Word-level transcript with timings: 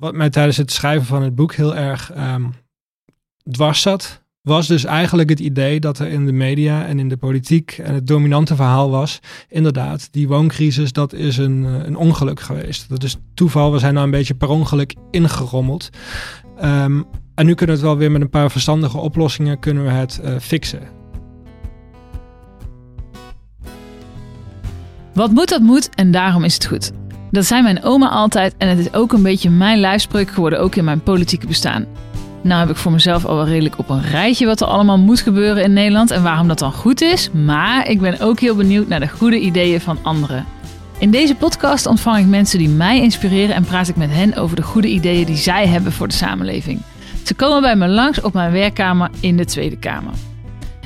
wat 0.00 0.14
mij 0.14 0.30
tijdens 0.30 0.56
het 0.56 0.72
schrijven 0.72 1.06
van 1.06 1.22
het 1.22 1.34
boek 1.34 1.54
heel 1.54 1.76
erg 1.76 2.12
ehm, 2.12 2.44
dwars 3.50 3.80
zat, 3.80 4.22
was 4.42 4.66
dus 4.66 4.84
eigenlijk 4.84 5.30
het 5.30 5.40
idee 5.40 5.80
dat 5.80 5.98
er 5.98 6.08
in 6.08 6.26
de 6.26 6.32
media 6.32 6.86
en 6.86 6.98
in 6.98 7.08
de 7.08 7.16
politiek 7.16 7.78
en 7.78 7.94
het 7.94 8.06
dominante 8.06 8.56
verhaal 8.56 8.90
was, 8.90 9.20
inderdaad, 9.48 10.08
die 10.12 10.28
wooncrisis, 10.28 10.92
dat 10.92 11.12
is 11.12 11.36
een, 11.36 11.64
eh, 11.64 11.86
een 11.86 11.96
ongeluk 11.96 12.40
geweest. 12.40 12.88
Dat 12.88 13.02
is 13.02 13.16
toeval, 13.34 13.72
we 13.72 13.78
zijn 13.78 13.94
nou 13.94 14.04
een 14.04 14.12
beetje 14.12 14.34
per 14.34 14.48
ongeluk 14.48 14.94
ingerommeld. 15.10 15.90
Ehm, 16.58 17.02
en 17.34 17.46
nu 17.46 17.54
kunnen 17.54 17.76
we 17.76 17.82
het 17.82 17.90
wel 17.90 17.96
weer 17.96 18.10
met 18.10 18.20
een 18.20 18.30
paar 18.30 18.50
verstandige 18.50 18.98
oplossingen 18.98 19.58
kunnen 19.58 19.84
we 19.84 19.90
het 19.90 20.20
uh, 20.24 20.38
fixen. 20.38 20.82
Wat 25.14 25.30
moet, 25.30 25.48
dat 25.48 25.60
moet 25.60 25.94
en 25.94 26.10
daarom 26.10 26.44
is 26.44 26.54
het 26.54 26.66
goed. 26.66 26.99
Dat 27.30 27.44
zei 27.44 27.62
mijn 27.62 27.82
oma 27.82 28.08
altijd 28.08 28.54
en 28.58 28.68
het 28.68 28.78
is 28.78 28.92
ook 28.92 29.12
een 29.12 29.22
beetje 29.22 29.50
mijn 29.50 29.78
lijfspreuk 29.78 30.30
geworden, 30.30 30.60
ook 30.60 30.74
in 30.74 30.84
mijn 30.84 31.02
politieke 31.02 31.46
bestaan. 31.46 31.86
Nou 32.42 32.60
heb 32.60 32.70
ik 32.70 32.76
voor 32.76 32.92
mezelf 32.92 33.24
al 33.24 33.36
wel 33.36 33.46
redelijk 33.46 33.78
op 33.78 33.88
een 33.88 34.02
rijtje 34.02 34.46
wat 34.46 34.60
er 34.60 34.66
allemaal 34.66 34.98
moet 34.98 35.20
gebeuren 35.20 35.62
in 35.62 35.72
Nederland 35.72 36.10
en 36.10 36.22
waarom 36.22 36.48
dat 36.48 36.58
dan 36.58 36.72
goed 36.72 37.00
is. 37.00 37.30
Maar 37.30 37.88
ik 37.88 38.00
ben 38.00 38.20
ook 38.20 38.40
heel 38.40 38.54
benieuwd 38.54 38.88
naar 38.88 39.00
de 39.00 39.08
goede 39.08 39.38
ideeën 39.38 39.80
van 39.80 39.98
anderen. 40.02 40.46
In 40.98 41.10
deze 41.10 41.34
podcast 41.34 41.86
ontvang 41.86 42.18
ik 42.18 42.26
mensen 42.26 42.58
die 42.58 42.68
mij 42.68 43.00
inspireren 43.00 43.54
en 43.54 43.64
praat 43.64 43.88
ik 43.88 43.96
met 43.96 44.10
hen 44.10 44.36
over 44.36 44.56
de 44.56 44.62
goede 44.62 44.88
ideeën 44.88 45.26
die 45.26 45.36
zij 45.36 45.66
hebben 45.66 45.92
voor 45.92 46.08
de 46.08 46.14
samenleving. 46.14 46.82
Ze 47.24 47.34
komen 47.34 47.60
bij 47.60 47.76
me 47.76 47.88
langs 47.88 48.20
op 48.20 48.32
mijn 48.32 48.52
werkkamer 48.52 49.10
in 49.20 49.36
de 49.36 49.44
Tweede 49.44 49.76
Kamer. 49.76 50.12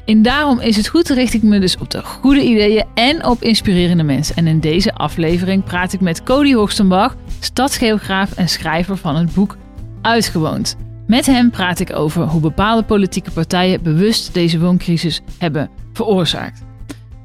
En 0.05 0.23
daarom 0.23 0.61
is 0.61 0.77
het 0.77 0.89
goed 0.89 1.09
richt 1.09 1.35
ik 1.35 1.43
me 1.43 1.59
dus 1.59 1.77
op 1.77 1.91
de 1.91 2.03
goede 2.03 2.43
ideeën 2.43 2.85
en 2.95 3.27
op 3.27 3.43
inspirerende 3.43 4.03
mensen. 4.03 4.37
En 4.37 4.47
in 4.47 4.61
deze 4.61 4.95
aflevering 4.95 5.65
praat 5.65 5.93
ik 5.93 6.01
met 6.01 6.23
Cody 6.23 6.55
Hoogstenbach, 6.55 7.17
stadsgeograaf 7.41 8.33
en 8.33 8.49
schrijver 8.49 8.97
van 8.97 9.17
het 9.17 9.35
boek 9.35 9.57
Uitgewoond. 10.03 10.77
Met 11.07 11.27
hem 11.27 11.51
praat 11.51 11.81
ik 11.81 11.97
over 11.97 12.23
hoe 12.23 12.41
bepaalde 12.41 12.83
politieke 12.83 13.31
partijen 13.31 13.83
bewust 13.83 14.35
deze 14.35 14.61
wooncrisis 14.61 15.21
hebben 15.39 15.71
veroorzaakt. 15.93 16.63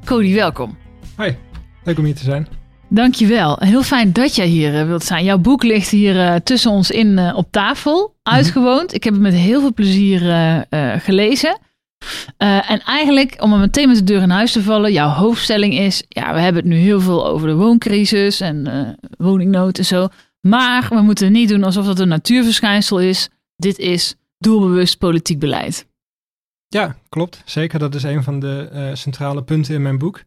Cody, 0.05 0.33
welkom. 0.33 0.77
Hoi, 1.15 1.37
leuk 1.83 1.97
om 1.97 2.05
hier 2.05 2.15
te 2.15 2.23
zijn. 2.23 2.47
Dankjewel. 2.89 3.57
Heel 3.59 3.83
fijn 3.83 4.13
dat 4.13 4.35
jij 4.35 4.47
hier 4.47 4.79
eh, 4.79 4.85
wilt 4.85 5.03
zijn. 5.03 5.23
Jouw 5.23 5.37
boek 5.37 5.63
ligt 5.63 5.89
hier 5.89 6.15
uh, 6.15 6.35
tussen 6.35 6.71
ons 6.71 6.91
in 6.91 7.07
uh, 7.07 7.35
op 7.35 7.51
tafel, 7.51 8.15
mhm. 8.23 8.35
uitgewoond. 8.35 8.93
Ik 8.93 9.03
heb 9.03 9.13
het 9.13 9.21
met 9.21 9.33
heel 9.33 9.59
veel 9.59 9.73
plezier 9.73 10.19
gelezen. 10.99 11.57
En 12.37 12.81
eigenlijk, 12.81 13.41
om 13.41 13.53
er 13.53 13.59
meteen 13.59 13.87
met 13.87 13.97
de 13.97 14.03
deur 14.03 14.21
in 14.21 14.29
huis 14.29 14.51
te 14.51 14.63
vallen, 14.63 14.91
jouw 14.91 15.09
hoofdstelling 15.09 15.73
is: 15.73 16.03
ja, 16.07 16.33
we 16.33 16.39
hebben 16.39 16.61
het 16.61 16.71
nu 16.71 16.77
heel 16.77 17.01
veel 17.01 17.27
over 17.27 17.47
de 17.47 17.55
wooncrisis 17.55 18.41
en 18.41 18.97
woningnood 19.17 19.77
en 19.77 19.85
zo. 19.85 20.07
Maar 20.41 20.87
we 20.89 21.01
moeten 21.01 21.31
niet 21.31 21.49
doen 21.49 21.63
alsof 21.63 21.85
dat 21.85 21.99
een 21.99 22.07
natuurverschijnsel 22.07 22.99
is 22.99 23.29
dit 23.59 23.77
is 23.77 24.15
doelbewust 24.37 24.97
politiek 24.97 25.39
beleid. 25.39 25.87
Ja, 26.67 26.95
klopt. 27.09 27.41
Zeker. 27.45 27.79
Dat 27.79 27.95
is 27.95 28.03
een 28.03 28.23
van 28.23 28.39
de 28.39 28.69
uh, 28.73 28.95
centrale 28.95 29.43
punten 29.43 29.75
in 29.75 29.81
mijn 29.81 29.97
boek. 29.97 30.23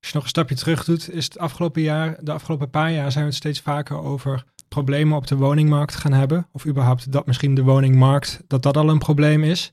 Als 0.00 0.08
je 0.08 0.14
nog 0.14 0.22
een 0.22 0.28
stapje 0.28 0.54
terug 0.54 0.84
doet, 0.84 1.10
is 1.10 1.24
het 1.24 1.38
afgelopen 1.38 1.82
jaar, 1.82 2.16
de 2.20 2.32
afgelopen 2.32 2.70
paar 2.70 2.92
jaar 2.92 3.12
zijn 3.12 3.24
we 3.24 3.30
het 3.30 3.38
steeds 3.38 3.60
vaker 3.60 4.02
over 4.02 4.44
problemen 4.68 5.16
op 5.16 5.26
de 5.26 5.36
woningmarkt 5.36 5.94
gaan 5.94 6.12
hebben. 6.12 6.48
Of 6.52 6.66
überhaupt 6.66 7.12
dat 7.12 7.26
misschien 7.26 7.54
de 7.54 7.62
woningmarkt, 7.62 8.40
dat 8.46 8.62
dat 8.62 8.76
al 8.76 8.88
een 8.88 8.98
probleem 8.98 9.44
is. 9.44 9.72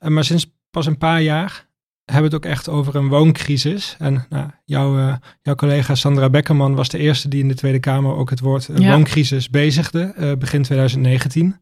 Uh, 0.00 0.08
maar 0.08 0.24
sinds 0.24 0.46
pas 0.78 0.86
een 0.86 0.98
paar 0.98 1.22
jaar 1.22 1.66
hebben 2.04 2.24
het 2.24 2.34
ook 2.34 2.50
echt 2.50 2.68
over 2.68 2.96
een 2.96 3.08
wooncrisis. 3.08 3.96
En 3.98 4.26
nou, 4.28 4.50
jouw, 4.64 4.98
uh, 4.98 5.14
jouw 5.42 5.54
collega 5.54 5.94
Sandra 5.94 6.30
Beckerman 6.30 6.74
was 6.74 6.88
de 6.88 6.98
eerste 6.98 7.28
die 7.28 7.42
in 7.42 7.48
de 7.48 7.54
Tweede 7.54 7.80
Kamer 7.80 8.14
ook 8.14 8.30
het 8.30 8.40
woord 8.40 8.68
uh, 8.68 8.90
wooncrisis 8.90 9.50
bezigde, 9.50 10.14
uh, 10.18 10.32
begin 10.32 10.62
2019. 10.62 11.56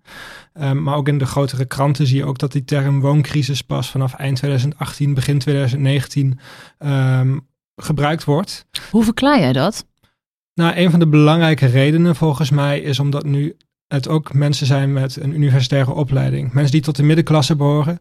Um, 0.60 0.82
maar 0.82 0.96
ook 0.96 1.08
in 1.08 1.18
de 1.18 1.26
grotere 1.26 1.64
kranten 1.64 2.06
zie 2.06 2.16
je 2.16 2.24
ook 2.24 2.38
dat 2.38 2.52
die 2.52 2.64
term 2.64 3.00
wooncrisis 3.00 3.62
pas 3.62 3.90
vanaf 3.90 4.14
eind 4.14 4.36
2018, 4.36 5.14
begin 5.14 5.38
2019 5.38 6.26
um, 6.26 6.38
ehm, 6.78 7.38
gebruikt 7.76 8.24
wordt. 8.24 8.66
Hoe 8.90 9.04
verklaar 9.04 9.38
jij 9.38 9.52
dat? 9.52 9.86
Nou, 10.54 10.76
een 10.76 10.90
van 10.90 10.98
de 10.98 11.08
belangrijke 11.08 11.66
redenen 11.66 12.16
volgens 12.16 12.50
mij 12.50 12.80
is 12.80 12.98
omdat 12.98 13.24
nu 13.24 13.56
het 13.86 14.08
ook 14.08 14.34
mensen 14.34 14.66
zijn 14.66 14.92
met 14.92 15.16
een 15.16 15.34
universitaire 15.34 15.92
opleiding. 15.92 16.52
Mensen 16.52 16.72
die 16.72 16.80
tot 16.80 16.96
de 16.96 17.02
middenklasse 17.02 17.56
behoren, 17.56 18.00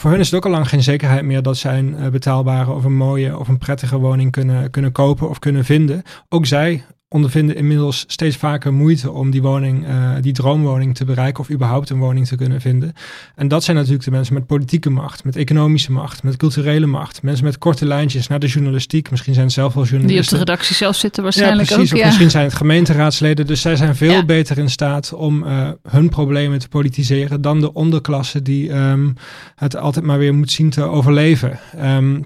voor 0.00 0.10
hun 0.10 0.20
is 0.20 0.26
het 0.26 0.34
ook 0.34 0.44
al 0.44 0.50
lang 0.50 0.68
geen 0.68 0.82
zekerheid 0.82 1.24
meer 1.24 1.42
dat 1.42 1.56
zij 1.56 1.78
een 1.78 1.94
uh, 2.00 2.08
betaalbare 2.08 2.72
of 2.72 2.84
een 2.84 2.96
mooie 2.96 3.38
of 3.38 3.48
een 3.48 3.58
prettige 3.58 3.98
woning 3.98 4.32
kunnen, 4.32 4.70
kunnen 4.70 4.92
kopen 4.92 5.28
of 5.28 5.38
kunnen 5.38 5.64
vinden. 5.64 6.02
Ook 6.28 6.46
zij 6.46 6.84
ondervinden 7.08 7.56
inmiddels 7.56 8.04
steeds 8.06 8.36
vaker 8.36 8.72
moeite 8.72 9.10
om 9.10 9.30
die 9.30 9.42
woning, 9.42 9.88
uh, 9.88 10.14
die 10.20 10.32
droomwoning 10.32 10.94
te 10.94 11.04
bereiken 11.04 11.40
of 11.40 11.50
überhaupt 11.50 11.90
een 11.90 11.98
woning 11.98 12.26
te 12.26 12.36
kunnen 12.36 12.60
vinden. 12.60 12.92
En 13.34 13.48
dat 13.48 13.64
zijn 13.64 13.76
natuurlijk 13.76 14.04
de 14.04 14.10
mensen 14.10 14.34
met 14.34 14.46
politieke 14.46 14.90
macht, 14.90 15.24
met 15.24 15.36
economische 15.36 15.92
macht, 15.92 16.22
met 16.22 16.36
culturele 16.36 16.86
macht. 16.86 17.22
Mensen 17.22 17.44
met 17.44 17.58
korte 17.58 17.86
lijntjes 17.86 18.26
naar 18.26 18.38
de 18.38 18.46
journalistiek. 18.46 19.10
Misschien 19.10 19.34
zijn 19.34 19.46
het 19.46 19.54
zelf 19.54 19.74
wel 19.74 19.84
journalisten. 19.84 20.22
Die 20.22 20.32
op 20.32 20.46
de 20.46 20.52
redactie 20.52 20.76
zelf 20.76 20.96
zitten 20.96 21.22
waarschijnlijk 21.22 21.68
ja, 21.68 21.74
precies, 21.74 21.92
ook. 21.92 21.98
Of 21.98 22.04
misschien 22.04 22.30
zijn 22.30 22.44
het 22.44 22.54
gemeenteraadsleden. 22.54 23.46
Dus 23.46 23.60
zij 23.60 23.76
zijn 23.76 23.96
veel 23.96 24.12
ja. 24.12 24.24
beter 24.24 24.58
in 24.58 24.70
staat 24.70 25.12
om 25.12 25.44
uh, 25.44 25.70
hun 25.88 26.08
problemen 26.08 26.58
te 26.58 26.68
politiseren 26.68 27.40
dan 27.40 27.60
de 27.60 27.72
onderklasse 27.72 28.42
die 28.42 28.72
um, 28.72 29.14
het 29.54 29.76
altijd 29.76 30.04
maar 30.04 30.18
weer 30.18 30.34
moet 30.34 30.50
zien 30.50 30.70
te 30.70 30.82
overleven. 30.82 31.58
Um, 31.84 32.24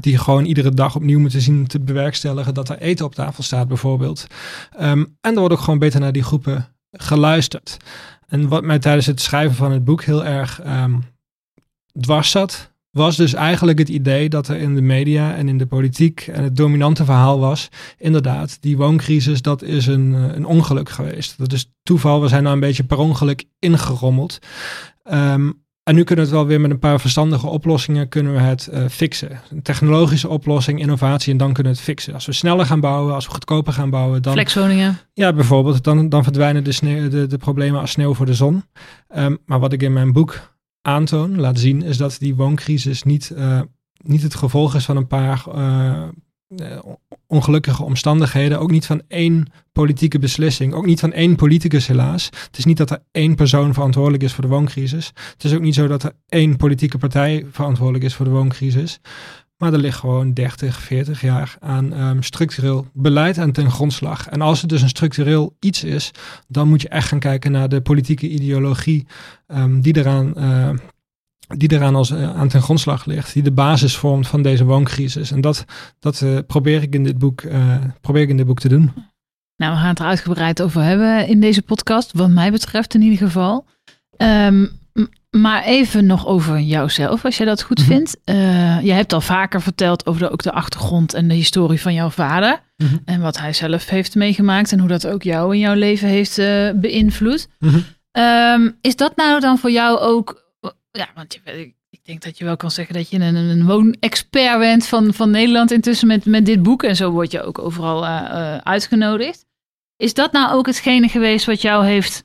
die 0.00 0.18
gewoon 0.18 0.44
iedere 0.44 0.74
dag 0.74 0.96
opnieuw 0.96 1.18
moeten 1.18 1.40
zien 1.40 1.66
te 1.66 1.80
bewerkstelligen 1.80 2.54
dat 2.54 2.68
er 2.68 2.78
eten 2.78 3.04
op 3.04 3.14
tafel 3.14 3.42
staat 3.42 3.68
bijvoorbeeld. 3.68 4.26
Um, 4.80 5.16
en 5.20 5.32
er 5.32 5.38
wordt 5.38 5.54
ook 5.54 5.60
gewoon 5.60 5.78
beter 5.78 6.00
naar 6.00 6.12
die 6.12 6.22
groepen 6.22 6.68
geluisterd. 6.90 7.76
En 8.26 8.48
wat 8.48 8.64
mij 8.64 8.78
tijdens 8.78 9.06
het 9.06 9.20
schrijven 9.20 9.56
van 9.56 9.72
het 9.72 9.84
boek 9.84 10.02
heel 10.02 10.24
erg 10.24 10.60
um, 10.66 11.02
dwars 12.00 12.30
zat, 12.30 12.72
was 12.90 13.16
dus 13.16 13.34
eigenlijk 13.34 13.78
het 13.78 13.88
idee 13.88 14.28
dat 14.28 14.48
er 14.48 14.56
in 14.56 14.74
de 14.74 14.80
media 14.80 15.34
en 15.34 15.48
in 15.48 15.58
de 15.58 15.66
politiek 15.66 16.20
en 16.20 16.42
het 16.42 16.56
dominante 16.56 17.04
verhaal 17.04 17.38
was, 17.38 17.68
inderdaad, 17.98 18.56
die 18.60 18.76
wooncrisis, 18.76 19.42
dat 19.42 19.62
is 19.62 19.86
een, 19.86 20.12
een 20.12 20.44
ongeluk 20.44 20.88
geweest. 20.88 21.38
Dat 21.38 21.52
is 21.52 21.72
toeval, 21.82 22.20
we 22.20 22.28
zijn 22.28 22.42
nou 22.42 22.54
een 22.54 22.60
beetje 22.60 22.84
per 22.84 22.98
ongeluk 22.98 23.44
ingerommeld. 23.58 24.38
Um, 25.12 25.63
en 25.84 25.94
nu 25.94 26.04
kunnen 26.04 26.24
we 26.24 26.30
het 26.30 26.40
wel 26.40 26.48
weer 26.48 26.60
met 26.60 26.70
een 26.70 26.78
paar 26.78 27.00
verstandige 27.00 27.46
oplossingen 27.46 28.08
kunnen 28.08 28.32
we 28.32 28.38
het 28.38 28.68
uh, 28.72 28.88
fixen. 28.88 29.40
Een 29.50 29.62
technologische 29.62 30.28
oplossing, 30.28 30.80
innovatie 30.80 31.32
en 31.32 31.38
dan 31.38 31.52
kunnen 31.52 31.72
we 31.72 31.78
het 31.78 31.88
fixen. 31.88 32.14
Als 32.14 32.26
we 32.26 32.32
sneller 32.32 32.66
gaan 32.66 32.80
bouwen, 32.80 33.14
als 33.14 33.26
we 33.26 33.32
goedkoper 33.32 33.72
gaan 33.72 33.90
bouwen, 33.90 34.22
dan... 34.22 34.32
Flexwoningen. 34.32 34.98
Ja, 35.12 35.32
bijvoorbeeld. 35.32 35.84
Dan, 35.84 36.08
dan 36.08 36.22
verdwijnen 36.22 36.64
de, 36.64 36.72
sneeuw, 36.72 37.08
de, 37.08 37.26
de 37.26 37.38
problemen 37.38 37.80
als 37.80 37.90
sneeuw 37.90 38.14
voor 38.14 38.26
de 38.26 38.34
zon. 38.34 38.64
Um, 39.16 39.38
maar 39.46 39.60
wat 39.60 39.72
ik 39.72 39.82
in 39.82 39.92
mijn 39.92 40.12
boek 40.12 40.56
aantoon, 40.82 41.40
laat 41.40 41.58
zien, 41.58 41.82
is 41.82 41.96
dat 41.96 42.16
die 42.18 42.34
wooncrisis 42.34 43.02
niet, 43.02 43.32
uh, 43.36 43.60
niet 44.02 44.22
het 44.22 44.34
gevolg 44.34 44.74
is 44.74 44.84
van 44.84 44.96
een 44.96 45.06
paar 45.06 45.44
uh, 45.54 46.02
uh, 46.62 46.78
ongelukkige 47.26 47.82
omstandigheden. 47.82 48.60
Ook 48.60 48.70
niet 48.70 48.86
van 48.86 49.02
één 49.08 49.46
politieke 49.72 50.18
beslissing. 50.18 50.74
Ook 50.74 50.86
niet 50.86 51.00
van 51.00 51.12
één 51.12 51.36
politicus 51.36 51.86
helaas. 51.86 52.24
Het 52.24 52.58
is 52.58 52.64
niet 52.64 52.76
dat 52.76 52.90
er 52.90 53.02
één 53.12 53.34
persoon 53.34 53.74
verantwoordelijk 53.74 54.22
is 54.22 54.32
voor 54.32 54.44
de 54.44 54.50
wooncrisis. 54.50 55.12
Het 55.32 55.44
is 55.44 55.54
ook 55.54 55.60
niet 55.60 55.74
zo 55.74 55.86
dat 55.86 56.02
er 56.02 56.12
één 56.28 56.56
politieke 56.56 56.98
partij 56.98 57.46
verantwoordelijk 57.50 58.04
is 58.04 58.14
voor 58.14 58.24
de 58.24 58.30
wooncrisis. 58.30 59.00
Maar 59.56 59.72
er 59.72 59.78
ligt 59.78 59.98
gewoon 59.98 60.32
30, 60.32 60.80
40 60.80 61.20
jaar 61.20 61.56
aan 61.60 62.00
um, 62.00 62.22
structureel 62.22 62.86
beleid 62.92 63.38
aan 63.38 63.52
ten 63.52 63.70
grondslag. 63.70 64.28
En 64.28 64.40
als 64.40 64.60
het 64.60 64.70
dus 64.70 64.82
een 64.82 64.88
structureel 64.88 65.56
iets 65.60 65.84
is, 65.84 66.10
dan 66.48 66.68
moet 66.68 66.82
je 66.82 66.88
echt 66.88 67.08
gaan 67.08 67.18
kijken 67.18 67.52
naar 67.52 67.68
de 67.68 67.80
politieke 67.80 68.28
ideologie 68.28 69.06
um, 69.46 69.80
die 69.80 69.96
eraan 69.96 70.32
uh, 70.36 70.70
die 71.48 71.72
eraan 71.72 71.94
als, 71.94 72.10
uh, 72.10 72.36
aan 72.36 72.48
ten 72.48 72.62
grondslag 72.62 73.04
ligt, 73.04 73.32
die 73.32 73.42
de 73.42 73.52
basis 73.52 73.96
vormt 73.96 74.26
van 74.26 74.42
deze 74.42 74.64
wooncrisis. 74.64 75.30
En 75.30 75.40
dat, 75.40 75.64
dat 75.98 76.20
uh, 76.20 76.38
probeer, 76.46 76.82
ik 76.82 76.94
in 76.94 77.04
dit 77.04 77.18
boek, 77.18 77.42
uh, 77.42 77.76
probeer 78.00 78.22
ik 78.22 78.28
in 78.28 78.36
dit 78.36 78.46
boek 78.46 78.60
te 78.60 78.68
doen. 78.68 78.92
Nou, 79.56 79.72
we 79.72 79.78
gaan 79.78 79.88
het 79.88 79.98
er 79.98 80.06
uitgebreid 80.06 80.62
over 80.62 80.82
hebben 80.82 81.26
in 81.28 81.40
deze 81.40 81.62
podcast, 81.62 82.12
wat 82.12 82.30
mij 82.30 82.50
betreft 82.50 82.94
in 82.94 83.02
ieder 83.02 83.18
geval. 83.18 83.66
Um, 84.16 84.82
maar 85.30 85.64
even 85.64 86.06
nog 86.06 86.26
over 86.26 86.60
jouzelf, 86.60 87.24
als 87.24 87.36
jij 87.36 87.46
dat 87.46 87.62
goed 87.62 87.78
mm 87.78 87.84
-hmm. 87.84 87.94
vindt. 87.94 88.16
je 88.84 88.92
hebt 88.92 89.12
al 89.12 89.20
vaker 89.20 89.62
verteld 89.62 90.06
over 90.06 90.20
de, 90.20 90.30
ook 90.30 90.42
de 90.42 90.52
achtergrond 90.52 91.14
en 91.14 91.28
de 91.28 91.34
historie 91.34 91.80
van 91.80 91.94
jouw 91.94 92.10
vader. 92.10 92.60
Mm 92.76 92.86
-hmm. 92.86 93.00
En 93.04 93.20
wat 93.20 93.38
hij 93.38 93.52
zelf 93.52 93.88
heeft 93.88 94.14
meegemaakt 94.14 94.72
en 94.72 94.78
hoe 94.78 94.88
dat 94.88 95.06
ook 95.06 95.22
jou 95.22 95.54
in 95.54 95.60
jouw 95.60 95.74
leven 95.74 96.08
heeft 96.08 96.36
beïnvloed. 96.80 97.48
Mm 97.58 97.70
-hmm. 97.70 98.22
um, 98.22 98.76
is 98.80 98.96
dat 98.96 99.16
nou 99.16 99.40
dan 99.40 99.58
voor 99.58 99.70
jou 99.70 99.98
ook 99.98 100.43
ja, 100.98 101.08
want 101.14 101.40
ik 101.90 102.04
denk 102.04 102.22
dat 102.22 102.38
je 102.38 102.44
wel 102.44 102.56
kan 102.56 102.70
zeggen 102.70 102.94
dat 102.94 103.08
je 103.08 103.18
een, 103.18 103.34
een 103.34 103.66
woonexpert 103.66 104.58
bent 104.58 104.86
van, 104.86 105.14
van 105.14 105.30
Nederland 105.30 105.70
intussen 105.70 106.06
met, 106.06 106.24
met 106.24 106.46
dit 106.46 106.62
boek. 106.62 106.82
En 106.82 106.96
zo 106.96 107.10
word 107.10 107.30
je 107.30 107.42
ook 107.42 107.58
overal 107.58 108.04
uh, 108.04 108.22
uh, 108.32 108.56
uitgenodigd. 108.56 109.44
Is 109.96 110.14
dat 110.14 110.32
nou 110.32 110.54
ook 110.54 110.66
hetgene 110.66 111.08
geweest 111.08 111.46
wat 111.46 111.62
jou 111.62 111.84
heeft 111.84 112.22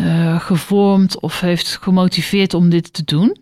uh, 0.00 0.40
gevormd 0.40 1.20
of 1.20 1.40
heeft 1.40 1.76
gemotiveerd 1.76 2.54
om 2.54 2.68
dit 2.68 2.92
te 2.92 3.04
doen? 3.04 3.41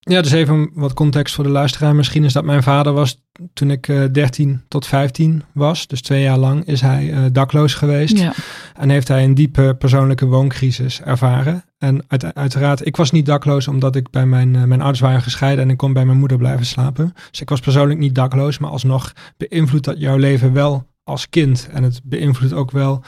Ja, 0.00 0.22
dus 0.22 0.32
even 0.32 0.70
wat 0.74 0.94
context 0.94 1.34
voor 1.34 1.44
de 1.44 1.50
luisteraar. 1.50 1.94
Misschien 1.94 2.24
is 2.24 2.32
dat 2.32 2.44
mijn 2.44 2.62
vader 2.62 2.92
was 2.92 3.20
toen 3.52 3.70
ik 3.70 3.88
uh, 3.88 4.04
13 4.12 4.62
tot 4.68 4.86
15 4.86 5.42
was. 5.52 5.86
Dus 5.86 6.02
twee 6.02 6.22
jaar 6.22 6.38
lang 6.38 6.64
is 6.64 6.80
hij 6.80 7.04
uh, 7.04 7.24
dakloos 7.32 7.74
geweest. 7.74 8.18
Ja. 8.18 8.32
En 8.74 8.90
heeft 8.90 9.08
hij 9.08 9.24
een 9.24 9.34
diepe 9.34 9.76
persoonlijke 9.78 10.26
wooncrisis 10.26 11.00
ervaren. 11.00 11.64
En 11.78 12.04
uit, 12.08 12.34
uiteraard, 12.34 12.86
ik 12.86 12.96
was 12.96 13.10
niet 13.10 13.26
dakloos 13.26 13.68
omdat 13.68 13.96
ik 13.96 14.10
bij 14.10 14.26
mijn, 14.26 14.54
uh, 14.54 14.62
mijn 14.62 14.80
ouders 14.80 15.00
waren 15.00 15.22
gescheiden 15.22 15.64
en 15.64 15.70
ik 15.70 15.76
kon 15.76 15.92
bij 15.92 16.04
mijn 16.04 16.18
moeder 16.18 16.38
blijven 16.38 16.66
slapen. 16.66 17.12
Dus 17.30 17.40
ik 17.40 17.48
was 17.48 17.60
persoonlijk 17.60 17.98
niet 17.98 18.14
dakloos, 18.14 18.58
maar 18.58 18.70
alsnog 18.70 19.12
beïnvloedt 19.36 19.84
dat 19.84 20.00
jouw 20.00 20.16
leven 20.16 20.52
wel 20.52 20.86
als 21.04 21.28
kind. 21.28 21.68
En 21.72 21.82
het 21.82 22.00
beïnvloedt 22.04 22.52
ook 22.52 22.70
wel 22.70 23.02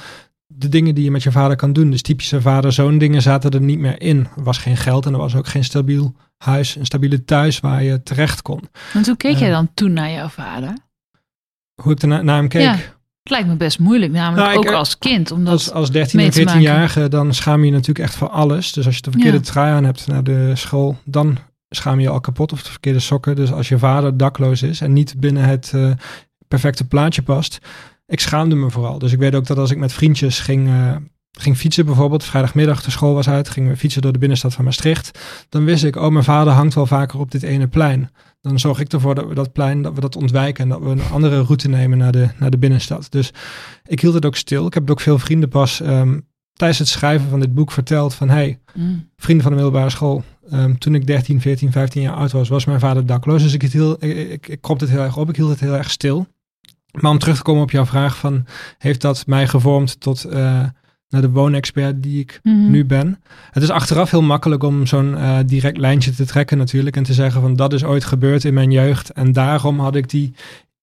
de 0.56 0.69
dingen 0.69 0.94
die 0.94 1.04
je 1.04 1.10
met 1.10 1.22
je 1.22 1.32
vader 1.32 1.56
kan 1.56 1.72
doen. 1.72 1.90
Dus 1.90 2.02
typische 2.02 2.40
vader-zoon 2.40 2.99
dingen 2.99 3.22
zaten 3.22 3.50
er 3.50 3.60
niet 3.60 3.78
meer 3.78 4.00
in. 4.00 4.28
Er 4.37 4.43
was 4.43 4.58
geen 4.58 4.76
geld 4.76 5.06
en 5.06 5.12
er 5.12 5.19
was 5.19 5.34
ook 5.34 5.46
geen 5.46 5.64
stabiel 5.64 6.14
huis, 6.37 6.76
een 6.76 6.87
stabiele 6.87 7.25
thuis 7.25 7.60
waar 7.60 7.82
je 7.82 8.02
terecht 8.02 8.43
kon. 8.43 8.60
Want 8.93 9.06
hoe 9.06 9.16
keek 9.16 9.34
uh, 9.34 9.40
jij 9.40 9.50
dan 9.50 9.70
toen 9.75 9.93
naar 9.93 10.10
jouw 10.10 10.28
vader? 10.28 10.76
Hoe 11.82 11.93
ik 11.93 12.02
er 12.02 12.08
naar, 12.08 12.37
hem 12.37 12.49
keek? 12.49 12.62
Ja, 12.62 12.72
het 13.22 13.31
lijkt 13.31 13.49
me 13.49 13.56
best 13.56 13.78
moeilijk, 13.78 14.12
namelijk 14.12 14.46
nou, 14.46 14.58
ook 14.58 14.64
ik, 14.64 14.70
als 14.70 14.99
kind. 14.99 15.31
Omdat 15.31 15.52
als, 15.52 15.70
als 15.70 15.90
13 15.90 16.20
en 16.20 16.32
14-jarige, 16.32 17.08
dan 17.08 17.34
schaam 17.34 17.60
je 17.60 17.66
je 17.66 17.72
natuurlijk 17.72 18.06
echt 18.06 18.14
voor 18.14 18.28
alles. 18.28 18.72
Dus 18.72 18.87
als 18.87 18.96
je 18.96 19.02
de 19.02 19.10
verkeerde 19.10 19.37
ja. 19.37 19.43
trui 19.43 19.72
aan 19.72 19.84
hebt 19.84 20.06
naar 20.06 20.25
de 20.25 20.52
school, 20.55 20.96
dan 21.05 21.38
schaam 21.69 21.96
je 21.96 22.02
je 22.02 22.08
al 22.08 22.20
kapot 22.20 22.52
of 22.52 22.62
de 22.62 22.70
verkeerde 22.70 22.98
sokken. 22.98 23.37
Dus 23.37 23.52
als 23.52 23.69
je 23.69 23.78
vader 23.78 24.16
dakloos 24.16 24.62
is 24.62 24.81
en 24.81 24.93
niet 24.93 25.14
binnen 25.19 25.44
het 25.44 25.72
uh, 25.75 25.90
perfecte 26.48 26.87
plaatje 26.87 27.22
past, 27.22 27.58
ik 28.12 28.20
schaamde 28.20 28.54
me 28.54 28.70
vooral. 28.70 28.98
Dus 28.98 29.12
ik 29.12 29.18
weet 29.18 29.34
ook 29.34 29.46
dat 29.46 29.58
als 29.58 29.70
ik 29.70 29.78
met 29.78 29.92
vriendjes 29.92 30.40
ging, 30.40 30.68
uh, 30.68 30.96
ging 31.38 31.56
fietsen, 31.56 31.84
bijvoorbeeld 31.86 32.24
vrijdagmiddag 32.24 32.82
de 32.82 32.90
school 32.90 33.14
was 33.14 33.28
uit, 33.28 33.48
gingen 33.48 33.70
we 33.70 33.76
fietsen 33.76 34.02
door 34.02 34.12
de 34.12 34.18
binnenstad 34.18 34.54
van 34.54 34.64
Maastricht, 34.64 35.18
dan 35.48 35.64
wist 35.64 35.84
ik, 35.84 35.96
oh, 35.96 36.10
mijn 36.10 36.24
vader 36.24 36.52
hangt 36.52 36.74
wel 36.74 36.86
vaker 36.86 37.18
op 37.18 37.30
dit 37.30 37.42
ene 37.42 37.68
plein. 37.68 38.10
Dan 38.40 38.58
zorg 38.58 38.80
ik 38.80 38.92
ervoor 38.92 39.14
dat 39.14 39.28
we 39.28 39.34
dat 39.34 39.52
plein, 39.52 39.82
dat 39.82 39.94
we 39.94 40.00
dat 40.00 40.16
ontwijken 40.16 40.64
en 40.64 40.68
dat 40.68 40.80
we 40.80 40.88
een 40.88 41.10
andere 41.12 41.42
route 41.42 41.68
nemen 41.68 41.98
naar 41.98 42.12
de, 42.12 42.28
naar 42.38 42.50
de 42.50 42.58
binnenstad. 42.58 43.06
Dus 43.10 43.32
ik 43.84 44.00
hield 44.00 44.14
het 44.14 44.26
ook 44.26 44.36
stil. 44.36 44.66
Ik 44.66 44.74
heb 44.74 44.90
ook 44.90 45.00
veel 45.00 45.18
vrienden 45.18 45.48
pas 45.48 45.80
um, 45.80 46.26
tijdens 46.52 46.78
het 46.78 46.88
schrijven 46.88 47.28
van 47.28 47.40
dit 47.40 47.54
boek 47.54 47.72
verteld 47.72 48.14
van, 48.14 48.28
hey, 48.28 48.60
mm. 48.74 49.08
vrienden 49.16 49.44
van 49.44 49.56
de 49.56 49.62
middelbare 49.62 49.90
school, 49.90 50.24
Um, 50.52 50.78
toen 50.78 50.94
ik 50.94 51.06
13, 51.06 51.40
14, 51.40 51.72
15 51.72 52.02
jaar 52.02 52.14
oud 52.14 52.32
was, 52.32 52.48
was 52.48 52.64
mijn 52.64 52.80
vader 52.80 53.06
dakloos. 53.06 53.42
Dus 53.42 53.52
ik, 53.52 53.62
het 53.62 53.72
heel, 53.72 53.96
ik, 54.04 54.16
ik, 54.30 54.48
ik 54.48 54.60
kropte 54.60 54.84
het 54.84 54.94
heel 54.94 55.02
erg 55.02 55.16
op. 55.16 55.28
Ik 55.28 55.36
hield 55.36 55.50
het 55.50 55.60
heel 55.60 55.76
erg 55.76 55.90
stil. 55.90 56.26
Maar 57.00 57.10
om 57.10 57.18
terug 57.18 57.36
te 57.36 57.42
komen 57.42 57.62
op 57.62 57.70
jouw 57.70 57.86
vraag 57.86 58.16
van, 58.16 58.46
heeft 58.78 59.00
dat 59.00 59.26
mij 59.26 59.48
gevormd 59.48 60.00
tot 60.00 60.26
uh, 60.26 60.32
naar 61.08 61.20
de 61.20 61.30
woonexpert 61.30 62.02
die 62.02 62.20
ik 62.20 62.40
Mhm. 62.42 62.54
mm 62.54 62.62
-hmm. 62.62 62.70
nu 62.70 62.84
ben? 62.84 63.22
Het 63.50 63.62
is 63.62 63.70
achteraf 63.70 64.10
heel 64.10 64.22
makkelijk 64.22 64.62
om 64.62 64.86
zo'n 64.86 65.12
uh, 65.12 65.38
direct 65.46 65.76
lijntje 65.78 66.10
te 66.14 66.26
trekken 66.26 66.58
natuurlijk 66.58 66.96
en 66.96 67.02
te 67.02 67.12
zeggen 67.14 67.40
van 67.40 67.56
dat 67.56 67.72
is 67.72 67.84
ooit 67.84 68.04
gebeurd 68.04 68.44
in 68.44 68.54
mijn 68.54 68.70
jeugd 68.70 69.10
en 69.10 69.32
daarom 69.32 69.80
had 69.80 69.94
ik 69.96 70.10
die 70.10 70.34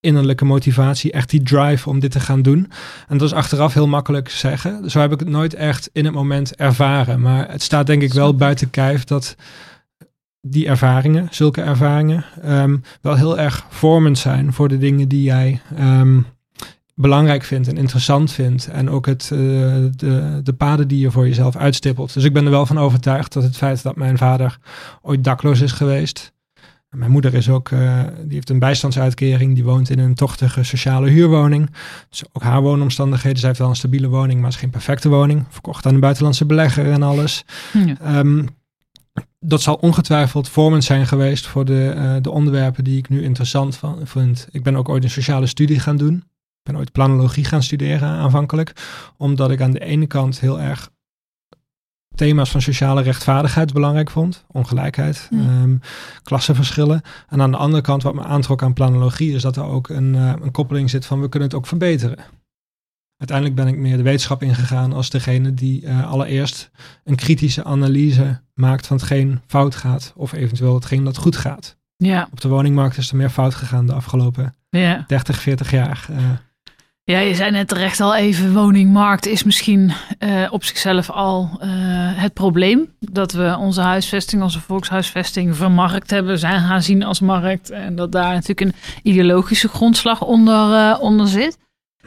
innerlijke 0.01 0.45
motivatie, 0.45 1.11
echt 1.11 1.29
die 1.29 1.41
drive 1.43 1.89
om 1.89 1.99
dit 1.99 2.11
te 2.11 2.19
gaan 2.19 2.41
doen. 2.41 2.71
En 3.07 3.17
dat 3.17 3.27
is 3.27 3.33
achteraf 3.33 3.73
heel 3.73 3.87
makkelijk 3.87 4.29
zeggen. 4.29 4.89
Zo 4.91 4.99
heb 4.99 5.11
ik 5.11 5.19
het 5.19 5.29
nooit 5.29 5.53
echt 5.53 5.89
in 5.93 6.05
het 6.05 6.13
moment 6.13 6.55
ervaren. 6.55 7.21
Maar 7.21 7.51
het 7.51 7.61
staat 7.61 7.87
denk 7.87 8.01
ik 8.01 8.13
wel 8.13 8.35
buiten 8.35 8.69
kijf 8.69 9.03
dat 9.03 9.35
die 10.41 10.67
ervaringen, 10.67 11.27
zulke 11.31 11.61
ervaringen, 11.61 12.25
um, 12.45 12.81
wel 13.01 13.15
heel 13.15 13.39
erg 13.39 13.65
vormend 13.69 14.17
zijn 14.17 14.53
voor 14.53 14.67
de 14.67 14.77
dingen 14.77 15.07
die 15.07 15.23
jij 15.23 15.61
um, 15.79 16.25
belangrijk 16.95 17.43
vindt 17.43 17.67
en 17.67 17.77
interessant 17.77 18.31
vindt. 18.31 18.67
En 18.67 18.89
ook 18.89 19.05
het, 19.05 19.29
uh, 19.33 19.39
de, 19.95 20.39
de 20.43 20.53
paden 20.53 20.87
die 20.87 20.99
je 20.99 21.11
voor 21.11 21.27
jezelf 21.27 21.55
uitstippelt. 21.55 22.13
Dus 22.13 22.23
ik 22.23 22.33
ben 22.33 22.45
er 22.45 22.51
wel 22.51 22.65
van 22.65 22.79
overtuigd 22.79 23.33
dat 23.33 23.43
het 23.43 23.57
feit 23.57 23.83
dat 23.83 23.95
mijn 23.95 24.17
vader 24.17 24.57
ooit 25.01 25.23
dakloos 25.23 25.61
is 25.61 25.71
geweest. 25.71 26.33
Mijn 26.89 27.11
moeder 27.11 27.33
is 27.33 27.49
ook, 27.49 27.69
uh, 27.69 28.03
die 28.23 28.33
heeft 28.33 28.49
een 28.49 28.59
bijstandsuitkering, 28.59 29.55
die 29.55 29.63
woont 29.63 29.89
in 29.89 29.99
een 29.99 30.15
tochtige 30.15 30.63
sociale 30.63 31.09
huurwoning. 31.09 31.69
Dus 32.09 32.23
ook 32.33 32.43
haar 32.43 32.61
woonomstandigheden. 32.61 33.37
Zij 33.37 33.47
heeft 33.47 33.59
wel 33.59 33.69
een 33.69 33.75
stabiele 33.75 34.07
woning, 34.07 34.41
maar 34.41 34.49
is 34.49 34.55
geen 34.55 34.69
perfecte 34.69 35.09
woning. 35.09 35.45
Verkocht 35.49 35.85
aan 35.85 35.93
een 35.93 35.99
buitenlandse 35.99 36.45
belegger 36.45 36.91
en 36.91 37.03
alles. 37.03 37.45
Ja. 37.73 38.19
Um, 38.19 38.47
dat 39.39 39.61
zal 39.61 39.75
ongetwijfeld 39.75 40.49
vormend 40.49 40.83
zijn 40.83 41.07
geweest 41.07 41.47
voor 41.47 41.65
de, 41.65 41.93
uh, 41.95 42.15
de 42.21 42.31
onderwerpen 42.31 42.83
die 42.83 42.97
ik 42.97 43.09
nu 43.09 43.23
interessant 43.23 43.75
van, 43.75 43.99
vind. 44.03 44.47
Ik 44.51 44.63
ben 44.63 44.75
ook 44.75 44.89
ooit 44.89 45.03
een 45.03 45.09
sociale 45.09 45.47
studie 45.47 45.79
gaan 45.79 45.97
doen. 45.97 46.15
Ik 46.15 46.71
ben 46.71 46.77
ooit 46.77 46.91
planologie 46.91 47.43
gaan 47.45 47.63
studeren 47.63 48.09
aanvankelijk. 48.09 48.73
Omdat 49.17 49.51
ik 49.51 49.61
aan 49.61 49.71
de 49.71 49.79
ene 49.79 50.07
kant 50.07 50.39
heel 50.39 50.59
erg 50.61 50.89
thema's 52.15 52.51
van 52.51 52.61
sociale 52.61 53.01
rechtvaardigheid 53.01 53.73
belangrijk 53.73 54.09
vond. 54.09 54.45
Ongelijkheid, 54.47 55.27
Ja. 55.29 55.37
um, 55.37 55.79
klassenverschillen. 56.23 57.01
En 57.27 57.41
aan 57.41 57.51
de 57.51 57.57
andere 57.57 57.81
kant 57.81 58.03
wat 58.03 58.13
me 58.13 58.23
aantrok 58.23 58.63
aan 58.63 58.73
planologie 58.73 59.33
is 59.33 59.41
dat 59.41 59.55
er 59.55 59.63
ook 59.63 59.89
een, 59.89 60.13
uh, 60.13 60.33
een 60.41 60.51
koppeling 60.51 60.89
zit 60.89 61.05
van 61.05 61.21
we 61.21 61.29
kunnen 61.29 61.49
het 61.49 61.57
ook 61.57 61.67
verbeteren. 61.67 62.17
Uiteindelijk 63.19 63.57
ben 63.57 63.67
ik 63.67 63.77
meer 63.77 63.97
de 63.97 64.03
wetenschap 64.03 64.43
ingegaan 64.43 64.93
als 64.93 65.09
degene 65.09 65.53
die 65.53 65.81
uh, 65.81 66.11
allereerst 66.11 66.71
een 67.03 67.15
kritische 67.15 67.63
analyse 67.63 68.41
maakt 68.53 68.87
van 68.87 68.97
hetgeen 68.97 69.41
fout 69.47 69.75
gaat 69.75 70.13
of 70.15 70.33
eventueel 70.33 70.73
hetgeen 70.73 71.03
dat 71.03 71.17
goed 71.17 71.37
gaat. 71.37 71.77
Ja. 71.97 72.27
Op 72.31 72.41
de 72.41 72.47
woningmarkt 72.47 72.97
is 72.97 73.09
er 73.09 73.15
meer 73.15 73.29
fout 73.29 73.55
gegaan 73.55 73.85
de 73.85 73.93
afgelopen 73.93 74.55
ja. 74.69 75.03
30, 75.07 75.39
40 75.39 75.71
jaar. 75.71 76.07
Uh, 76.11 76.17
ja, 77.03 77.19
je 77.19 77.35
zei 77.35 77.51
net 77.51 77.67
terecht 77.67 77.99
al 77.99 78.15
even, 78.15 78.53
woningmarkt 78.53 79.25
is 79.25 79.43
misschien 79.43 79.91
uh, 80.19 80.47
op 80.51 80.63
zichzelf 80.63 81.09
al 81.09 81.49
uh, 81.53 81.69
het 82.21 82.33
probleem. 82.33 82.93
Dat 82.99 83.31
we 83.31 83.55
onze 83.59 83.81
huisvesting, 83.81 84.41
onze 84.41 84.59
volkshuisvesting 84.59 85.55
vermarkt 85.55 86.09
hebben, 86.09 86.39
zijn 86.39 86.61
gaan 86.61 86.81
zien 86.81 87.03
als 87.03 87.19
markt. 87.19 87.69
En 87.69 87.95
dat 87.95 88.11
daar 88.11 88.33
natuurlijk 88.33 88.61
een 88.61 88.75
ideologische 89.03 89.67
grondslag 89.67 90.21
onder, 90.21 90.97
onder 90.99 91.27
zit. 91.27 91.57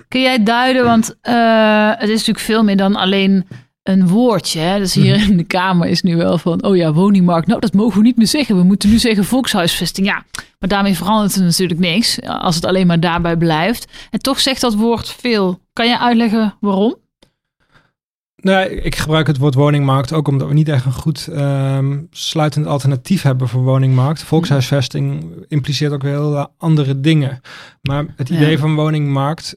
Kun 0.09 0.21
jij 0.21 0.43
duiden, 0.43 0.85
want 0.85 1.17
uh, 1.23 1.91
het 1.91 2.09
is 2.09 2.17
natuurlijk 2.17 2.39
veel 2.39 2.65
meer 2.65 2.77
dan 2.77 2.97
alleen 2.97 3.47
een 3.83 4.09
woordje. 4.09 4.61
Hè? 4.61 4.79
Dus 4.79 4.95
hier 4.95 5.29
in 5.31 5.37
de 5.37 5.45
Kamer 5.45 5.89
is 5.89 6.03
nu 6.03 6.17
wel 6.17 6.39
van, 6.39 6.65
oh 6.65 6.77
ja, 6.77 6.93
woningmarkt. 6.93 7.47
Nou, 7.47 7.61
dat 7.61 7.73
mogen 7.73 7.99
we 7.99 8.05
niet 8.05 8.17
meer 8.17 8.27
zeggen. 8.27 8.57
We 8.57 8.63
moeten 8.63 8.91
nu 8.91 8.99
zeggen 8.99 9.25
volkshuisvesting. 9.25 10.07
Ja, 10.07 10.25
maar 10.59 10.69
daarmee 10.69 10.97
verandert 10.97 11.35
het 11.35 11.45
natuurlijk 11.45 11.81
niks. 11.81 12.23
Als 12.23 12.55
het 12.55 12.65
alleen 12.65 12.87
maar 12.87 13.01
daarbij 13.01 13.37
blijft. 13.37 13.93
En 14.11 14.19
toch 14.19 14.41
zegt 14.41 14.61
dat 14.61 14.75
woord 14.75 15.09
veel. 15.09 15.61
Kan 15.73 15.89
je 15.89 15.99
uitleggen 15.99 16.55
waarom? 16.61 17.01
Nee, 18.37 18.81
ik 18.81 18.97
gebruik 18.97 19.27
het 19.27 19.39
woord 19.39 19.55
woningmarkt 19.55 20.13
ook 20.13 20.29
omdat 20.29 20.49
we 20.49 20.55
niet 20.55 20.69
echt 20.69 20.85
een 20.85 20.93
goed 20.93 21.29
um, 21.31 22.07
sluitend 22.11 22.67
alternatief 22.67 23.23
hebben 23.23 23.49
voor 23.49 23.63
woningmarkt. 23.63 24.23
Volkshuisvesting 24.23 25.33
impliceert 25.49 25.93
ook 25.93 26.03
weer 26.03 26.13
heel 26.13 26.49
andere 26.59 27.01
dingen. 27.01 27.41
Maar 27.83 28.05
het 28.17 28.29
idee 28.29 28.51
ja. 28.51 28.59
van 28.59 28.75
woningmarkt 28.75 29.57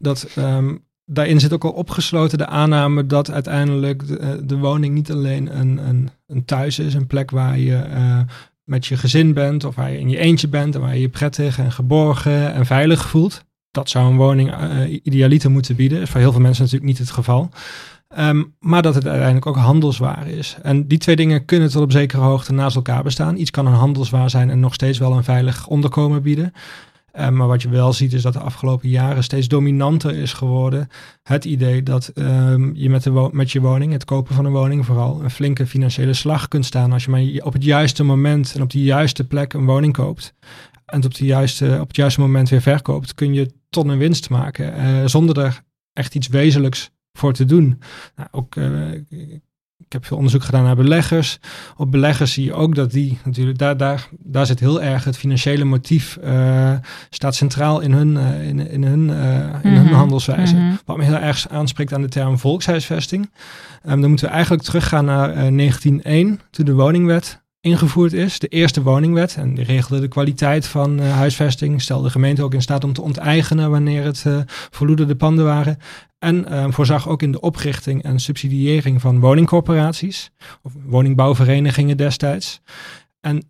dat 0.00 0.28
um, 0.38 0.84
daarin 1.04 1.40
zit 1.40 1.52
ook 1.52 1.64
al 1.64 1.70
opgesloten 1.70 2.38
de 2.38 2.46
aanname 2.46 3.06
dat 3.06 3.30
uiteindelijk 3.30 4.06
de, 4.06 4.40
de 4.44 4.58
woning 4.58 4.94
niet 4.94 5.10
alleen 5.10 5.58
een, 5.58 5.88
een, 5.88 6.10
een, 6.26 6.44
thuis 6.44 6.78
is, 6.78 6.94
een 6.94 7.06
plek 7.06 7.30
waar 7.30 7.58
je 7.58 7.84
uh, 7.94 8.20
met 8.64 8.86
je 8.86 8.96
gezin 8.96 9.34
bent 9.34 9.64
of 9.64 9.74
waar 9.74 9.90
je 9.90 9.98
in 9.98 10.08
je 10.08 10.18
eentje 10.18 10.48
bent 10.48 10.74
en 10.74 10.80
waar 10.80 10.94
je 10.94 11.00
je 11.00 11.08
prettig 11.08 11.58
en 11.58 11.72
geborgen 11.72 12.52
en 12.52 12.66
veilig 12.66 13.08
voelt. 13.08 13.44
Dat 13.70 13.90
zou 13.90 14.10
een 14.10 14.16
woning 14.16 14.62
uh, 14.62 15.00
idealiter 15.02 15.50
moeten 15.50 15.76
bieden. 15.76 15.98
Dat 15.98 16.06
is 16.06 16.12
voor 16.12 16.20
heel 16.20 16.32
veel 16.32 16.40
mensen 16.40 16.62
natuurlijk 16.62 16.90
niet 16.90 17.00
het 17.00 17.10
geval. 17.10 17.50
Um, 18.18 18.54
maar 18.58 18.82
dat 18.82 18.94
het 18.94 19.06
uiteindelijk 19.06 19.46
ook 19.46 19.56
handelswaar 19.56 20.28
is. 20.28 20.56
En 20.62 20.86
die 20.86 20.98
twee 20.98 21.16
dingen 21.16 21.44
kunnen 21.44 21.70
tot 21.70 21.82
op 21.82 21.92
zekere 21.92 22.22
hoogte 22.22 22.52
naast 22.52 22.76
elkaar 22.76 23.02
bestaan. 23.02 23.36
Iets 23.36 23.50
kan 23.50 23.66
een 23.66 23.72
handelswaar 23.72 24.30
zijn 24.30 24.50
en 24.50 24.60
nog 24.60 24.74
steeds 24.74 24.98
wel 24.98 25.12
een 25.12 25.24
veilig 25.24 25.66
onderkomen 25.66 26.22
bieden. 26.22 26.52
Uh, 27.18 27.28
maar 27.28 27.46
wat 27.46 27.62
je 27.62 27.68
wel 27.68 27.92
ziet 27.92 28.12
is 28.12 28.22
dat 28.22 28.32
de 28.32 28.38
afgelopen 28.38 28.88
jaren 28.88 29.22
steeds 29.22 29.48
dominanter 29.48 30.14
is 30.14 30.32
geworden 30.32 30.88
het 31.22 31.44
idee 31.44 31.82
dat 31.82 32.12
um, 32.14 32.72
je 32.74 32.90
met, 32.90 33.02
de 33.02 33.28
met 33.32 33.52
je 33.52 33.60
woning, 33.60 33.92
het 33.92 34.04
kopen 34.04 34.34
van 34.34 34.44
een 34.44 34.52
woning 34.52 34.86
vooral, 34.86 35.22
een 35.22 35.30
flinke 35.30 35.66
financiële 35.66 36.12
slag 36.12 36.48
kunt 36.48 36.64
staan 36.64 36.92
als 36.92 37.04
je 37.04 37.10
maar 37.10 37.44
op 37.44 37.52
het 37.52 37.64
juiste 37.64 38.04
moment 38.04 38.54
en 38.54 38.62
op 38.62 38.70
de 38.70 38.82
juiste 38.82 39.26
plek 39.26 39.52
een 39.52 39.66
woning 39.66 39.92
koopt. 39.92 40.34
En 40.84 41.04
op, 41.04 41.14
de 41.14 41.24
juiste, 41.24 41.78
op 41.80 41.86
het 41.86 41.96
juiste 41.96 42.20
moment 42.20 42.48
weer 42.48 42.62
verkoopt, 42.62 43.14
kun 43.14 43.34
je 43.34 43.52
tot 43.68 43.88
een 43.88 43.98
winst 43.98 44.30
maken 44.30 44.80
uh, 44.80 45.06
zonder 45.06 45.38
er 45.38 45.62
echt 45.92 46.14
iets 46.14 46.28
wezenlijks 46.28 46.90
voor 47.12 47.32
te 47.32 47.44
doen. 47.44 47.80
Nou, 48.16 48.28
ook 48.30 48.56
ik 49.08 49.42
heb 49.92 50.06
veel 50.06 50.16
onderzoek 50.16 50.44
gedaan 50.44 50.64
naar 50.64 50.76
beleggers. 50.76 51.38
Op 51.76 51.90
beleggers 51.90 52.32
zie 52.32 52.44
je 52.44 52.54
ook 52.54 52.74
dat 52.74 52.90
die 52.90 53.18
natuurlijk, 53.24 53.58
daar, 53.58 53.76
daar, 53.76 54.08
daar 54.18 54.46
zit 54.46 54.60
heel 54.60 54.82
erg 54.82 55.04
het 55.04 55.16
financiële 55.16 55.64
motief, 55.64 56.18
uh, 56.24 56.72
staat 57.10 57.34
centraal 57.34 57.80
in 57.80 57.92
hun, 57.92 58.14
uh, 58.14 58.48
in, 58.48 58.70
in 58.70 58.82
hun, 58.82 59.08
uh, 59.08 59.64
in 59.64 59.72
hun 59.72 59.92
handelswijze. 59.92 60.54
Mm-hmm. 60.54 60.78
Wat 60.84 60.96
me 60.96 61.04
heel 61.04 61.14
erg 61.14 61.48
aanspreekt 61.48 61.92
aan 61.92 62.02
de 62.02 62.08
term 62.08 62.38
volkshuisvesting. 62.38 63.30
Um, 63.88 64.00
dan 64.00 64.08
moeten 64.08 64.26
we 64.26 64.32
eigenlijk 64.32 64.62
teruggaan 64.62 65.04
naar 65.04 65.28
1901, 65.34 66.40
toen 66.50 66.64
de 66.64 66.74
woningwet 66.74 67.40
ingevoerd 67.60 68.12
is, 68.12 68.38
de 68.38 68.48
eerste 68.48 68.82
woningwet. 68.82 69.36
En 69.36 69.54
die 69.54 69.64
regelde 69.64 70.00
de 70.00 70.08
kwaliteit 70.08 70.66
van 70.66 71.00
uh, 71.00 71.12
huisvesting. 71.12 71.82
Stelde 71.82 72.04
de 72.04 72.10
gemeente 72.10 72.42
ook 72.42 72.54
in 72.54 72.62
staat 72.62 72.84
om 72.84 72.92
te 72.92 73.02
onteigenen 73.02 73.70
wanneer 73.70 74.04
het 74.04 74.24
uh, 74.26 74.40
verloederde 74.46 75.16
panden 75.16 75.44
waren. 75.44 75.78
En 76.18 76.46
uh, 76.48 76.66
voorzag 76.68 77.08
ook 77.08 77.22
in 77.22 77.32
de 77.32 77.40
oprichting 77.40 78.02
en 78.02 78.20
subsidiëring 78.20 79.00
van 79.00 79.20
woningcorporaties. 79.20 80.30
Of 80.62 80.72
woningbouwverenigingen 80.84 81.96
destijds. 81.96 82.60
En 83.20 83.42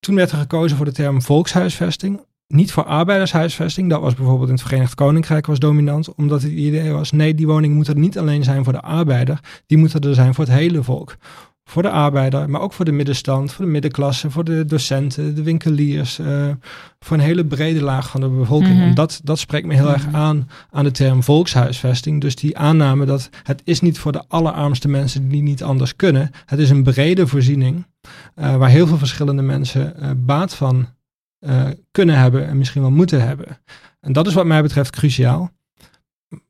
toen 0.00 0.14
werd 0.14 0.30
er 0.30 0.38
gekozen 0.38 0.76
voor 0.76 0.86
de 0.86 0.92
term 0.92 1.22
volkshuisvesting. 1.22 2.20
Niet 2.46 2.72
voor 2.72 2.84
arbeidershuisvesting. 2.84 3.90
Dat 3.90 4.00
was 4.00 4.14
bijvoorbeeld 4.14 4.48
in 4.48 4.54
het 4.54 4.62
Verenigd 4.62 4.94
Koninkrijk 4.94 5.46
was 5.46 5.58
dominant. 5.58 6.14
Omdat 6.14 6.42
het 6.42 6.52
idee 6.52 6.92
was, 6.92 7.12
nee, 7.12 7.34
die 7.34 7.46
woning 7.46 7.74
moet 7.74 7.88
er 7.88 7.96
niet 7.96 8.18
alleen 8.18 8.44
zijn 8.44 8.64
voor 8.64 8.72
de 8.72 8.80
arbeider. 8.80 9.40
Die 9.66 9.78
moet 9.78 10.04
er 10.04 10.14
zijn 10.14 10.34
voor 10.34 10.44
het 10.44 10.54
hele 10.54 10.82
volk 10.82 11.16
voor 11.64 11.82
de 11.82 11.90
arbeider, 11.90 12.50
maar 12.50 12.60
ook 12.60 12.72
voor 12.72 12.84
de 12.84 12.92
middenstand, 12.92 13.52
voor 13.52 13.64
de 13.64 13.70
middenklasse, 13.70 14.30
voor 14.30 14.44
de 14.44 14.64
docenten, 14.64 15.34
de 15.34 15.42
winkeliers, 15.42 16.18
uh, 16.18 16.50
voor 16.98 17.16
een 17.16 17.22
hele 17.22 17.44
brede 17.44 17.82
laag 17.82 18.10
van 18.10 18.20
de 18.20 18.28
bevolking. 18.28 18.78
Mm 18.78 18.94
dat, 18.94 19.20
dat 19.24 19.38
spreekt 19.38 19.66
me 19.66 19.74
heel 19.74 19.92
erg 19.92 20.06
mhm. 20.06 20.16
aan 20.16 20.48
aan 20.70 20.84
de 20.84 20.90
term 20.90 21.22
volkshuisvesting. 21.22 22.20
Dus 22.20 22.36
die 22.36 22.58
aanname 22.58 23.04
dat 23.04 23.28
het 23.42 23.62
is 23.64 23.80
niet 23.80 23.98
voor 23.98 24.12
de 24.12 24.24
allerarmste 24.28 24.88
mensen 24.88 25.28
die 25.28 25.42
niet 25.42 25.62
anders 25.62 25.96
kunnen. 25.96 26.30
Het 26.46 26.58
is 26.58 26.70
een 26.70 26.82
brede 26.82 27.26
voorziening 27.26 27.86
uh, 28.36 28.56
waar 28.56 28.68
heel 28.68 28.86
veel 28.86 28.98
verschillende 28.98 29.42
mensen 29.42 29.94
uh, 29.98 30.10
baat 30.16 30.54
van 30.54 30.86
kunnen 31.90 32.18
hebben 32.18 32.46
en 32.46 32.58
misschien 32.58 32.82
wel 32.82 32.90
moeten 32.90 33.26
hebben. 33.26 33.58
En 34.00 34.12
dat 34.12 34.26
is 34.26 34.34
wat 34.34 34.46
mij 34.46 34.62
betreft 34.62 34.90
cruciaal 34.90 35.50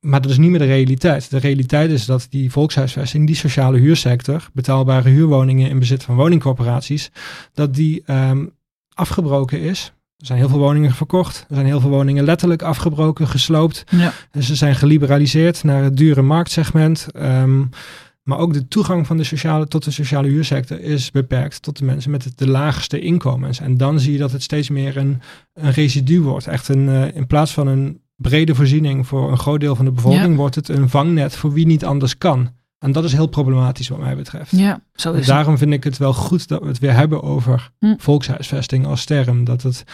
maar 0.01 0.21
dat 0.21 0.31
is 0.31 0.39
niet 0.39 0.51
meer 0.51 0.59
de 0.59 0.65
realiteit. 0.65 1.31
De 1.31 1.39
realiteit 1.39 1.91
is 1.91 2.07
dat 2.07 2.27
die 2.31 2.51
volkshuisvesting, 2.51 3.27
die 3.27 3.37
sociale 3.37 3.79
huursector, 3.79 4.51
betaalbare 4.53 5.09
huurwoningen 5.09 5.69
in 5.69 5.79
bezit 5.79 6.03
van 6.03 6.15
woningcorporaties, 6.15 7.11
dat 7.53 7.75
die 7.75 8.03
um, 8.07 8.53
afgebroken 8.95 9.61
is. 9.61 9.93
Er 10.17 10.27
zijn 10.27 10.39
heel 10.39 10.49
veel 10.49 10.59
woningen 10.59 10.93
verkocht. 10.93 11.47
Er 11.49 11.55
zijn 11.55 11.67
heel 11.67 11.81
veel 11.81 11.91
woningen 11.91 12.25
letterlijk 12.25 12.63
afgebroken, 12.63 13.29
gesloopt. 13.29 13.85
Ja. 13.91 14.13
En 14.31 14.43
ze 14.43 14.55
zijn 14.55 14.75
geliberaliseerd 14.75 15.65
naar 15.65 15.83
het 15.83 15.97
dure 15.97 16.23
marktsegment. 16.23 17.07
Um, 17.17 17.71
maar 18.25 18.39
ook 18.39 18.53
de 18.53 18.69
toegang 18.69 19.07
van 19.07 19.17
de 19.17 19.25
sociale, 19.25 19.69
tot 19.69 19.85
de 19.85 19.91
sociale 19.91 20.29
huursector 20.29 20.81
is 20.81 21.11
beperkt 21.11 21.63
tot 21.63 21.79
de 21.79 21.85
mensen 21.85 22.11
met 22.11 22.33
de 22.35 22.49
laagste 22.49 23.01
inkomens. 23.01 23.61
En 23.61 23.77
dan 23.77 24.01
zie 24.01 24.13
je 24.13 24.19
dat 24.19 24.33
het 24.33 24.43
steeds 24.43 24.69
meer 24.69 24.97
een, 24.97 25.21
een 25.55 25.71
residu 25.71 26.21
wordt. 26.21 26.47
Echt 26.47 26.69
een, 26.69 26.89
uh, 26.89 27.15
in 27.17 27.27
plaats 27.27 27.53
van 27.53 27.67
een 27.67 28.01
brede 28.17 28.55
voorziening 28.55 29.07
voor 29.07 29.31
een 29.31 29.39
groot 29.39 29.61
deel 29.61 29.77
van 29.77 29.85
de 29.85 29.93
bevolking, 29.93 30.37
wordt 30.37 30.55
het 30.55 30.69
een 30.69 30.89
vangnet 30.89 31.37
voor 31.37 31.53
wie 31.53 31.67
niet 31.67 31.85
anders 31.85 32.19
kan. 32.19 32.51
En 32.85 32.93
dat 32.93 33.05
is 33.05 33.13
heel 33.13 33.27
problematisch 33.27 33.89
wat 33.89 33.99
mij 33.99 34.17
betreft. 34.17 34.51
Ja, 34.51 34.81
zo 34.95 35.13
is 35.13 35.27
daarom 35.27 35.59
vind 35.59 35.73
ik 35.73 35.85
het 35.85 35.99
wel 35.99 36.13
goed 36.13 36.49
dat 36.49 36.63
we 36.63 36.69
het 36.69 36.79
weer 36.79 36.93
hebben 36.93 37.23
over 37.23 37.71
hm. 37.79 37.95
volkshuisvesting 37.99 38.87
als 38.87 39.05
term. 39.05 39.45
Dat 39.45 39.63
het, 39.63 39.85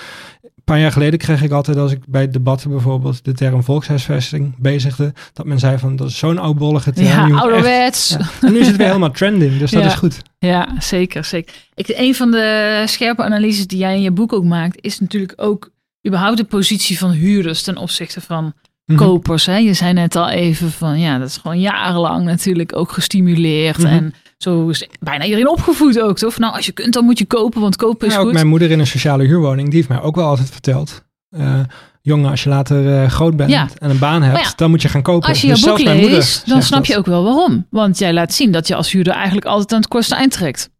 een 0.42 0.50
paar 0.64 0.78
jaar 0.80 0.92
geleden 0.92 1.18
kreeg 1.18 1.42
ik 1.42 1.50
altijd, 1.50 1.76
als 1.76 1.92
ik 1.92 2.00
bij 2.06 2.30
debatten 2.30 2.70
bijvoorbeeld 2.70 3.24
de 3.24 3.32
term 3.32 3.62
volkshuisvesting 3.62 4.54
bezigde, 4.58 5.12
dat 5.32 5.46
men 5.46 5.58
zei 5.58 5.78
van 5.78 5.96
dat 5.96 6.08
is 6.08 6.18
zo'n 6.18 6.38
oudbollige 6.38 6.92
term. 6.92 7.28
Ja, 7.28 7.38
ouderwets. 7.38 8.16
En 8.40 8.52
nu 8.52 8.58
is 8.58 8.66
het 8.66 8.76
weer 8.76 8.86
helemaal 8.94 9.10
trending, 9.10 9.58
dus 9.58 9.70
dat 9.70 9.84
is 9.84 9.94
goed. 9.94 10.22
Ja, 10.38 10.68
zeker, 10.78 11.24
zeker. 11.24 11.54
Ik, 11.74 11.88
een 11.88 12.14
van 12.14 12.30
de 12.30 12.82
scherpe 12.86 13.22
analyses 13.22 13.66
die 13.66 13.78
jij 13.78 13.94
in 13.94 14.02
je 14.02 14.10
boek 14.10 14.32
ook 14.32 14.44
maakt, 14.44 14.78
is 14.80 15.00
natuurlijk 15.00 15.32
ook 15.36 15.70
überhaupt 16.06 16.36
de 16.36 16.44
positie 16.44 16.98
van 16.98 17.10
huurders 17.10 17.62
ten 17.62 17.76
opzichte 17.76 18.20
van 18.20 18.52
mhm. 18.84 18.98
kopers. 18.98 19.46
Hè? 19.46 19.56
Je 19.56 19.74
zei 19.74 19.92
net 19.92 20.16
al 20.16 20.28
even 20.28 20.70
van 20.70 21.00
ja, 21.00 21.18
dat 21.18 21.28
is 21.28 21.36
gewoon 21.36 21.60
jarenlang 21.60 22.24
natuurlijk 22.24 22.76
ook 22.76 22.92
gestimuleerd. 22.92 23.78
Mhm. 23.78 23.86
En 23.86 24.14
zo 24.38 24.68
is 24.68 24.88
bijna 25.00 25.24
iedereen 25.24 25.48
opgevoed 25.48 26.00
ook, 26.00 26.18
toch? 26.18 26.38
Nou, 26.38 26.54
als 26.54 26.66
je 26.66 26.72
kunt, 26.72 26.92
dan 26.92 27.04
moet 27.04 27.18
je 27.18 27.26
kopen, 27.26 27.60
want 27.60 27.76
kopen 27.76 28.06
is 28.06 28.12
ja, 28.12 28.18
ook 28.18 28.24
goed. 28.24 28.34
Mijn 28.34 28.46
moeder 28.46 28.70
in 28.70 28.78
een 28.78 28.86
sociale 28.86 29.24
huurwoning, 29.24 29.66
die 29.66 29.76
heeft 29.76 29.88
mij 29.88 30.00
ook 30.00 30.14
wel 30.14 30.26
altijd 30.26 30.50
verteld. 30.50 31.04
Uh, 31.36 31.60
jongen, 32.02 32.30
als 32.30 32.42
je 32.42 32.48
later 32.48 33.02
uh, 33.02 33.08
groot 33.08 33.36
bent 33.36 33.78
en 33.78 33.90
een 33.90 33.98
baan 33.98 34.22
hebt, 34.22 34.58
dan 34.58 34.70
moet 34.70 34.82
je 34.82 34.88
gaan 34.88 35.02
kopen. 35.02 35.28
Als 35.28 35.40
je 35.40 35.46
dus 35.46 35.60
je 35.60 35.66
boek 35.66 35.78
leest, 35.78 36.48
dan 36.48 36.62
snap 36.62 36.84
je 36.84 36.96
ook 36.96 37.06
wel 37.06 37.24
waarom. 37.24 37.66
Want 37.70 37.98
jij 37.98 38.12
laat 38.12 38.34
zien 38.34 38.52
dat 38.52 38.68
je 38.68 38.74
als 38.74 38.92
huurder 38.92 39.12
eigenlijk 39.12 39.46
altijd 39.46 39.72
aan 39.72 39.78
het 39.78 39.88
kortste 39.88 40.14
eind 40.14 40.32
trekt. 40.32 40.70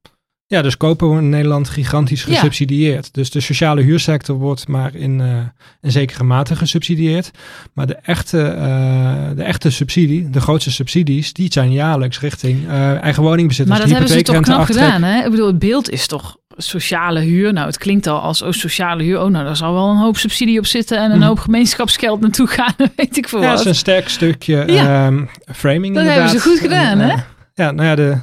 Ja, 0.51 0.63
dus 0.63 0.77
kopen 0.77 1.11
we 1.11 1.21
in 1.21 1.29
Nederland 1.29 1.69
gigantisch 1.69 2.23
gesubsidieerd. 2.23 3.15
Dus 3.15 3.31
de 3.31 3.41
sociale 3.41 3.83
huursector 3.83 4.37
wordt 4.37 4.69
maar 4.69 4.95
in, 4.95 5.19
uh, 5.19 5.37
in 5.81 5.91
zekere 5.91 6.25
mate 6.25 6.57
gesubsidieerd. 6.57 7.31
Maar 7.73 7.87
de 7.87 7.95
echte, 7.95 8.55
uh, 8.59 9.37
de 9.37 9.43
echte 9.43 9.71
subsidie, 9.71 10.31
de 10.31 10.41
grootste 10.41 10.71
subsidies, 10.71 11.33
die 11.33 11.53
zijn 11.53 11.73
jaarlijks 11.73 12.21
richting 12.21 12.67
uh, 12.67 13.03
eigen 13.03 13.23
woningbezitters. 13.23 13.79
Maar 13.79 13.89
dat 13.89 13.97
hebben 13.97 14.17
ze 14.17 14.23
toch 14.23 14.41
knap 14.41 14.65
gedaan, 14.65 15.03
hè? 15.03 15.25
Ik 15.25 15.31
bedoel, 15.31 15.47
het 15.47 15.59
beeld 15.59 15.91
is 15.91 16.07
toch 16.07 16.37
sociale 16.57 17.21
huur. 17.21 17.53
Nou, 17.53 17.67
het 17.67 17.79
klinkt 17.79 18.07
al 18.07 18.21
als 18.21 18.43
oh, 18.43 18.53
sociale 18.53 19.03
huur. 19.03 19.21
Oh, 19.21 19.31
nou, 19.31 19.45
daar 19.45 19.57
zal 19.57 19.73
wel 19.73 19.89
een 19.89 19.97
hoop 19.97 20.17
subsidie 20.17 20.59
op 20.59 20.67
zitten 20.67 20.99
en 20.99 21.11
een 21.11 21.19
mhm. 21.19 21.27
hoop 21.27 21.39
gemeenschapsgeld 21.39 22.21
naartoe 22.21 22.47
gaan. 22.47 22.75
weet 22.97 23.17
ik 23.17 23.29
veel 23.29 23.41
ja, 23.41 23.47
wat. 23.47 23.57
dat 23.57 23.67
is 23.67 23.73
een 23.73 23.79
sterk 23.79 24.09
stukje 24.09 24.65
ja. 24.67 25.07
um, 25.07 25.29
framing 25.55 25.95
Dat 25.95 26.05
hebben 26.05 26.29
ze 26.29 26.41
goed 26.41 26.59
gedaan, 26.59 26.99
hè? 26.99 27.15
Ja, 27.55 27.71
nou 27.71 27.89
ja, 27.89 27.95
de 27.95 28.19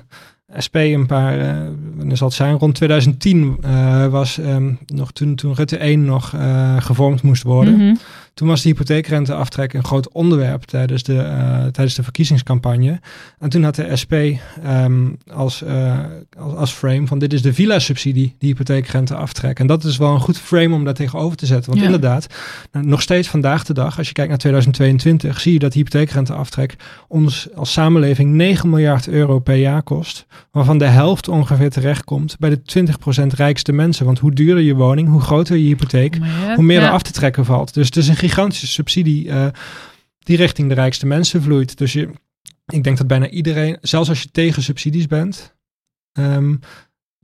SP 0.65 0.75
een 0.75 1.05
paar, 1.05 1.39
uh, 1.39 2.11
zal 2.13 2.27
het 2.27 2.35
zijn, 2.35 2.57
rond 2.57 2.75
2010 2.75 3.57
uh, 3.65 4.03
eh, 4.03 4.11
was 4.11 4.37
um, 4.37 4.77
nog 4.87 5.11
toen, 5.11 5.35
toen 5.35 5.53
Rutte 5.53 5.77
1 5.77 6.05
nog 6.05 6.33
uh, 6.35 6.75
gevormd 6.79 7.21
moest 7.21 7.43
worden. 7.43 7.75
-hmm. 7.75 7.97
Toen 8.37 8.47
was 8.47 8.61
de 8.61 8.69
hypotheekrenteaftrek 8.69 9.73
een 9.73 9.83
groot 9.83 10.11
onderwerp 10.11 10.63
tijdens 10.63 11.03
de, 11.03 11.13
uh, 11.13 11.65
tijdens 11.65 11.95
de 11.95 12.03
verkiezingscampagne. 12.03 12.99
En 13.39 13.49
toen 13.49 13.63
had 13.63 13.75
de 13.75 13.95
SP 14.01 14.13
um, 14.65 15.17
als, 15.33 15.63
uh, 15.63 15.99
als, 16.39 16.53
als, 16.55 16.71
frame 16.71 17.07
van 17.07 17.19
dit 17.19 17.33
is 17.33 17.41
de 17.41 17.53
villa-subsidie, 17.53 18.35
die 18.39 18.49
hypotheekrenteaftrek. 18.49 19.59
En 19.59 19.67
dat 19.67 19.83
is 19.83 19.97
wel 19.97 20.13
een 20.13 20.19
goed 20.19 20.37
frame 20.37 20.75
om 20.75 20.83
daar 20.83 20.93
tegenover 20.93 21.37
te 21.37 21.45
zetten. 21.45 21.69
Want 21.69 21.79
ja. 21.79 21.85
inderdaad, 21.85 22.27
nou, 22.71 22.85
nog 22.85 23.01
steeds 23.01 23.27
vandaag 23.27 23.63
de 23.63 23.73
dag, 23.73 23.97
als 23.97 24.07
je 24.07 24.13
kijkt 24.13 24.29
naar 24.29 24.39
2022, 24.39 25.39
zie 25.39 25.53
je 25.53 25.59
dat 25.59 25.73
hypotheekrenteaftrek 25.73 26.75
ons 27.07 27.47
als 27.55 27.71
samenleving 27.71 28.33
9 28.33 28.69
miljard 28.69 29.07
euro 29.07 29.39
per 29.39 29.55
jaar 29.55 29.83
kost. 29.83 30.25
Waarvan 30.51 30.77
de 30.77 30.85
helft 30.85 31.27
ongeveer 31.27 31.69
terechtkomt 31.69 32.35
bij 32.39 32.49
de 32.49 32.59
20% 33.21 33.25
rijkste 33.35 33.71
mensen. 33.71 34.05
Want 34.05 34.19
hoe 34.19 34.33
duurder 34.33 34.63
je 34.63 34.75
woning, 34.75 35.09
hoe 35.09 35.21
groter 35.21 35.57
je 35.57 35.65
hypotheek, 35.65 36.17
hoe 36.55 36.63
meer 36.63 36.79
ja. 36.79 36.87
er 36.87 36.93
af 36.93 37.01
te 37.01 37.11
trekken 37.11 37.45
valt. 37.45 37.73
Dus 37.73 37.85
het 37.85 37.95
is 37.95 38.07
een 38.07 38.15
gigantische 38.27 38.67
subsidie 38.67 39.25
uh, 39.25 39.47
die 40.19 40.37
richting 40.37 40.69
de 40.69 40.75
rijkste 40.75 41.05
mensen 41.05 41.41
vloeit. 41.41 41.77
Dus 41.77 41.93
je, 41.93 42.09
ik 42.65 42.83
denk 42.83 42.97
dat 42.97 43.07
bijna 43.07 43.29
iedereen, 43.29 43.77
zelfs 43.81 44.09
als 44.09 44.21
je 44.21 44.31
tegen 44.31 44.63
subsidies 44.63 45.07
bent, 45.07 45.55
um, 46.19 46.59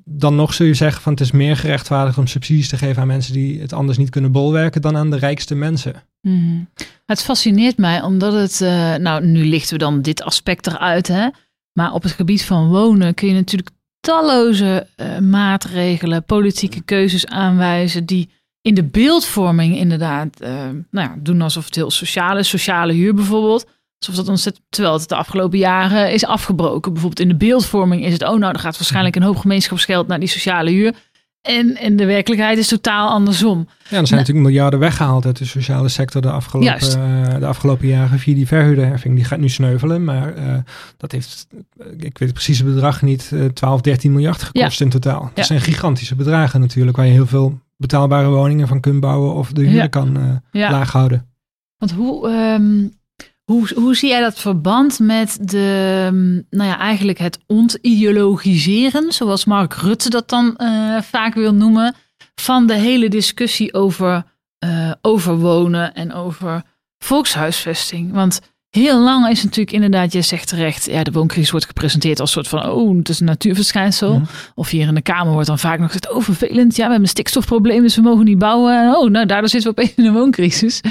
dan 0.06 0.36
nog 0.36 0.54
zul 0.54 0.66
je 0.66 0.74
zeggen 0.74 1.02
van 1.02 1.12
het 1.12 1.22
is 1.22 1.32
meer 1.32 1.58
gerechtvaardigd 1.58 2.18
om 2.18 2.28
subsidies 2.28 2.70
te 2.70 2.78
geven 2.78 3.02
aan 3.02 3.08
mensen 3.08 3.34
die 3.34 3.62
het 3.62 3.74
anders 3.74 3.98
niet 3.98 4.10
kunnen 4.10 4.32
bolwerken 4.32 4.82
dan 4.82 4.98
aan 4.98 5.10
de 5.10 5.18
rijkste 5.18 5.56
mensen. 5.56 6.04
Mm. 6.22 6.70
Het 7.06 7.22
fascineert 7.22 7.78
mij 7.78 8.02
omdat 8.02 8.34
het, 8.34 8.60
uh, 8.62 8.96
nou 8.96 9.26
nu 9.26 9.46
lichten 9.46 9.74
we 9.74 9.80
dan 9.80 10.02
dit 10.02 10.24
aspect 10.24 10.68
eruit, 10.68 11.08
hè? 11.08 11.30
maar 11.74 11.94
op 11.94 12.04
het 12.04 12.12
gebied 12.12 12.44
van 12.44 12.68
wonen 12.68 13.14
kun 13.14 13.28
je 13.28 13.34
natuurlijk 13.34 13.70
talloze 14.00 14.88
uh, 14.98 15.20
maatregelen, 15.20 16.24
politieke 16.24 16.82
keuzes 16.82 17.26
aanwijzen 17.26 18.06
die 18.06 18.30
in 18.64 18.74
de 18.74 18.84
beeldvorming 18.84 19.78
inderdaad, 19.78 20.42
uh, 20.42 20.50
nou 20.92 21.10
ja, 21.10 21.16
doen 21.18 21.42
alsof 21.42 21.66
het 21.66 21.76
heel 21.76 21.92
sociaal 21.92 22.38
is. 22.38 22.50
Sociale 22.50 22.94
huur 22.94 23.14
bijvoorbeeld. 23.14 23.68
Alsof 24.00 24.16
dat 24.16 24.28
ontzettend, 24.30 24.66
terwijl 24.70 25.00
het 25.00 25.10
de 25.10 25.16
afgelopen 25.16 25.58
jaren 25.58 26.12
is 26.12 26.26
afgebroken. 26.26 26.94
Bijvoorbeeld 26.94 27.22
in 27.22 27.28
de 27.28 27.46
beeldvorming 27.46 28.06
is 28.06 28.14
het, 28.14 28.24
oh 28.24 28.38
nou, 28.38 28.54
er 28.54 28.60
gaat 28.60 28.78
waarschijnlijk 28.78 29.16
een 29.16 29.24
hoop 29.24 29.38
gemeenschapsgeld 29.38 30.08
naar 30.08 30.20
die 30.20 30.30
sociale 30.30 30.72
huur. 30.72 30.94
En, 31.42 31.78
en 31.78 31.96
de 31.96 32.06
werkelijkheid 32.06 32.58
is 32.58 32.68
totaal 32.68 33.10
andersom. 33.10 33.58
Ja, 33.58 33.64
er 33.64 33.88
zijn 33.90 34.04
nou, 34.04 34.16
natuurlijk 34.16 34.46
miljarden 34.46 34.80
weggehaald 34.80 35.26
uit 35.26 35.38
de 35.38 35.46
sociale 35.46 35.90
sector 35.90 36.22
de 36.22 36.32
afgelopen, 36.32 37.00
uh, 37.00 37.40
de 37.40 37.46
afgelopen 37.46 37.88
jaren 37.88 38.20
via 38.20 38.36
die 38.36 38.48
verhuurderheffing. 38.48 39.16
Die 39.16 39.24
gaat 39.24 39.40
nu 39.40 39.50
sneuvelen, 39.50 40.04
maar 40.04 40.38
uh, 40.38 40.56
dat 40.98 41.12
heeft, 41.12 41.48
ik 41.98 42.18
weet 42.18 42.20
het 42.20 42.34
precieze 42.34 42.64
bedrag 42.64 43.02
niet, 43.02 43.30
uh, 43.34 43.46
12, 43.46 43.82
13 43.82 44.12
miljard 44.12 44.44
gekost 44.44 44.80
ja. 44.80 44.86
in 44.86 44.92
totaal. 44.92 45.22
Dat 45.22 45.32
ja. 45.36 45.44
zijn 45.44 45.62
gigantische 45.62 46.16
bedragen 46.16 46.60
natuurlijk, 46.60 46.98
waar 46.98 47.06
je 47.06 47.12
heel 47.12 47.28
veel 47.28 47.60
betaalbare 47.84 48.28
woningen 48.28 48.68
van 48.68 48.80
kunt 48.80 49.00
bouwen 49.00 49.34
of 49.34 49.52
de 49.52 49.62
huur 49.62 49.74
ja. 49.74 49.88
kan 49.88 50.18
uh, 50.18 50.36
ja. 50.52 50.72
laag 50.72 50.92
houden. 50.92 51.30
Want 51.78 51.92
hoe, 51.92 52.30
um, 52.30 52.98
hoe, 53.44 53.74
hoe 53.76 53.96
zie 53.96 54.10
jij 54.10 54.22
dat 54.22 54.40
verband 54.40 55.00
met 55.00 55.38
de, 55.42 56.10
nou 56.50 56.70
ja, 56.70 56.78
eigenlijk 56.80 57.18
het 57.18 57.40
ontideologiseren, 57.48 59.12
zoals 59.12 59.46
Mark 59.46 59.74
Rutte 59.74 60.10
dat 60.10 60.30
dan 60.30 60.58
uh, 60.58 61.02
vaak 61.02 61.34
wil 61.34 61.54
noemen, 61.54 61.96
van 62.36 62.68
de 62.68 62.74
hele 62.74 63.10
discussie 63.10 63.74
over, 63.74 64.24
uh, 64.66 64.92
over 65.02 65.38
wonen 65.38 65.94
en 65.94 66.14
over 66.14 66.64
volkshuisvesting? 66.98 68.12
Want 68.12 68.42
Heel 68.74 69.00
lang 69.00 69.28
is 69.28 69.44
natuurlijk 69.44 69.72
inderdaad, 69.72 70.14
je 70.14 70.22
zegt 70.22 70.48
terecht, 70.48 70.86
ja, 70.86 71.04
de 71.04 71.12
wooncrisis 71.12 71.52
wordt 71.52 71.66
gepresenteerd 71.66 72.20
als 72.20 72.32
soort 72.32 72.48
van, 72.48 72.70
oh, 72.70 72.98
het 72.98 73.10
is 73.10 73.20
een 73.20 73.26
natuurverschijnsel. 73.26 74.22
Of 74.56 74.70
hier 74.70 74.88
in 74.88 74.94
de 74.94 75.02
Kamer 75.02 75.34
wordt 75.34 75.48
dan 75.48 75.60
vaak 75.60 75.80
nog 75.80 75.92
gezegd, 75.92 76.12
oh, 76.12 76.22
vervelend, 76.22 76.76
ja, 76.76 76.76
we 76.76 76.82
hebben 76.82 77.02
een 77.02 77.08
stikstofprobleem, 77.08 77.82
dus 77.82 77.96
we 77.96 78.02
mogen 78.02 78.26
niet 78.26 78.38
bouwen. 78.38 78.96
Oh, 78.96 79.10
nou, 79.10 79.26
daardoor 79.26 79.50
zitten 79.50 79.74
we 79.74 79.82
opeens 79.82 79.98
in 79.98 80.06
een 80.06 80.14
wooncrisis. 80.14 80.82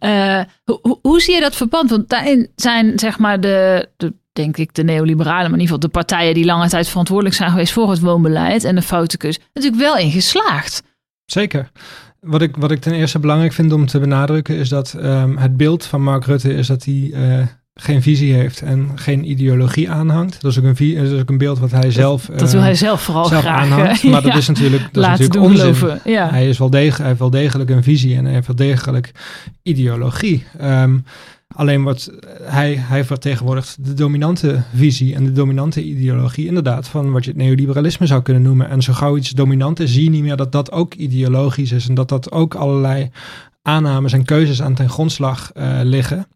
Uh, 0.00 0.40
hoe, 0.64 0.98
hoe 1.02 1.20
zie 1.20 1.34
je 1.34 1.40
dat 1.40 1.56
verband? 1.56 1.90
Want 1.90 2.08
daarin 2.08 2.50
zijn, 2.56 2.98
zeg 2.98 3.18
maar, 3.18 3.40
de, 3.40 3.88
de 3.96 4.14
denk 4.32 4.56
ik, 4.56 4.74
de 4.74 4.84
neoliberalen, 4.84 5.50
maar 5.50 5.58
in 5.58 5.60
ieder 5.60 5.74
geval 5.74 5.80
de 5.80 5.88
partijen 5.88 6.34
die 6.34 6.44
lange 6.44 6.68
tijd 6.68 6.88
verantwoordelijk 6.88 7.36
zijn 7.36 7.50
geweest 7.50 7.72
voor 7.72 7.90
het 7.90 8.00
woonbeleid 8.00 8.64
en 8.64 8.74
de 8.74 8.82
foutenkus, 8.82 9.38
natuurlijk 9.52 9.82
wel 9.82 9.96
in 9.96 10.10
geslaagd. 10.10 10.82
Zeker. 11.24 11.70
Wat 12.20 12.42
ik, 12.42 12.56
wat 12.56 12.70
ik 12.70 12.80
ten 12.80 12.92
eerste 12.92 13.18
belangrijk 13.18 13.52
vind 13.52 13.72
om 13.72 13.86
te 13.86 13.98
benadrukken 13.98 14.56
is 14.56 14.68
dat 14.68 14.96
um, 14.96 15.36
het 15.36 15.56
beeld 15.56 15.84
van 15.84 16.02
Mark 16.02 16.24
Rutte 16.24 16.54
is 16.54 16.66
dat 16.66 16.84
hij 16.84 16.94
uh, 16.94 17.46
geen 17.74 18.02
visie 18.02 18.34
heeft 18.34 18.62
en 18.62 18.90
geen 18.94 19.30
ideologie 19.30 19.90
aanhangt. 19.90 20.40
Dat 20.40 20.50
is 20.50 20.58
ook 20.58 20.64
een, 20.64 20.94
dat 20.94 21.12
is 21.12 21.20
ook 21.20 21.28
een 21.28 21.38
beeld 21.38 21.58
wat 21.58 21.70
hij 21.70 21.90
zelf. 21.90 22.26
Dat, 22.26 22.38
dat 22.38 22.52
wil 22.52 22.60
hij 22.60 22.74
zelf 22.74 23.02
vooral 23.02 23.24
zelf 23.24 23.42
graag. 23.42 23.60
Aanhangt, 23.60 24.02
maar 24.10 24.22
dat 24.22 24.36
is 24.36 24.48
natuurlijk, 24.48 24.82
dat 24.92 25.02
is 25.04 25.08
natuurlijk 25.08 25.40
onzin. 25.40 26.00
Ja. 26.04 26.30
Hij, 26.30 26.48
is 26.48 26.58
wel 26.58 26.70
degelijk, 26.70 26.98
hij 26.98 27.06
heeft 27.06 27.18
wel 27.18 27.30
degelijk 27.30 27.70
een 27.70 27.82
visie 27.82 28.16
en 28.16 28.24
hij 28.24 28.34
heeft 28.34 28.46
wel 28.46 28.56
degelijk 28.56 29.12
ideologie. 29.62 30.44
Um, 30.62 31.04
Alleen 31.54 31.82
wat 31.82 32.10
hij, 32.42 32.74
hij 32.74 33.04
vertegenwoordigt 33.04 33.84
de 33.84 33.94
dominante 33.94 34.62
visie 34.74 35.14
en 35.14 35.24
de 35.24 35.32
dominante 35.32 35.84
ideologie, 35.84 36.46
inderdaad, 36.46 36.88
van 36.88 37.12
wat 37.12 37.24
je 37.24 37.30
het 37.30 37.38
neoliberalisme 37.38 38.06
zou 38.06 38.22
kunnen 38.22 38.42
noemen. 38.42 38.68
En 38.68 38.82
zo 38.82 38.92
gauw 38.92 39.16
iets 39.16 39.30
dominant 39.30 39.80
is, 39.80 39.92
zie 39.92 40.04
je 40.04 40.10
niet 40.10 40.22
meer 40.22 40.36
dat 40.36 40.52
dat 40.52 40.72
ook 40.72 40.94
ideologisch 40.94 41.72
is 41.72 41.88
en 41.88 41.94
dat 41.94 42.08
dat 42.08 42.32
ook 42.32 42.54
allerlei 42.54 43.10
aannames 43.62 44.12
en 44.12 44.24
keuzes 44.24 44.62
aan 44.62 44.74
ten 44.74 44.88
grondslag 44.88 45.50
uh, 45.54 45.80
liggen. 45.82 46.26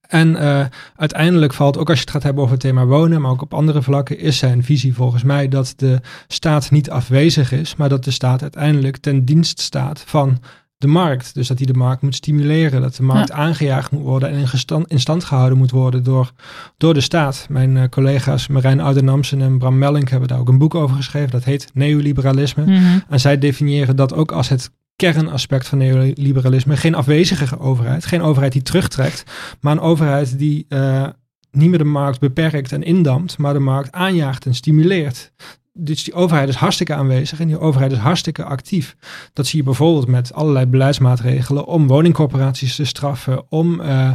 En 0.00 0.28
uh, 0.28 0.64
uiteindelijk 0.96 1.52
valt, 1.52 1.78
ook 1.78 1.88
als 1.88 1.98
je 1.98 2.04
het 2.04 2.12
gaat 2.12 2.22
hebben 2.22 2.42
over 2.42 2.54
het 2.54 2.64
thema 2.64 2.84
wonen, 2.84 3.20
maar 3.20 3.30
ook 3.30 3.42
op 3.42 3.54
andere 3.54 3.82
vlakken, 3.82 4.18
is 4.18 4.38
zijn 4.38 4.62
visie 4.62 4.94
volgens 4.94 5.22
mij 5.22 5.48
dat 5.48 5.74
de 5.76 6.00
staat 6.28 6.70
niet 6.70 6.90
afwezig 6.90 7.52
is, 7.52 7.76
maar 7.76 7.88
dat 7.88 8.04
de 8.04 8.10
staat 8.10 8.42
uiteindelijk 8.42 8.96
ten 8.96 9.24
dienst 9.24 9.60
staat 9.60 10.02
van 10.06 10.38
de 10.76 10.86
markt. 10.86 11.34
Dus 11.34 11.48
dat 11.48 11.58
hij 11.58 11.66
de 11.66 11.74
markt 11.74 12.02
moet 12.02 12.14
stimuleren, 12.14 12.80
dat 12.80 12.94
de 12.94 13.02
markt 13.02 13.32
aangejaagd 13.32 13.90
moet 13.90 14.02
worden 14.02 14.28
en 14.28 14.38
in, 14.38 14.48
gestand, 14.48 14.90
in, 14.90 15.00
stand 15.00 15.24
gehouden 15.24 15.58
moet 15.58 15.70
worden 15.70 16.02
door, 16.02 16.32
door 16.76 16.94
de 16.94 17.00
staat. 17.00 17.46
Mijn 17.48 17.76
uh, 17.76 17.84
collega's 17.84 18.46
Marijn 18.46 18.80
Oudenamsen 18.80 19.42
en 19.42 19.58
Bram 19.58 19.78
Mellink 19.78 20.08
hebben 20.08 20.28
daar 20.28 20.38
ook 20.38 20.48
een 20.48 20.58
boek 20.58 20.74
over 20.74 20.96
geschreven. 20.96 21.30
Dat 21.30 21.44
heet 21.44 21.70
Neoliberalisme. 21.74 22.64
Mm 22.64 23.02
En 23.08 23.20
zij 23.20 23.38
definiëren 23.38 23.96
dat 23.96 24.14
ook 24.14 24.32
als 24.32 24.48
het 24.48 24.70
kernaspect 24.96 25.68
van 25.68 25.78
neoliberalisme. 25.78 26.76
Geen 26.76 26.94
afwezige 26.94 27.58
overheid, 27.58 28.06
geen 28.06 28.22
overheid 28.22 28.52
die 28.52 28.62
terugtrekt, 28.62 29.24
maar 29.60 29.72
een 29.72 29.80
overheid 29.80 30.38
die 30.38 30.66
uh, 30.68 31.06
niet 31.50 31.68
meer 31.68 31.78
de 31.78 31.84
markt 31.84 32.20
beperkt 32.20 32.72
en 32.72 32.82
indampt, 32.82 33.38
maar 33.38 33.52
de 33.52 33.58
markt 33.58 33.92
aanjaagt 33.92 34.46
en 34.46 34.54
stimuleert 34.54 35.32
dus 35.76 36.04
die 36.04 36.14
overheid 36.14 36.48
is 36.48 36.54
hartstikke 36.54 36.94
aanwezig 36.94 37.40
en 37.40 37.46
die 37.46 37.58
overheid 37.58 37.92
is 37.92 37.98
hartstikke 37.98 38.44
actief. 38.44 38.96
Dat 39.32 39.46
zie 39.46 39.58
je 39.58 39.64
bijvoorbeeld 39.64 40.06
met 40.06 40.32
allerlei 40.32 40.66
beleidsmaatregelen 40.66 41.66
om 41.66 41.86
woningcorporaties 41.86 42.76
te 42.76 42.84
straffen, 42.84 43.42
om 43.48 43.80
uh, 43.80 44.10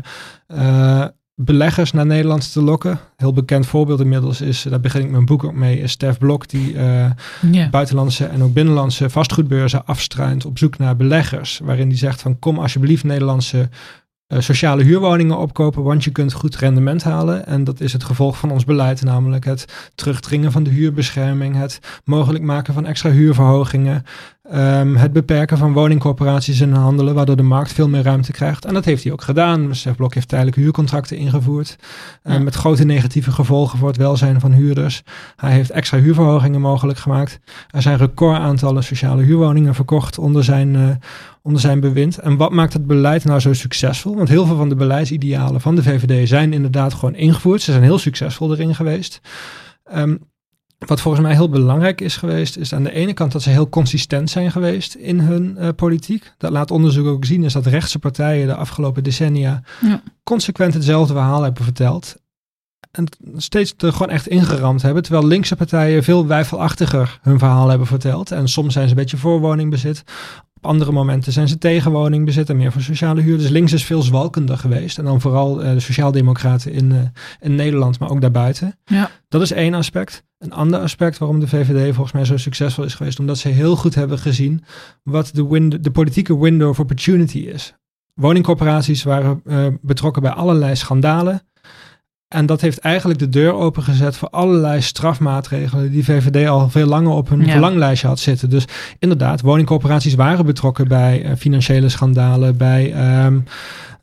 uh, 0.47 1.05
beleggers 1.35 1.91
naar 1.91 2.05
Nederland 2.05 2.51
te 2.51 2.61
lokken. 2.61 2.99
Heel 3.15 3.33
bekend 3.33 3.65
voorbeeld 3.65 3.99
inmiddels 3.99 4.41
is, 4.41 4.61
daar 4.61 4.79
begin 4.79 5.01
ik 5.01 5.09
mijn 5.09 5.25
boek 5.25 5.43
ook 5.43 5.53
mee, 5.53 5.79
is 5.79 5.91
Stef 5.91 6.17
Blok 6.17 6.47
die 6.47 6.73
uh, 6.73 7.11
buitenlandse 7.71 8.25
en 8.25 8.43
ook 8.43 8.53
binnenlandse 8.53 9.09
vastgoedbeurzen 9.09 9.85
afstruint 9.85 10.45
op 10.45 10.57
zoek 10.57 10.77
naar 10.77 10.95
beleggers. 10.95 11.59
Waarin 11.63 11.89
die 11.89 11.97
zegt 11.97 12.21
van 12.21 12.39
kom 12.39 12.59
alsjeblieft 12.59 13.03
Nederlandse 13.03 13.69
sociale 14.38 14.83
huurwoningen 14.83 15.38
opkopen, 15.38 15.83
want 15.83 16.03
je 16.03 16.12
kunt 16.12 16.33
goed 16.33 16.55
rendement 16.55 17.03
halen. 17.03 17.45
En 17.45 17.63
dat 17.63 17.79
is 17.79 17.93
het 17.93 18.03
gevolg 18.03 18.38
van 18.38 18.51
ons 18.51 18.63
beleid, 18.63 19.03
namelijk 19.03 19.45
het 19.45 19.91
terugdringen 19.95 20.51
van 20.51 20.63
de 20.63 20.69
huurbescherming, 20.69 21.55
het 21.55 21.79
mogelijk 22.03 22.43
maken 22.43 22.74
van 22.74 22.86
extra 22.86 23.09
huurverhogingen, 23.09 24.03
um, 24.53 24.95
het 24.95 25.13
beperken 25.13 25.57
van 25.57 25.74
woningcorporaties 25.74 26.62
en 26.62 26.74
handelen, 26.74 27.13
waardoor 27.13 27.36
de 27.36 27.43
markt 27.43 27.74
veel 27.74 27.89
meer 27.89 28.03
ruimte 28.03 28.31
krijgt. 28.31 28.65
En 28.65 28.74
dat 28.74 28.86
heeft 28.86 29.03
hij 29.03 29.12
ook 29.12 29.21
gedaan. 29.21 29.75
Chef 29.75 29.95
Blok 29.95 30.13
heeft 30.13 30.27
tijdelijke 30.27 30.59
huurcontracten 30.59 31.17
ingevoerd, 31.17 31.75
uh, 32.24 32.38
met 32.38 32.55
grote 32.55 32.83
negatieve 32.83 33.31
gevolgen 33.31 33.79
voor 33.79 33.88
het 33.88 33.98
welzijn 33.98 34.39
van 34.39 34.51
huurders. 34.51 35.03
Hij 35.36 35.51
heeft 35.51 35.69
extra 35.69 35.98
huurverhogingen 35.98 36.62
mogelijk 36.62 37.00
gemaakt. 37.00 37.39
Er 37.69 37.81
zijn 37.81 37.98
recordaantallen 37.98 38.83
sociale 38.83 39.24
huurwoningen 39.24 39.75
verkocht 39.75 40.17
onder 40.17 40.43
zijn, 40.43 40.74
uh, 40.74 40.89
onder 41.49 41.61
zijn 41.61 41.79
bewind. 41.79 42.17
En 42.17 42.37
wat 42.37 42.51
maakt 42.51 42.73
het 42.73 42.87
beleid 42.87 43.23
nou 43.23 43.39
zo 43.39 43.53
succesvol? 43.53 44.15
Want 44.15 44.29
heel 44.29 44.45
veel 44.45 44.55
van 44.55 44.69
de 44.69 44.75
beleidsidealen 44.75 45.61
van 45.61 45.75
de 45.75 45.83
VVD 45.83 46.27
zijn 46.27 46.53
inderdaad 46.53 46.93
gewoon 46.93 47.15
ingevoerd. 47.15 47.61
Ze 47.61 47.71
zijn 47.71 47.83
heel 47.83 47.97
succesvol 47.97 48.51
erin 48.51 48.75
geweest. 48.75 49.21
Um, 49.95 50.19
wat 50.77 51.01
volgens 51.01 51.23
mij 51.23 51.33
heel 51.33 51.49
belangrijk 51.49 52.01
is 52.01 52.17
geweest, 52.17 52.57
is 52.57 52.73
aan 52.73 52.83
de 52.83 52.91
ene 52.91 53.13
kant 53.13 53.31
dat 53.31 53.41
ze 53.41 53.49
heel 53.49 53.69
consistent 53.69 54.29
zijn 54.29 54.51
geweest 54.51 54.93
in 54.93 55.19
hun 55.19 55.55
uh, 55.59 55.67
politiek. 55.75 56.33
Dat 56.37 56.51
laat 56.51 56.71
onderzoek 56.71 57.07
ook 57.07 57.25
zien, 57.25 57.43
is 57.43 57.53
dat 57.53 57.65
rechtse 57.65 57.99
partijen 57.99 58.47
de 58.47 58.55
afgelopen 58.55 59.03
decennia 59.03 59.63
ja. 59.81 60.01
consequent 60.23 60.73
hetzelfde 60.73 61.13
verhaal 61.13 61.41
hebben 61.41 61.63
verteld. 61.63 62.15
En 62.91 63.07
steeds 63.37 63.73
er 63.77 63.91
gewoon 63.91 64.09
echt 64.09 64.27
ingeramd 64.27 64.81
hebben. 64.81 65.03
Terwijl 65.03 65.25
linkse 65.25 65.55
partijen 65.55 66.03
veel 66.03 66.27
wijfelachtiger 66.27 67.19
hun 67.21 67.39
verhaal 67.39 67.67
hebben 67.69 67.87
verteld. 67.87 68.31
En 68.31 68.47
soms 68.47 68.73
zijn 68.73 68.85
ze 68.85 68.91
een 68.91 68.99
beetje 68.99 69.17
voor 69.17 69.39
woningbezit. 69.39 70.03
Op 70.62 70.65
andere 70.65 70.91
momenten 70.91 71.32
zijn 71.32 71.48
ze 71.48 71.58
tegen 71.58 71.91
woningbezit 71.91 72.50
en 72.50 72.58
meer 72.58 72.72
voor 72.72 72.82
sociale 72.82 73.22
huur. 73.22 73.38
Dus 73.38 73.50
links 73.50 73.74
is 73.74 73.84
veel 73.84 74.02
zwalkender 74.02 74.58
geweest. 74.58 74.98
En 74.98 75.04
dan 75.04 75.22
vooral 75.22 75.63
uh, 75.63 75.72
de 75.72 75.80
sociaaldemocraten 75.80 76.72
in, 76.72 76.91
uh, 76.91 76.98
in 77.39 77.56
Nederland, 77.56 78.00
maar 78.00 78.10
ook 78.10 78.22
daarbuiten. 78.22 78.78
Ja. 78.86 79.12
Dat 79.28 79.41
is 79.41 79.52
één 79.52 79.74
aspect. 79.74 80.24
Een 80.38 80.54
ander 80.54 80.80
aspect 80.80 81.17
waarom 81.17 81.39
de 81.39 81.48
VVD 81.48 81.93
volgens 81.93 82.13
mij 82.13 82.26
zo 82.26 82.38
succesvol 82.38 82.84
is 82.84 82.93
geweest, 82.93 83.19
omdat 83.19 83.38
ze 83.38 83.48
heel 83.48 83.76
goed 83.76 83.95
hebben 83.95 84.19
gezien 84.19 84.63
wat 85.04 85.32
de, 85.34 85.48
window, 85.48 85.84
de 85.84 85.91
politieke 85.91 86.39
window 86.39 86.69
of 86.69 86.80
opportunity 86.80 87.39
is. 87.39 87.74
Woningcorporaties 88.13 89.04
waren 89.04 89.41
uh, 89.45 89.67
betrokken 89.82 90.22
bij 90.22 90.32
allerlei 90.32 90.76
schandalen. 90.76 91.41
En 92.29 92.45
dat 92.45 92.61
heeft 92.61 92.77
eigenlijk 92.77 93.19
de 93.19 93.29
deur 93.29 93.53
opengezet 93.53 94.17
voor 94.17 94.29
allerlei 94.29 94.81
strafmaatregelen 94.81 95.91
die 95.91 96.03
VVD 96.03 96.47
al 96.47 96.69
veel 96.69 96.87
langer 96.87 97.13
op 97.13 97.29
hun 97.29 97.45
ja. 97.45 97.51
verlanglijstje 97.51 98.07
had 98.07 98.19
zitten. 98.19 98.49
Dus 98.49 98.65
inderdaad, 98.99 99.41
woningcorporaties 99.41 100.15
waren 100.15 100.45
betrokken 100.45 100.87
bij 100.87 101.25
uh, 101.25 101.31
financiële 101.37 101.89
schandalen, 101.89 102.57
bij 102.57 103.15
um, 103.25 103.43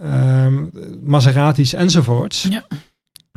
um, 0.02 0.70
Maseratis 1.04 1.72
enzovoorts. 1.72 2.42
Ja. 2.42 2.66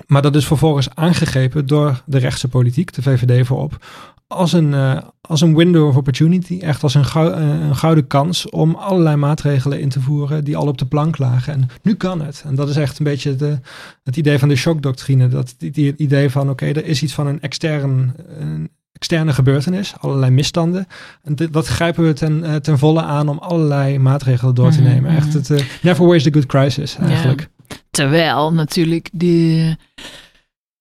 Maar 0.07 0.21
dat 0.21 0.35
is 0.35 0.47
vervolgens 0.47 0.95
aangegrepen 0.95 1.65
door 1.65 2.01
de 2.05 2.17
rechtse 2.17 2.47
politiek, 2.47 2.93
de 2.93 3.01
VVD 3.01 3.47
voorop, 3.47 3.85
als 4.31 4.53
een, 4.53 4.71
uh, 4.71 4.97
als 5.21 5.41
een 5.41 5.55
window 5.55 5.87
of 5.87 5.95
opportunity. 5.95 6.59
Echt 6.61 6.83
als 6.83 6.93
een, 6.93 7.05
gou 7.05 7.31
een, 7.31 7.75
gouden 7.75 8.07
kans 8.07 8.49
om 8.49 8.75
allerlei 8.75 9.15
maatregelen 9.15 9.79
in 9.79 9.89
te 9.89 10.01
voeren 10.01 10.43
die 10.43 10.57
al 10.57 10.67
op 10.67 10.77
de 10.77 10.85
plank 10.85 11.17
lagen. 11.17 11.53
En 11.53 11.69
nu 11.81 11.95
kan 11.95 12.21
het. 12.21 12.43
En 12.45 12.55
dat 12.55 12.69
is 12.69 12.75
echt 12.75 12.99
een 12.99 13.05
beetje 13.05 13.35
de, 13.35 13.59
het 14.03 14.17
idee 14.17 14.39
van 14.39 14.47
de 14.47 14.55
shockdoctrine. 14.55 15.27
Dat 15.27 15.55
die, 15.57 15.71
die 15.71 15.93
idee 15.97 16.29
van 16.29 16.41
oké, 16.41 16.51
okay, 16.51 16.69
er 16.69 16.85
is 16.85 17.03
iets 17.03 17.13
van 17.13 17.27
een 17.27 17.41
extern. 17.41 18.15
Een, 18.39 18.69
externe 18.93 19.33
gebeurtenis, 19.33 19.93
allerlei 19.99 20.31
misstanden. 20.31 20.87
En 21.23 21.35
dit, 21.35 21.53
dat 21.53 21.67
grijpen 21.67 22.03
we 22.03 22.13
ten, 22.13 22.43
uh, 22.43 22.55
ten 22.55 22.77
volle 22.77 23.01
aan 23.01 23.29
om 23.29 23.37
allerlei 23.37 23.99
maatregelen 23.99 24.55
door 24.55 24.71
te 24.71 24.81
nemen. 24.81 25.11
Mm 25.11 25.17
-hmm. 25.17 25.17
Echt 25.17 25.33
het 25.33 25.49
uh, 25.49 25.59
never 25.81 26.05
waste 26.05 26.29
a 26.29 26.31
good 26.31 26.45
crisis 26.45 26.95
eigenlijk. 26.95 27.49
Ja. 27.67 27.75
Terwijl 27.91 28.53
natuurlijk 28.53 29.09
de, 29.11 29.75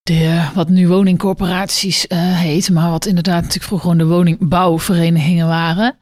de, 0.09 0.49
wat 0.55 0.69
nu 0.69 0.89
woningcorporaties 0.89 2.07
uh, 2.09 2.19
heet, 2.19 2.71
maar 2.71 2.91
wat 2.91 3.07
inderdaad 3.07 3.43
natuurlijk 3.43 3.65
vroeger 3.65 3.91
gewoon 3.91 4.09
de 4.09 4.15
woningbouwverenigingen 4.15 5.47
waren. 5.47 5.97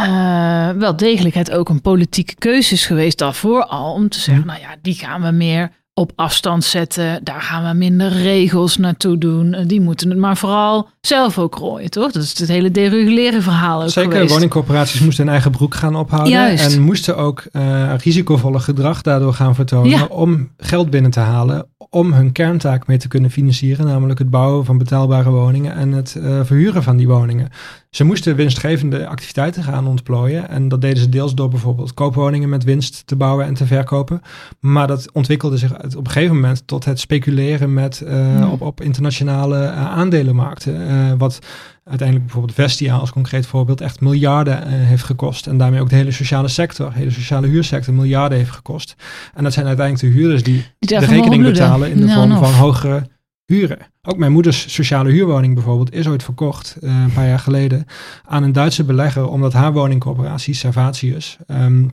Uh, 0.00 0.70
wel 0.70 0.96
degelijk 0.96 1.34
het 1.34 1.50
ook 1.50 1.68
een 1.68 1.80
politieke 1.80 2.34
keuze 2.34 2.74
is 2.74 2.86
geweest 2.86 3.18
daarvoor 3.18 3.64
al 3.64 3.92
om 3.92 4.08
te 4.08 4.20
zeggen, 4.20 4.46
nou 4.46 4.60
ja, 4.60 4.76
die 4.82 4.94
gaan 4.94 5.22
we 5.22 5.30
meer 5.30 5.70
op 5.94 6.12
afstand 6.14 6.64
zetten. 6.64 7.20
Daar 7.24 7.42
gaan 7.42 7.68
we 7.70 7.78
minder 7.78 8.08
regels 8.08 8.76
naartoe 8.76 9.18
doen. 9.18 9.56
Die 9.66 9.80
moeten 9.80 10.10
het 10.10 10.18
maar 10.18 10.36
vooral 10.36 10.88
zelf 11.00 11.38
ook 11.38 11.54
rooien, 11.54 11.90
toch? 11.90 12.12
Dat 12.12 12.22
is 12.22 12.38
het 12.38 12.48
hele 12.48 12.70
dereguleren 12.70 13.42
verhaal 13.42 13.82
ook 13.82 13.88
Zeker, 13.88 14.12
geweest. 14.12 14.32
woningcorporaties 14.32 15.00
moesten 15.00 15.24
hun 15.24 15.32
eigen 15.32 15.50
broek 15.50 15.74
gaan 15.74 15.96
ophouden. 15.96 16.32
Juist. 16.32 16.74
En 16.74 16.82
moesten 16.82 17.16
ook 17.16 17.44
uh, 17.52 17.94
risicovolle 17.96 18.60
gedrag 18.60 19.02
daardoor 19.02 19.34
gaan 19.34 19.54
vertonen 19.54 19.90
ja. 19.90 20.04
om 20.04 20.50
geld 20.56 20.90
binnen 20.90 21.10
te 21.10 21.20
halen. 21.20 21.66
Om 21.90 22.12
hun 22.12 22.32
kerntaak 22.32 22.86
mee 22.86 22.98
te 22.98 23.08
kunnen 23.08 23.30
financieren. 23.30 23.86
Namelijk 23.86 24.18
het 24.18 24.30
bouwen 24.30 24.64
van 24.64 24.78
betaalbare 24.78 25.30
woningen 25.30 25.74
en 25.74 25.92
het 25.92 26.14
uh, 26.18 26.44
verhuren 26.44 26.82
van 26.82 26.96
die 26.96 27.08
woningen. 27.08 27.50
Ze 27.96 28.04
moesten 28.04 28.36
winstgevende 28.36 29.06
activiteiten 29.06 29.62
gaan 29.62 29.86
ontplooien. 29.86 30.48
En 30.48 30.68
dat 30.68 30.80
deden 30.80 30.98
ze 30.98 31.08
deels 31.08 31.34
door 31.34 31.48
bijvoorbeeld 31.48 31.94
koopwoningen 31.94 32.48
met 32.48 32.64
winst 32.64 33.06
te 33.06 33.16
bouwen 33.16 33.46
en 33.46 33.54
te 33.54 33.66
verkopen. 33.66 34.22
Maar 34.60 34.86
dat 34.86 35.12
ontwikkelde 35.12 35.56
zich 35.56 35.72
op 35.74 36.06
een 36.06 36.10
gegeven 36.10 36.34
moment 36.34 36.66
tot 36.66 36.84
het 36.84 37.00
speculeren 37.00 37.74
met, 37.74 38.02
uh, 38.04 38.10
hmm. 38.10 38.50
op, 38.50 38.60
op 38.60 38.80
internationale 38.80 39.58
uh, 39.58 39.86
aandelenmarkten. 39.86 40.80
Uh, 40.80 41.12
wat 41.18 41.38
uiteindelijk 41.84 42.26
bijvoorbeeld 42.26 42.58
Vestia 42.58 42.96
als 42.96 43.10
concreet 43.10 43.46
voorbeeld 43.46 43.80
echt 43.80 44.00
miljarden 44.00 44.68
heeft 44.68 45.04
gekost. 45.04 45.46
En 45.46 45.58
daarmee 45.58 45.80
ook 45.80 45.88
de 45.88 45.96
hele 45.96 46.10
sociale 46.10 46.48
sector, 46.48 46.88
de 46.88 46.98
hele 46.98 47.10
sociale 47.10 47.46
huursector 47.46 47.94
miljarden 47.94 48.38
heeft 48.38 48.50
gekost. 48.50 48.94
En 49.34 49.42
dat 49.42 49.52
zijn 49.52 49.66
uiteindelijk 49.66 50.06
de 50.06 50.18
huurders 50.18 50.42
die, 50.42 50.64
de 50.78 50.98
rekening 50.98 51.44
betalen 51.44 51.90
in 51.90 52.00
de 52.00 52.12
vorm 52.12 52.36
van 52.36 52.52
hogere 52.52 53.06
huren. 53.46 53.78
Ook 54.02 54.16
mijn 54.16 54.32
moeders 54.32 54.72
sociale 54.72 55.10
huurwoning 55.10 55.54
bijvoorbeeld 55.54 55.92
is 55.92 56.08
ooit 56.08 56.22
verkocht, 56.22 56.76
uh, 56.80 57.02
een 57.02 57.12
paar 57.12 57.26
jaar 57.26 57.38
geleden, 57.38 57.86
aan 58.24 58.42
een 58.42 58.52
Duitse 58.52 58.84
belegger, 58.84 59.28
omdat 59.28 59.52
haar 59.52 59.72
woningcorporatie, 59.72 60.54
Servatius, 60.54 61.38
um, 61.46 61.90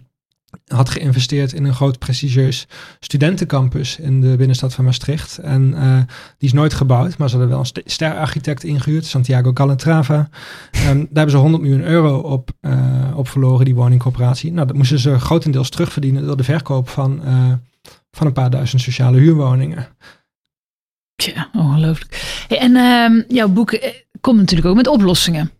had 0.68 0.90
geïnvesteerd 0.90 1.54
in 1.54 1.64
een 1.64 1.74
groot 1.74 2.00
prestigieus 2.00 2.68
studentencampus 3.00 4.00
in 4.00 4.22
de 4.22 4.36
binnenstad 4.36 4.74
van 4.74 4.86
Maastricht. 4.86 5.38
En 5.38 5.74
uh, 5.76 5.98
die 6.38 6.48
is 6.48 6.54
nooit 6.54 6.74
gebouwd, 6.74 7.18
maar 7.18 7.30
ze 7.30 7.38
hadden 7.38 7.56
wel 7.56 7.66
een 7.74 7.82
sterarchitect 7.86 8.64
ingehuurd, 8.64 9.06
Santiago 9.06 9.54
Calatrava. 9.54 10.16
Um, 10.16 10.30
daar 10.82 11.08
hebben 11.14 11.30
ze 11.30 11.38
100 11.38 11.64
miljoen 11.64 11.84
euro 11.84 12.18
op, 12.18 12.52
uh, 12.62 13.14
op 13.16 13.28
verloren, 13.28 13.66
die 13.66 13.76
woningcorporatie. 13.76 14.52
Nou, 14.52 14.68
dat 14.68 14.76
moesten 14.76 15.00
ze 15.00 15.20
grotendeels 15.20 15.70
terugverdienen 15.70 16.26
door 16.26 16.38
de 16.38 16.44
verkoop 16.44 16.90
van 16.90 17.22
van 18.12 18.28
een 18.28 18.34
paar 18.34 18.50
duizend 18.50 18.82
sociale 18.82 19.18
huurwoningen. 19.18 19.88
Ja, 21.26 21.50
ongelooflijk. 21.54 22.46
En 22.50 22.76
uh, 22.76 23.24
jouw 23.28 23.48
boek 23.48 23.72
eh, 23.72 23.94
komt 24.22 24.38
natuurlijk 24.38 24.68
ook 24.68 24.76
met 24.76 24.88
oplossingen. 24.88 25.52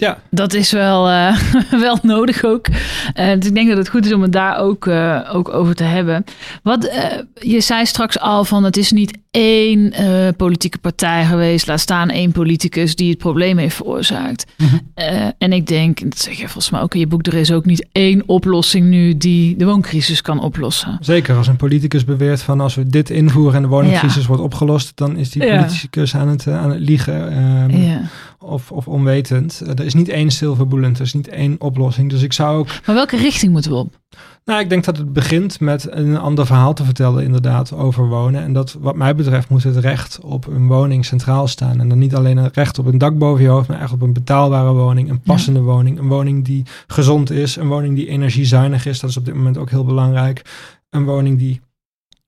Ja. 0.00 0.18
Dat 0.30 0.54
is 0.54 0.72
wel, 0.72 1.10
uh, 1.10 1.38
wel 1.86 1.98
nodig 2.02 2.44
ook. 2.44 2.68
Uh, 2.68 2.74
dus 3.14 3.46
ik 3.46 3.54
denk 3.54 3.68
dat 3.68 3.76
het 3.76 3.88
goed 3.88 4.06
is 4.06 4.12
om 4.12 4.22
het 4.22 4.32
daar 4.32 4.58
ook, 4.58 4.86
uh, 4.86 5.30
ook 5.32 5.54
over 5.54 5.74
te 5.74 5.84
hebben. 5.84 6.24
Wat, 6.62 6.90
je 7.34 7.60
zei 7.60 7.86
straks 7.86 8.18
al 8.18 8.44
van 8.44 8.64
het 8.64 8.76
is 8.76 8.90
niet 8.90 9.18
één 9.30 9.92
politieke 10.36 10.78
partij 10.78 11.24
geweest, 11.24 11.66
laat 11.66 11.80
staan 11.80 12.08
één 12.08 12.32
politicus 12.32 12.96
die 12.96 13.10
het 13.10 13.18
probleem 13.18 13.58
heeft 13.58 13.76
veroorzaakt. 13.76 14.46
Mm 14.56 14.66
-hmm. 14.68 15.32
en 15.38 15.52
ik 15.52 15.66
denk, 15.66 16.00
dat 16.00 16.18
zeg 16.18 16.34
je 16.34 16.44
volgens 16.44 16.70
mij 16.70 16.80
ook 16.80 16.94
in 16.94 17.00
je 17.00 17.06
boek, 17.06 17.26
er 17.26 17.34
is 17.34 17.52
ook 17.52 17.64
niet 17.64 17.86
één 17.92 18.22
oplossing 18.26 18.86
nu 18.86 19.16
die 19.16 19.56
de 19.56 19.64
wooncrisis 19.64 20.22
kan 20.22 20.40
oplossen. 20.40 20.98
Zeker, 21.00 21.36
als 21.36 21.46
een 21.46 21.56
politicus 21.56 22.04
beweert 22.04 22.42
van 22.42 22.60
als 22.60 22.74
we 22.74 22.86
dit 22.86 23.10
invoeren 23.10 23.54
en 23.54 23.62
de 23.62 23.68
woningcrisis 23.68 24.22
ja. 24.22 24.28
wordt 24.28 24.42
opgelost, 24.42 24.92
dan 24.94 25.16
is 25.16 25.30
die 25.30 25.46
politicus 25.46 26.10
ja. 26.10 26.18
aan, 26.18 26.28
het, 26.28 26.46
aan 26.46 26.70
het 26.70 26.80
liegen. 26.80 27.38
Um, 27.38 27.70
ja. 27.70 28.00
Of, 28.44 28.72
of 28.72 28.88
onwetend. 28.88 29.62
Er 29.66 29.84
is 29.84 29.94
niet 29.94 30.08
één 30.08 30.30
silver 30.30 30.68
bullet, 30.68 30.98
er 30.98 31.04
is 31.04 31.14
niet 31.14 31.28
één 31.28 31.56
oplossing. 31.58 32.10
Dus 32.10 32.22
ik 32.22 32.32
zou 32.32 32.58
ook. 32.58 32.66
Maar 32.86 32.94
welke 32.94 33.16
richting 33.16 33.52
moeten 33.52 33.70
we 33.70 33.76
op? 33.76 33.98
Nou, 34.44 34.60
ik 34.60 34.68
denk 34.68 34.84
dat 34.84 34.96
het 34.96 35.12
begint 35.12 35.60
met 35.60 35.86
een 35.90 36.18
ander 36.18 36.46
verhaal 36.46 36.74
te 36.74 36.84
vertellen, 36.84 37.24
inderdaad, 37.24 37.72
over 37.72 38.08
wonen. 38.08 38.42
En 38.42 38.52
dat, 38.52 38.76
wat 38.80 38.96
mij 38.96 39.14
betreft, 39.14 39.48
moet 39.48 39.62
het 39.62 39.76
recht 39.76 40.20
op 40.22 40.46
een 40.46 40.66
woning 40.66 41.04
centraal 41.04 41.48
staan. 41.48 41.80
En 41.80 41.88
dan 41.88 41.98
niet 41.98 42.14
alleen 42.14 42.36
een 42.36 42.50
recht 42.52 42.78
op 42.78 42.86
een 42.86 42.98
dak 42.98 43.18
boven 43.18 43.42
je 43.42 43.48
hoofd, 43.48 43.68
maar 43.68 43.80
echt 43.80 43.92
op 43.92 44.02
een 44.02 44.12
betaalbare 44.12 44.72
woning, 44.72 45.10
een 45.10 45.20
passende 45.20 45.60
ja. 45.60 45.64
woning. 45.64 45.98
Een 45.98 46.08
woning 46.08 46.44
die 46.44 46.62
gezond 46.86 47.30
is, 47.30 47.56
een 47.56 47.68
woning 47.68 47.94
die 47.94 48.08
energiezuinig 48.08 48.86
is. 48.86 49.00
Dat 49.00 49.10
is 49.10 49.16
op 49.16 49.24
dit 49.24 49.34
moment 49.34 49.58
ook 49.58 49.70
heel 49.70 49.84
belangrijk. 49.84 50.42
Een 50.90 51.04
woning 51.04 51.38
die 51.38 51.60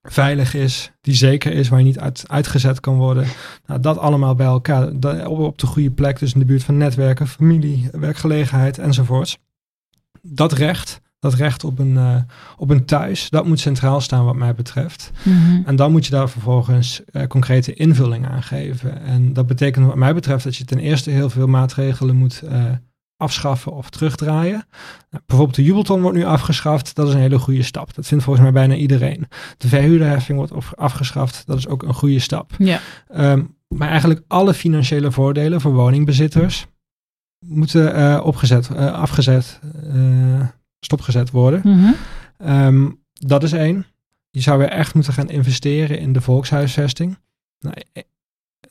veilig 0.02 0.54
is, 0.54 0.92
die 1.00 1.14
zeker 1.14 1.52
is, 1.52 1.68
waar 1.68 1.78
je 1.78 1.84
niet 1.84 1.98
uit, 1.98 2.24
uitgezet 2.26 2.80
kan 2.80 2.96
worden. 2.96 3.26
Nou, 3.66 3.80
dat 3.80 3.98
allemaal 3.98 4.34
bij 4.34 4.46
elkaar, 4.46 5.00
dat, 5.00 5.26
op, 5.26 5.38
op 5.38 5.58
de 5.58 5.66
goede 5.66 5.90
plek, 5.90 6.18
dus 6.18 6.32
in 6.32 6.38
de 6.38 6.46
buurt 6.46 6.64
van 6.64 6.76
netwerken, 6.76 7.28
familie, 7.28 7.88
werkgelegenheid 7.92 8.78
enzovoorts. 8.78 9.38
Dat 10.22 10.52
recht, 10.52 11.00
dat 11.18 11.34
recht 11.34 11.64
op 11.64 11.78
een, 11.78 11.94
uh, 11.94 12.16
op 12.56 12.70
een 12.70 12.84
thuis, 12.84 13.30
dat 13.30 13.46
moet 13.46 13.60
centraal 13.60 14.00
staan 14.00 14.24
wat 14.24 14.36
mij 14.36 14.54
betreft. 14.54 15.10
Mm-hmm. 15.22 15.62
En 15.66 15.76
dan 15.76 15.90
moet 15.90 16.04
je 16.04 16.10
daar 16.10 16.30
vervolgens 16.30 17.02
uh, 17.12 17.26
concrete 17.26 17.74
invulling 17.74 18.26
aan 18.26 18.42
geven. 18.42 19.02
En 19.02 19.32
dat 19.32 19.46
betekent 19.46 19.86
wat 19.86 19.96
mij 19.96 20.14
betreft 20.14 20.44
dat 20.44 20.56
je 20.56 20.64
ten 20.64 20.78
eerste 20.78 21.10
heel 21.10 21.30
veel 21.30 21.46
maatregelen 21.46 22.16
moet 22.16 22.42
uh, 22.44 22.64
afschaffen 23.22 23.72
of 23.72 23.90
terugdraaien. 23.90 24.66
Nou, 25.10 25.22
bijvoorbeeld 25.26 25.56
de 25.56 25.64
jubelton 25.64 26.02
wordt 26.02 26.16
nu 26.16 26.24
afgeschaft. 26.24 26.94
Dat 26.94 27.08
is 27.08 27.14
een 27.14 27.20
hele 27.20 27.38
goede 27.38 27.62
stap. 27.62 27.94
Dat 27.94 28.06
vindt 28.06 28.24
volgens 28.24 28.44
mij 28.44 28.54
bijna 28.54 28.74
iedereen. 28.74 29.26
De 29.58 29.68
verhuurderheffing 29.68 30.38
wordt 30.38 30.76
afgeschaft. 30.76 31.42
Dat 31.46 31.58
is 31.58 31.68
ook 31.68 31.82
een 31.82 31.94
goede 31.94 32.18
stap. 32.18 32.50
Ja. 32.58 32.80
Um, 33.16 33.56
maar 33.68 33.88
eigenlijk 33.88 34.22
alle 34.28 34.54
financiële 34.54 35.10
voordelen 35.10 35.60
voor 35.60 35.72
woningbezitters 35.72 36.66
moeten 37.46 37.98
uh, 37.98 38.20
opgezet, 38.24 38.70
uh, 38.72 38.92
afgezet, 38.92 39.60
uh, 39.84 40.46
stopgezet 40.80 41.30
worden. 41.30 41.60
Mm-hmm. 41.64 41.94
Um, 42.46 43.00
dat 43.12 43.42
is 43.42 43.52
één. 43.52 43.86
Je 44.30 44.40
zou 44.40 44.58
weer 44.58 44.68
echt 44.68 44.94
moeten 44.94 45.12
gaan 45.12 45.30
investeren 45.30 45.98
in 45.98 46.12
de 46.12 46.20
volkshuisvesting. 46.20 47.18
Nou, 47.60 47.74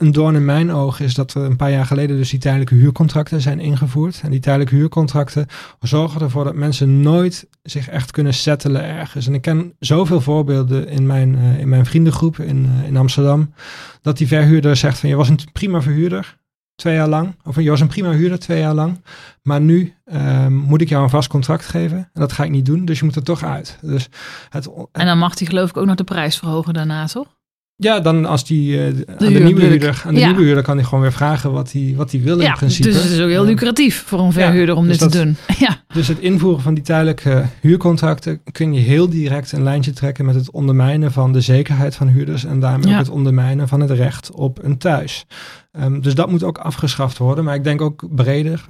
een 0.02 0.12
doorn 0.12 0.36
in 0.36 0.46
mijn 0.46 0.72
ogen 0.72 1.06
is 1.06 1.14
dat 1.14 1.34
er 1.34 1.42
een 1.42 1.56
paar 1.56 1.72
jaar 1.72 1.86
geleden 1.86 2.18
dus 2.18 2.30
die 2.30 2.40
tijdelijke 2.40 2.76
huurcontracten 2.76 3.42
zijn 3.42 3.60
ingevoerd. 3.60 4.20
En 4.24 4.32
die 4.32 4.40
tijdelijke 4.40 4.76
huurcontracten 4.76 5.48
zorgen 5.80 6.22
ervoor 6.22 6.44
dat 6.44 6.56
mensen 6.56 7.02
nooit 7.02 7.48
zich 7.64 7.90
echt 7.90 8.12
kunnen 8.12 8.34
settelen 8.34 8.84
ergens. 8.84 9.28
En 9.28 9.34
ik 9.34 9.42
ken 9.42 9.74
zoveel 9.80 10.22
voorbeelden 10.22 10.88
in 10.88 11.06
mijn, 11.06 11.36
uh, 11.36 11.60
in 11.60 11.70
mijn 11.70 11.86
vriendengroep 11.86 12.40
in, 12.40 12.66
uh, 12.66 12.88
in 12.88 12.98
Amsterdam. 12.98 13.54
Dat 14.02 14.18
die 14.18 14.28
verhuurder 14.28 14.76
zegt 14.76 15.00
van 15.00 15.10
je 15.10 15.16
was 15.16 15.30
een 15.30 15.40
prima 15.54 15.82
verhuurder. 15.82 16.40
Twee 16.76 16.96
jaar 16.96 17.10
lang. 17.10 17.36
Of 17.44 17.56
je 17.56 17.70
was 17.70 17.80
een 17.80 17.88
prima 17.88 18.12
huurder 18.12 18.40
twee 18.40 18.60
jaar 18.60 18.74
lang. 18.74 19.02
Maar 19.42 19.62
nu 19.62 19.94
um, 20.14 20.54
moet 20.54 20.82
ik 20.82 20.90
jou 20.90 21.04
een 21.04 21.10
vast 21.10 21.30
contract 21.30 21.66
geven. 21.66 21.98
En 21.98 22.22
dat 22.22 22.32
ga 22.32 22.44
ik 22.44 22.50
niet 22.50 22.66
doen. 22.66 22.86
Dus 22.86 23.00
je 23.00 23.06
moet 23.06 23.16
er 23.16 23.24
toch 23.24 23.44
uit. 23.44 23.78
Dus 23.82 24.10
het, 24.50 24.70
en 24.92 25.06
dan 25.06 25.18
mag 25.18 25.40
hij 25.40 25.48
geloof 25.48 25.70
ik 25.70 25.78
ook 25.78 25.86
nog 25.86 25.96
de 25.96 26.04
prijs 26.04 26.38
verhogen 26.38 26.74
daarna, 26.74 27.06
toch? 27.06 27.28
Ja, 27.84 28.00
dan 28.00 28.26
als 28.26 28.46
die 28.46 28.76
uh, 28.76 28.86
aan 28.86 28.94
de, 29.18 29.40
nieuwe 29.40 29.62
huurder, 29.62 30.04
aan 30.06 30.14
de 30.14 30.20
ja. 30.20 30.28
nieuwe 30.28 30.44
huurder 30.44 30.64
kan 30.64 30.76
hij 30.76 30.86
gewoon 30.86 31.02
weer 31.02 31.14
vragen 31.14 31.52
wat 31.52 31.72
hij, 31.72 31.94
wat 31.98 32.12
hij 32.12 32.22
wil 32.22 32.42
ja, 32.42 32.48
in 32.48 32.56
principe. 32.56 32.88
Dus 32.88 33.04
het 33.04 33.12
is 33.12 33.20
ook 33.20 33.30
heel 33.30 33.46
lucratief 33.46 34.04
voor 34.06 34.20
een 34.20 34.32
verhuurder 34.32 34.76
om 34.76 34.88
dus 34.88 34.98
dit 34.98 35.12
dat, 35.12 35.12
te 35.12 35.26
doen. 35.26 35.36
Ja. 35.68 35.84
Dus 35.94 36.08
het 36.08 36.20
invoeren 36.20 36.62
van 36.62 36.74
die 36.74 36.84
tijdelijke 36.84 37.46
huurcontracten 37.62 38.42
kun 38.52 38.74
je 38.74 38.80
heel 38.80 39.10
direct 39.10 39.52
een 39.52 39.64
lijntje 39.64 39.92
trekken 39.92 40.26
met 40.26 40.36
het 40.36 40.52
ondermijnen 40.52 41.12
van 41.12 41.32
de 41.32 41.42
zekerheid 41.42 41.96
van 41.96 42.08
huurders 42.08 42.46
en 42.46 42.60
daarmee 42.60 42.94
ook 42.94 43.00
het 43.00 43.10
ondermijnen 43.10 43.68
van 43.68 43.80
het 43.80 43.92
recht 43.92 44.32
op 44.32 44.64
een 44.64 44.78
thuis. 44.78 45.26
Um, 45.72 46.02
dus 46.02 46.16
dat 46.16 46.30
moet 46.30 46.44
ook 46.44 46.58
afgeschaft 46.58 47.18
worden. 47.18 47.44
Maar 47.44 47.56
ik 47.56 47.64
denk 47.64 47.82
ook 47.82 48.16
breder. 48.16 48.66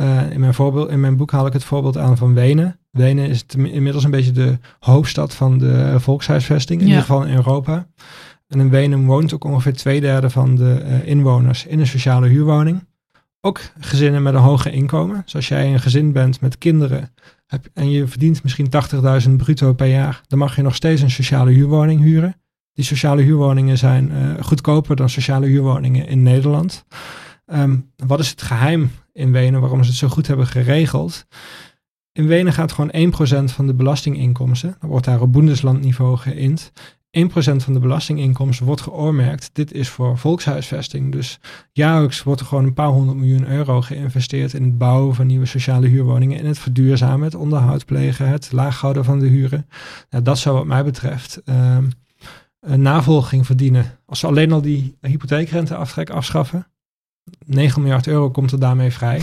Uh, 0.00 0.30
in, 0.30 0.40
mijn 0.40 0.54
voorbeeld, 0.54 0.90
in 0.90 1.00
mijn 1.00 1.16
boek 1.16 1.30
haal 1.30 1.46
ik 1.46 1.52
het 1.52 1.64
voorbeeld 1.64 1.96
aan 1.98 2.16
van 2.16 2.34
Wenen. 2.34 2.78
Wenen 2.90 3.28
is 3.28 3.44
inmiddels 3.56 4.04
een 4.04 4.10
beetje 4.10 4.32
de 4.32 4.58
hoofdstad 4.80 5.34
van 5.34 5.58
de 5.58 5.94
volkshuisvesting, 5.96 6.80
in 6.80 6.86
ieder 6.86 7.00
geval 7.00 7.24
in 7.24 7.34
Europa. 7.34 7.86
En 8.54 8.60
in 8.60 8.70
Wenen 8.70 9.04
woont 9.04 9.34
ook 9.34 9.44
ongeveer 9.44 9.72
twee 9.72 10.00
derde 10.00 10.30
van 10.30 10.54
de 10.54 10.82
uh, 10.84 11.06
inwoners 11.06 11.66
in 11.66 11.80
een 11.80 11.86
sociale 11.86 12.28
huurwoning. 12.28 12.86
Ook 13.40 13.60
gezinnen 13.80 14.22
met 14.22 14.34
een 14.34 14.40
hoger 14.40 14.72
inkomen. 14.72 15.22
Dus 15.24 15.34
als 15.34 15.48
jij 15.48 15.72
een 15.72 15.80
gezin 15.80 16.12
bent 16.12 16.40
met 16.40 16.58
kinderen 16.58 17.12
heb, 17.46 17.68
en 17.72 17.90
je 17.90 18.06
verdient 18.06 18.42
misschien 18.42 18.68
80.000 19.26 19.30
bruto 19.36 19.72
per 19.72 19.86
jaar, 19.86 20.20
dan 20.26 20.38
mag 20.38 20.56
je 20.56 20.62
nog 20.62 20.74
steeds 20.74 21.02
een 21.02 21.10
sociale 21.10 21.50
huurwoning 21.50 22.02
huren. 22.02 22.36
Die 22.72 22.84
sociale 22.84 23.22
huurwoningen 23.22 23.78
zijn 23.78 24.10
uh, 24.10 24.44
goedkoper 24.44 24.96
dan 24.96 25.08
sociale 25.08 25.46
huurwoningen 25.46 26.06
in 26.08 26.22
Nederland. 26.22 26.84
Um, 27.46 27.90
wat 28.06 28.20
is 28.20 28.30
het 28.30 28.42
geheim 28.42 28.90
in 29.12 29.32
Wenen 29.32 29.60
waarom 29.60 29.82
ze 29.82 29.88
het 29.88 29.98
zo 29.98 30.08
goed 30.08 30.26
hebben 30.26 30.46
geregeld? 30.46 31.26
In 32.12 32.26
Wenen 32.26 32.52
gaat 32.52 32.72
gewoon 32.72 33.12
1% 33.50 33.54
van 33.54 33.66
de 33.66 33.74
belastinginkomsten, 33.74 34.76
dat 34.80 34.90
wordt 34.90 35.06
daar 35.06 35.20
op 35.20 35.32
boendeslandniveau 35.32 36.16
geïnd, 36.16 36.72
1% 37.18 37.30
van 37.56 37.72
de 37.72 37.78
belastinginkomsten 37.78 38.66
wordt 38.66 38.80
geoormerkt. 38.80 39.50
Dit 39.52 39.72
is 39.72 39.88
voor 39.88 40.18
volkshuisvesting. 40.18 41.12
Dus 41.12 41.40
jaarlijks 41.72 42.22
wordt 42.22 42.40
er 42.40 42.46
gewoon 42.46 42.64
een 42.64 42.74
paar 42.74 42.88
honderd 42.88 43.18
miljoen 43.18 43.46
euro 43.46 43.80
geïnvesteerd 43.80 44.54
in 44.54 44.62
het 44.62 44.78
bouwen 44.78 45.14
van 45.14 45.26
nieuwe 45.26 45.46
sociale 45.46 45.86
huurwoningen, 45.86 46.38
in 46.38 46.46
het 46.46 46.58
verduurzamen, 46.58 47.24
het 47.24 47.34
onderhoud 47.34 47.84
plegen, 47.84 48.28
het 48.28 48.52
laaghouden 48.52 49.04
van 49.04 49.18
de 49.18 49.26
huren. 49.26 49.68
Nou, 50.10 50.22
dat 50.22 50.38
zou 50.38 50.56
wat 50.56 50.66
mij 50.66 50.84
betreft 50.84 51.42
um, 51.44 51.90
een 52.60 52.82
navolging 52.82 53.46
verdienen. 53.46 53.98
Als 54.06 54.18
ze 54.18 54.26
alleen 54.26 54.52
al 54.52 54.62
die 54.62 54.96
hypotheekrenteaftrek 55.00 56.10
afschaffen, 56.10 56.66
9 57.46 57.82
miljard 57.82 58.06
euro 58.06 58.30
komt 58.30 58.52
er 58.52 58.60
daarmee 58.60 58.90
vrij. 58.90 59.20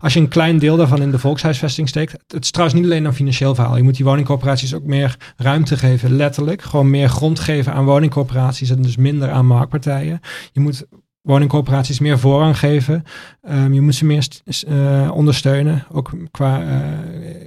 Als 0.00 0.14
je 0.14 0.20
een 0.20 0.28
klein 0.28 0.58
deel 0.58 0.76
daarvan 0.76 1.02
in 1.02 1.10
de 1.10 1.18
volkshuisvesting 1.18 1.88
steekt. 1.88 2.12
Het 2.12 2.44
is 2.44 2.50
trouwens 2.50 2.80
niet 2.80 2.90
alleen 2.90 3.04
een 3.04 3.14
financieel 3.14 3.54
verhaal. 3.54 3.76
Je 3.76 3.82
moet 3.82 3.96
die 3.96 4.04
woningcorporaties 4.04 4.74
ook 4.74 4.84
meer 4.84 5.16
ruimte 5.36 5.76
geven, 5.76 6.16
letterlijk. 6.16 6.62
Gewoon 6.62 6.90
meer 6.90 7.08
grond 7.08 7.40
geven 7.40 7.72
aan 7.72 7.84
woningcorporaties 7.84 8.70
en 8.70 8.82
dus 8.82 8.96
minder 8.96 9.30
aan 9.30 9.46
marktpartijen. 9.46 10.20
Je 10.52 10.60
moet 10.60 10.86
woningcorporaties 11.20 11.98
meer 11.98 12.18
voorrang 12.18 12.58
geven. 12.58 13.02
Um, 13.50 13.72
je 13.72 13.80
moet 13.80 13.94
ze 13.94 14.04
meer 14.04 14.28
uh, 14.68 15.10
ondersteunen, 15.14 15.84
ook 15.92 16.12
qua 16.30 16.62
uh, 16.62 16.88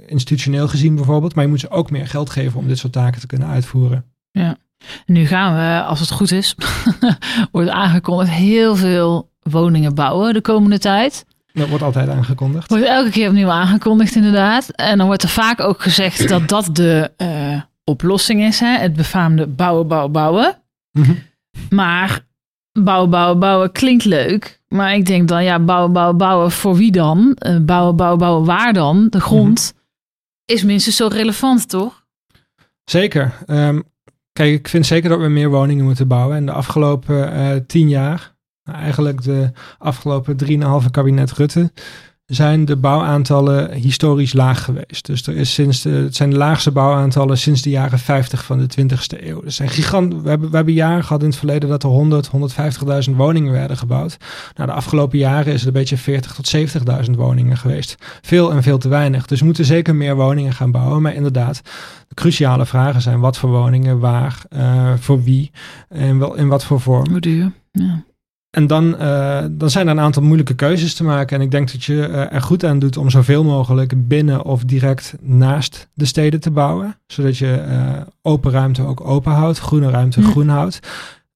institutioneel 0.06 0.68
gezien 0.68 0.94
bijvoorbeeld. 0.94 1.34
Maar 1.34 1.44
je 1.44 1.50
moet 1.50 1.60
ze 1.60 1.70
ook 1.70 1.90
meer 1.90 2.06
geld 2.06 2.30
geven 2.30 2.58
om 2.58 2.68
dit 2.68 2.78
soort 2.78 2.92
taken 2.92 3.20
te 3.20 3.26
kunnen 3.26 3.48
uitvoeren. 3.48 4.04
Ja, 4.30 4.56
nu 5.06 5.26
gaan 5.26 5.54
we, 5.54 5.82
als 5.82 6.00
het 6.00 6.10
goed 6.10 6.32
is, 6.32 6.54
wordt 7.52 7.70
aangekondigd 7.70 8.30
heel 8.30 8.76
veel 8.76 9.30
woningen 9.42 9.94
bouwen 9.94 10.34
de 10.34 10.40
komende 10.40 10.78
tijd. 10.78 11.24
Dat 11.52 11.68
wordt 11.68 11.84
altijd 11.84 12.08
aangekondigd. 12.08 12.68
Wordt 12.68 12.84
elke 12.84 13.10
keer 13.10 13.28
opnieuw 13.28 13.50
aangekondigd, 13.50 14.14
inderdaad. 14.14 14.68
En 14.68 14.98
dan 14.98 15.06
wordt 15.06 15.22
er 15.22 15.28
vaak 15.28 15.60
ook 15.60 15.82
gezegd 15.82 16.28
dat 16.28 16.48
dat 16.48 16.68
de 16.72 17.10
uh, 17.16 17.60
oplossing 17.84 18.42
is. 18.42 18.60
Hè? 18.60 18.78
Het 18.78 18.92
befaamde 18.92 19.46
bouwen, 19.46 19.88
bouwen, 19.88 20.12
bouwen. 20.12 20.56
Mm-hmm. 20.92 21.18
Maar 21.70 22.26
bouwen, 22.72 23.10
bouwen, 23.10 23.38
bouwen 23.38 23.72
klinkt 23.72 24.04
leuk. 24.04 24.60
Maar 24.68 24.94
ik 24.94 25.06
denk 25.06 25.28
dan, 25.28 25.44
ja, 25.44 25.58
bouwen, 25.58 25.92
bouwen, 25.92 26.16
bouwen 26.16 26.50
voor 26.50 26.76
wie 26.76 26.92
dan? 26.92 27.36
Uh, 27.46 27.56
bouwen, 27.60 27.96
bouwen, 27.96 28.18
bouwen 28.18 28.44
waar 28.44 28.72
dan? 28.72 29.06
De 29.08 29.20
grond 29.20 29.72
mm-hmm. 29.72 29.84
is 30.44 30.62
minstens 30.62 30.96
zo 30.96 31.06
relevant, 31.06 31.68
toch? 31.68 32.06
Zeker. 32.84 33.34
Um, 33.46 33.84
kijk, 34.38 34.52
ik 34.52 34.68
vind 34.68 34.86
zeker 34.86 35.08
dat 35.08 35.20
we 35.20 35.28
meer 35.28 35.50
woningen 35.50 35.84
moeten 35.84 36.08
bouwen. 36.08 36.36
En 36.36 36.46
de 36.46 36.52
afgelopen 36.52 37.36
uh, 37.36 37.50
tien 37.66 37.88
jaar 37.88 38.34
eigenlijk 38.64 39.22
de 39.22 39.50
afgelopen 39.78 40.36
3,5 40.82 40.90
kabinet 40.90 41.32
Rutte 41.32 41.72
zijn 42.28 42.64
de 42.64 42.76
bouwaantallen 42.76 43.72
historisch 43.72 44.32
laag 44.32 44.64
geweest. 44.64 45.06
Dus 45.06 45.26
er 45.26 45.36
is 45.36 45.54
sinds 45.54 45.82
de, 45.82 45.90
het 45.90 46.16
zijn 46.16 46.30
de 46.30 46.36
laagste 46.36 46.70
bouwaantallen 46.70 47.38
sinds 47.38 47.62
de 47.62 47.70
jaren 47.70 47.98
50 47.98 48.44
van 48.44 48.58
de 48.58 48.66
20ste 48.80 49.24
eeuw. 49.24 49.40
Dus 49.40 49.56
zijn 49.56 49.68
gigant, 49.68 50.22
we, 50.22 50.28
hebben, 50.28 50.50
we 50.50 50.56
hebben 50.56 50.74
jaren 50.74 51.04
gehad 51.04 51.22
in 51.22 51.28
het 51.28 51.36
verleden 51.36 51.68
dat 51.68 51.82
er 51.82 51.88
100, 51.88 52.30
150.000 53.08 53.16
woningen 53.16 53.52
werden 53.52 53.76
gebouwd. 53.76 54.16
Nou, 54.54 54.68
de 54.68 54.74
afgelopen 54.74 55.18
jaren 55.18 55.52
is 55.52 55.58
het 55.58 55.66
een 55.66 55.72
beetje 55.72 55.96
40 55.96 56.34
tot 56.34 56.56
70.000 57.06 57.10
woningen 57.10 57.56
geweest. 57.56 57.96
Veel 58.22 58.52
en 58.52 58.62
veel 58.62 58.78
te 58.78 58.88
weinig. 58.88 59.26
Dus 59.26 59.38
we 59.38 59.44
moeten 59.44 59.64
zeker 59.64 59.94
meer 59.94 60.16
woningen 60.16 60.52
gaan 60.52 60.70
bouwen. 60.70 61.02
Maar 61.02 61.14
inderdaad, 61.14 61.60
de 62.08 62.14
cruciale 62.14 62.66
vragen 62.66 63.02
zijn 63.02 63.20
wat 63.20 63.38
voor 63.38 63.50
woningen, 63.50 63.98
waar, 63.98 64.42
uh, 64.50 64.92
voor 64.98 65.22
wie 65.22 65.50
en 65.88 66.18
wel 66.18 66.34
in 66.34 66.48
wat 66.48 66.64
voor 66.64 66.80
vorm. 66.80 67.08
Hoe 67.10 67.20
duur? 67.20 67.52
Ja. 67.72 68.06
En 68.58 68.66
dan, 68.66 68.96
uh, 69.00 69.44
dan 69.50 69.70
zijn 69.70 69.86
er 69.86 69.92
een 69.92 70.00
aantal 70.00 70.22
moeilijke 70.22 70.54
keuzes 70.54 70.94
te 70.94 71.04
maken. 71.04 71.36
En 71.36 71.42
ik 71.42 71.50
denk 71.50 71.72
dat 71.72 71.84
je 71.84 71.94
uh, 71.94 72.32
er 72.32 72.42
goed 72.42 72.64
aan 72.64 72.78
doet 72.78 72.96
om 72.96 73.10
zoveel 73.10 73.44
mogelijk 73.44 74.08
binnen 74.08 74.44
of 74.44 74.64
direct 74.64 75.14
naast 75.20 75.88
de 75.94 76.04
steden 76.04 76.40
te 76.40 76.50
bouwen. 76.50 76.96
Zodat 77.06 77.38
je 77.38 77.64
uh, 77.68 77.92
open 78.22 78.50
ruimte 78.50 78.82
ook 78.82 79.00
open 79.00 79.32
houdt, 79.32 79.58
groene 79.58 79.90
ruimte 79.90 80.20
ja. 80.20 80.28
groen 80.28 80.48
houdt. 80.48 80.80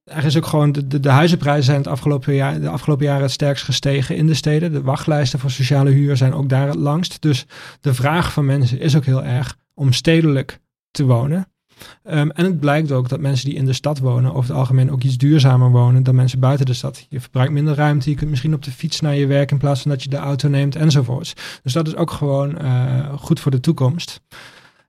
Er 0.04 0.24
is 0.24 0.36
ook 0.36 0.46
gewoon, 0.46 0.72
de, 0.72 0.86
de, 0.86 1.00
de, 1.00 1.08
huizenprijzen 1.08 1.64
zijn 1.64 1.78
het 1.78 1.86
afgelopen 1.86 2.34
jaar, 2.34 2.60
de 2.60 2.68
afgelopen 2.68 3.06
jaren 3.06 3.22
het 3.22 3.30
sterkst 3.30 3.64
gestegen 3.64 4.16
in 4.16 4.26
de 4.26 4.34
steden. 4.34 4.72
De 4.72 4.82
wachtlijsten 4.82 5.38
voor 5.38 5.50
sociale 5.50 5.90
huur 5.90 6.16
zijn 6.16 6.34
ook 6.34 6.48
daar 6.48 6.66
het 6.66 6.76
langst. 6.76 7.20
Dus 7.20 7.46
de 7.80 7.94
vraag 7.94 8.32
van 8.32 8.46
mensen 8.46 8.80
is 8.80 8.96
ook 8.96 9.04
heel 9.04 9.24
erg 9.24 9.56
om 9.74 9.92
stedelijk 9.92 10.60
te 10.90 11.04
wonen. 11.04 11.51
Um, 12.04 12.30
en 12.30 12.44
het 12.44 12.60
blijkt 12.60 12.92
ook 12.92 13.08
dat 13.08 13.20
mensen 13.20 13.48
die 13.48 13.58
in 13.58 13.64
de 13.64 13.72
stad 13.72 13.98
wonen 13.98 14.34
over 14.34 14.50
het 14.50 14.58
algemeen 14.58 14.90
ook 14.90 15.02
iets 15.02 15.16
duurzamer 15.16 15.70
wonen 15.70 16.02
dan 16.02 16.14
mensen 16.14 16.40
buiten 16.40 16.66
de 16.66 16.74
stad. 16.74 17.06
Je 17.08 17.20
verbruikt 17.20 17.52
minder 17.52 17.74
ruimte, 17.74 18.10
je 18.10 18.16
kunt 18.16 18.30
misschien 18.30 18.54
op 18.54 18.62
de 18.62 18.70
fiets 18.70 19.00
naar 19.00 19.14
je 19.14 19.26
werk 19.26 19.50
in 19.50 19.58
plaats 19.58 19.82
van 19.82 19.90
dat 19.90 20.02
je 20.02 20.08
de 20.08 20.16
auto 20.16 20.48
neemt 20.48 20.76
enzovoorts. 20.76 21.32
Dus 21.62 21.72
dat 21.72 21.86
is 21.86 21.96
ook 21.96 22.10
gewoon 22.10 22.62
uh, 22.62 23.12
goed 23.14 23.40
voor 23.40 23.50
de 23.50 23.60
toekomst. 23.60 24.20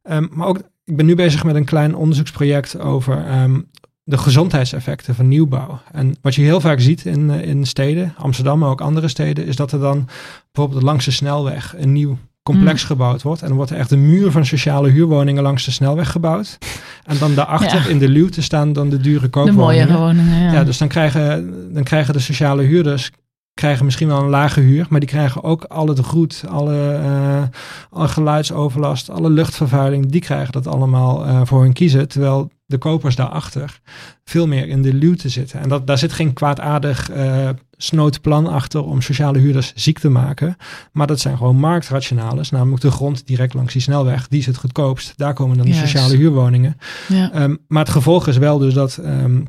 Um, 0.04 0.30
maar 0.32 0.48
ook, 0.48 0.58
ik 0.84 0.96
ben 0.96 1.06
nu 1.06 1.16
bezig 1.16 1.44
met 1.44 1.56
een 1.56 1.66
klein 1.66 1.96
onderzoeksproject 1.96 2.80
over 2.80 3.42
um, 3.42 3.70
de 4.04 4.18
gezondheidseffecten 4.18 5.16
van 5.16 5.28
nieuwbouw. 5.28 5.82
En 5.92 6.16
wat 6.22 6.36
je 6.36 6.42
heel 6.42 6.62
vaak 6.62 6.80
ziet 6.80 7.06
in, 7.06 7.30
in 7.30 7.66
steden, 7.66 8.14
Amsterdam, 8.18 8.60
maar 8.60 8.70
ook 8.70 8.82
andere 8.82 9.08
steden, 9.08 9.46
is 9.46 9.56
dat 9.56 9.72
er 9.72 9.80
dan 9.80 10.08
bijvoorbeeld 10.52 10.84
langs 10.84 11.06
de 11.06 11.12
snelweg 11.12 11.76
een 11.78 11.92
nieuw 11.92 12.18
complex 12.44 12.82
mm. 12.82 12.88
gebouwd 12.88 13.22
wordt. 13.22 13.42
En 13.42 13.48
dan 13.48 13.58
wordt 13.58 13.72
er 13.72 13.78
echt 13.78 13.92
een 13.92 14.10
muur 14.10 14.32
van 14.32 14.46
sociale 14.46 14.90
huurwoningen 14.90 15.44
langs 15.44 15.66
de 15.66 15.72
snelweg 15.72 16.12
gebouwd. 16.12 16.58
En 17.04 17.18
dan 17.18 17.36
daarachter 17.36 17.84
ja. 17.84 17.88
in 17.88 18.00
de 18.00 18.10
luwte 18.10 18.42
staan 18.42 18.74
dan 18.74 18.90
de 18.90 18.98
dure 18.98 19.30
koopwoningen. 19.30 19.88
De 19.88 19.94
mooie 19.94 20.06
woningen, 20.06 20.42
ja. 20.42 20.52
ja. 20.52 20.64
dus 20.64 20.78
dan 20.78 20.88
krijgen, 20.88 21.54
dan 21.74 21.84
krijgen 21.84 22.14
de 22.14 22.20
sociale 22.20 22.64
huurders 22.64 23.12
krijgen 23.54 23.86
misschien 23.86 24.08
wel 24.08 24.20
een 24.20 24.30
lage 24.30 24.60
huur, 24.60 24.86
maar 24.90 25.00
die 25.00 25.10
krijgen 25.10 25.44
ook 25.44 25.64
al 25.64 25.88
het 25.88 26.00
roet, 26.00 26.44
alle, 26.50 27.00
uh, 27.04 27.44
alle 27.90 28.08
geluidsoverlast, 28.08 29.10
alle 29.10 29.30
luchtvervuiling, 29.30 30.12
die 30.12 30.22
krijgen 30.22 30.52
dat 30.52 30.68
allemaal 30.68 31.28
uh, 31.28 31.42
voor 31.44 31.62
hun 31.62 31.74
kiezen. 31.74 32.08
Terwijl 32.08 32.52
de 32.66 32.78
kopers 32.78 33.16
daarachter 33.16 33.82
veel 34.24 34.48
meer 34.48 34.68
in 34.68 34.82
de 34.82 34.94
luwte 34.94 35.30
zitten. 35.30 35.60
En 35.60 35.70
dat, 35.70 35.88
daar 35.88 35.98
zit 35.98 36.14
geen 36.14 36.34
kwaadaardig 36.34 37.12
uh, 37.12 37.50
snoot 37.78 38.22
plan 38.22 38.48
achter 38.48 38.84
om 38.84 39.02
sociale 39.02 39.40
huurders 39.40 39.74
ziek 39.76 40.00
te 40.00 40.10
maken. 40.10 40.56
Maar 40.92 41.08
dat 41.08 41.20
zijn 41.20 41.38
gewoon 41.38 41.56
marktrationales. 41.56 42.50
Namelijk 42.50 42.82
de 42.82 42.92
grond 42.92 43.28
direct 43.28 43.54
langs 43.54 43.74
die 43.74 43.82
snelweg. 43.82 44.28
Die 44.28 44.40
is 44.40 44.46
het 44.46 44.58
goedkoopst. 44.58 45.14
Daar 45.18 45.34
komen 45.34 45.58
dan 45.58 45.66
de 45.66 45.72
Juist. 45.72 45.92
sociale 45.92 46.16
huurwoningen. 46.16 46.78
Ja. 47.08 47.44
Um, 47.44 47.58
maar 47.68 47.84
het 47.84 47.94
gevolg 47.94 48.28
is 48.28 48.38
wel 48.38 48.58
dus 48.58 48.74
dat, 48.74 48.98
um, 48.98 49.46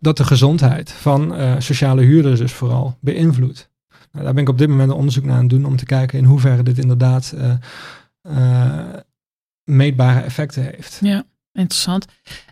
dat 0.00 0.16
de 0.16 0.24
gezondheid 0.24 0.92
van 0.92 1.40
uh, 1.40 1.54
sociale 1.58 2.02
huurders 2.02 2.38
dus 2.38 2.52
vooral 2.52 2.96
beïnvloedt. 3.00 3.70
Nou, 4.12 4.24
daar 4.24 4.34
ben 4.34 4.42
ik 4.42 4.48
op 4.48 4.58
dit 4.58 4.68
moment 4.68 4.90
een 4.90 4.96
onderzoek 4.96 5.24
naar 5.24 5.34
aan 5.34 5.40
het 5.40 5.50
doen. 5.50 5.64
Om 5.64 5.76
te 5.76 5.84
kijken 5.84 6.18
in 6.18 6.24
hoeverre 6.24 6.62
dit 6.62 6.78
inderdaad 6.78 7.34
uh, 8.26 8.80
meetbare 9.64 10.20
effecten 10.20 10.62
heeft. 10.62 10.98
Ja, 11.02 11.24
interessant. 11.52 12.06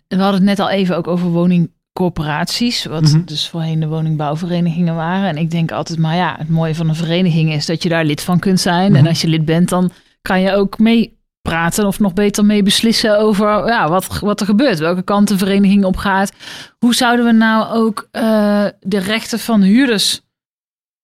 En 0.08 0.16
we 0.16 0.22
hadden 0.22 0.40
het 0.40 0.48
net 0.48 0.58
al 0.58 0.70
even 0.70 0.96
ook 0.96 1.06
over 1.06 1.28
woning 1.28 1.70
corporaties, 1.92 2.84
wat 2.84 3.02
mm 3.02 3.08
-hmm. 3.10 3.24
dus 3.24 3.48
voorheen 3.48 3.80
de 3.80 3.88
woningbouwverenigingen 3.88 4.94
waren. 4.94 5.28
En 5.28 5.36
ik 5.36 5.50
denk 5.50 5.72
altijd, 5.72 5.98
maar 5.98 6.16
ja, 6.16 6.34
het 6.38 6.48
mooie 6.48 6.74
van 6.74 6.88
een 6.88 6.94
vereniging 6.94 7.52
is 7.52 7.66
dat 7.66 7.82
je 7.82 7.88
daar 7.88 8.04
lid 8.04 8.20
van 8.20 8.38
kunt 8.38 8.60
zijn. 8.60 8.88
Mm 8.88 8.96
-hmm. 8.96 9.04
En 9.04 9.06
als 9.06 9.20
je 9.20 9.28
lid 9.28 9.44
bent, 9.44 9.68
dan 9.68 9.90
kan 10.22 10.40
je 10.40 10.52
ook 10.52 10.78
mee 10.78 11.18
praten 11.42 11.86
of 11.86 11.98
nog 11.98 12.12
beter 12.12 12.44
mee 12.44 12.62
beslissen 12.62 13.18
over 13.18 13.46
ja, 13.66 13.88
wat, 13.88 14.18
wat 14.18 14.40
er 14.40 14.46
gebeurt, 14.46 14.78
welke 14.78 15.02
kant 15.02 15.28
de 15.28 15.38
vereniging 15.38 15.84
op 15.84 15.96
gaat. 15.96 16.32
Hoe 16.78 16.94
zouden 16.94 17.24
we 17.24 17.32
nou 17.32 17.68
ook 17.72 18.08
uh, 18.12 18.66
de 18.80 18.98
rechten 18.98 19.38
van 19.38 19.62
huurders 19.62 20.20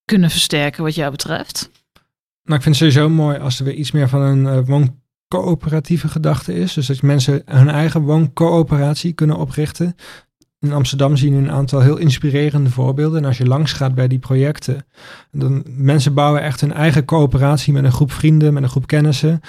kunnen 0.04 0.30
versterken 0.30 0.83
wat 0.83 0.94
jou 0.94 1.11
betreft? 1.11 1.70
Nou, 2.42 2.57
ik 2.57 2.62
vind 2.62 2.78
het 2.78 2.92
sowieso 2.92 3.09
mooi 3.09 3.38
als 3.38 3.59
er 3.59 3.64
weer 3.64 3.74
iets 3.74 3.90
meer 3.90 4.09
van 4.09 4.20
een 4.20 4.68
uh, 4.68 4.88
wooncoöperatieve 5.35 6.09
gedachte 6.09 6.55
is. 6.55 6.73
Dus 6.73 6.87
dat 6.87 7.03
mensen 7.03 7.42
hun 7.44 7.68
eigen 7.68 8.01
wooncoöperatie 8.01 9.12
kunnen 9.12 9.37
oprichten. 9.37 9.94
In 10.61 10.73
Amsterdam 10.73 11.16
zien 11.16 11.33
we 11.33 11.38
een 11.38 11.51
aantal 11.51 11.81
heel 11.81 11.97
inspirerende 11.97 12.70
voorbeelden. 12.70 13.18
En 13.18 13.25
als 13.25 13.38
je 13.38 13.47
langs 13.47 13.73
gaat 13.73 13.94
bij 13.94 14.09
die 14.09 14.18
projecten, 14.18 14.87
dan 15.31 15.64
mensen 15.66 16.14
bouwen 16.14 16.42
echt 16.42 16.61
hun 16.61 16.73
eigen 16.73 17.05
coöperatie 17.05 17.73
met 17.73 17.85
een 17.85 17.92
groep 17.92 18.12
vrienden, 18.12 18.53
met 18.53 18.62
een 18.62 18.68
groep 18.68 18.87
kennissen. 18.87 19.40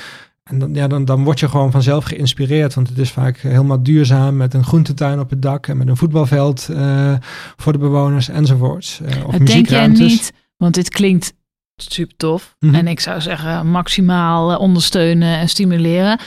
En 0.43 0.59
dan, 0.59 0.73
ja, 0.73 0.87
dan, 0.87 1.05
dan 1.05 1.23
word 1.23 1.39
je 1.39 1.49
gewoon 1.49 1.71
vanzelf 1.71 2.03
geïnspireerd. 2.03 2.73
Want 2.73 2.89
het 2.89 2.97
is 2.97 3.11
vaak 3.11 3.37
helemaal 3.37 3.83
duurzaam 3.83 4.37
met 4.37 4.53
een 4.53 4.63
groentetuin 4.63 5.19
op 5.19 5.29
het 5.29 5.41
dak 5.41 5.67
en 5.67 5.77
met 5.77 5.87
een 5.87 5.97
voetbalveld 5.97 6.67
uh, 6.71 7.13
voor 7.55 7.71
de 7.71 7.79
bewoners 7.79 8.29
enzovoorts. 8.29 8.99
Uh, 9.01 9.27
of 9.27 9.37
Denk 9.37 9.69
jij 9.69 9.87
niet, 9.87 10.33
want 10.57 10.73
dit 10.73 10.89
klinkt 10.89 11.33
super 11.75 12.15
tof. 12.17 12.55
Mm 12.59 12.69
-hmm. 12.69 12.79
En 12.79 12.87
ik 12.87 12.99
zou 12.99 13.21
zeggen 13.21 13.67
maximaal 13.67 14.57
ondersteunen 14.57 15.37
en 15.37 15.49
stimuleren. 15.49 16.19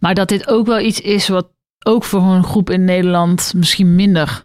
Maar 0.00 0.14
dat 0.14 0.28
dit 0.28 0.48
ook 0.48 0.66
wel 0.66 0.80
iets 0.80 1.00
is 1.00 1.28
wat 1.28 1.54
ook 1.86 2.04
voor 2.04 2.22
een 2.22 2.44
groep 2.44 2.70
in 2.70 2.84
Nederland 2.84 3.52
misschien 3.56 3.94
minder 3.94 4.44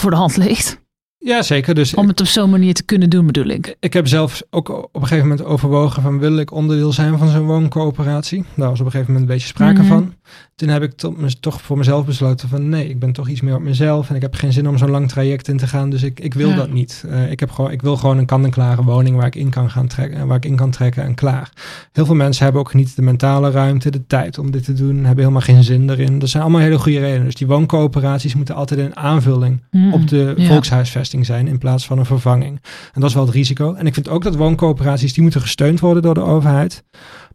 voor 0.00 0.10
de 0.10 0.16
hand 0.16 0.36
ligt. 0.36 0.86
Ja, 1.18 1.42
zeker. 1.42 1.74
Dus 1.74 1.94
Om 1.94 2.08
het 2.08 2.20
op 2.20 2.26
zo'n 2.26 2.50
manier 2.50 2.74
te 2.74 2.84
kunnen 2.84 3.10
doen, 3.10 3.26
bedoel 3.26 3.46
ik. 3.46 3.76
Ik 3.80 3.92
heb 3.92 4.06
zelf 4.06 4.42
ook 4.50 4.68
op 4.68 4.94
een 4.94 5.00
gegeven 5.00 5.28
moment 5.28 5.46
overwogen 5.46 6.02
van 6.02 6.18
wil 6.18 6.38
ik 6.38 6.52
onderdeel 6.52 6.92
zijn 6.92 7.18
van 7.18 7.28
zo'n 7.28 7.46
wooncoöperatie. 7.46 8.44
Daar 8.56 8.68
was 8.68 8.80
op 8.80 8.86
een 8.86 8.92
gegeven 8.92 9.12
moment 9.12 9.30
een 9.30 9.36
beetje 9.36 9.48
sprake 9.48 9.82
mm 9.82 9.88
-hmm. 9.88 9.88
van. 9.88 10.14
Toen 10.54 10.68
heb 10.68 10.82
ik 10.82 10.92
to 10.92 11.16
toch 11.40 11.62
voor 11.62 11.78
mezelf 11.78 12.06
besloten 12.06 12.48
van 12.48 12.68
nee, 12.68 12.88
ik 12.88 12.98
ben 12.98 13.12
toch 13.12 13.28
iets 13.28 13.40
meer 13.40 13.54
op 13.54 13.62
mezelf 13.62 14.08
en 14.08 14.14
ik 14.14 14.22
heb 14.22 14.34
geen 14.34 14.52
zin 14.52 14.68
om 14.68 14.78
zo'n 14.78 14.90
lang 14.90 15.08
traject 15.08 15.48
in 15.48 15.56
te 15.56 15.66
gaan, 15.66 15.90
dus 15.90 16.02
ik, 16.02 16.20
ik 16.20 16.34
wil 16.34 16.48
ja. 16.48 16.56
dat 16.56 16.70
niet. 16.70 17.04
Uh, 17.06 17.30
ik, 17.30 17.40
heb 17.40 17.50
gewoon, 17.50 17.70
ik 17.70 17.82
wil 17.82 17.96
gewoon 17.96 18.18
een 18.18 18.26
kant-en-klare 18.26 18.84
woning 18.84 19.16
waar 19.16 19.26
ik 19.26 19.34
in 19.34 19.50
kan 19.50 19.70
gaan 19.70 19.86
trekken, 19.86 20.26
waar 20.26 20.36
ik 20.36 20.44
in 20.44 20.56
kan 20.56 20.70
trekken 20.70 21.02
en 21.02 21.14
klaar. 21.14 21.52
Heel 21.92 22.06
veel 22.06 22.14
mensen 22.14 22.44
hebben 22.44 22.62
ook 22.62 22.74
niet 22.74 22.96
de 22.96 23.02
mentale 23.02 23.50
ruimte, 23.50 23.90
de 23.90 24.06
tijd 24.06 24.38
om 24.38 24.50
dit 24.50 24.64
te 24.64 24.72
doen, 24.72 24.96
hebben 24.96 25.16
helemaal 25.16 25.40
geen 25.40 25.64
zin 25.64 25.90
erin. 25.90 26.18
Dat 26.18 26.28
zijn 26.28 26.42
allemaal 26.42 26.60
hele 26.60 26.78
goede 26.78 26.98
redenen. 26.98 27.24
Dus 27.24 27.34
die 27.34 27.46
wooncoöperaties 27.46 28.34
moeten 28.34 28.54
altijd 28.54 28.80
een 28.80 28.96
aanvulling 28.96 29.62
mm, 29.70 29.92
op 29.92 30.08
de 30.08 30.34
ja. 30.36 30.46
volkshuisvesting 30.46 31.26
zijn 31.26 31.48
in 31.48 31.58
plaats 31.58 31.86
van 31.86 31.98
een 31.98 32.06
vervanging. 32.06 32.60
En 32.94 33.00
dat 33.00 33.08
is 33.08 33.14
wel 33.14 33.24
het 33.24 33.34
risico. 33.34 33.74
En 33.74 33.86
ik 33.86 33.94
vind 33.94 34.08
ook 34.08 34.22
dat 34.22 34.36
wooncoöperaties, 34.36 35.12
die 35.12 35.22
moeten 35.22 35.40
gesteund 35.40 35.80
worden 35.80 36.02
door 36.02 36.14
de 36.14 36.20
overheid. 36.20 36.84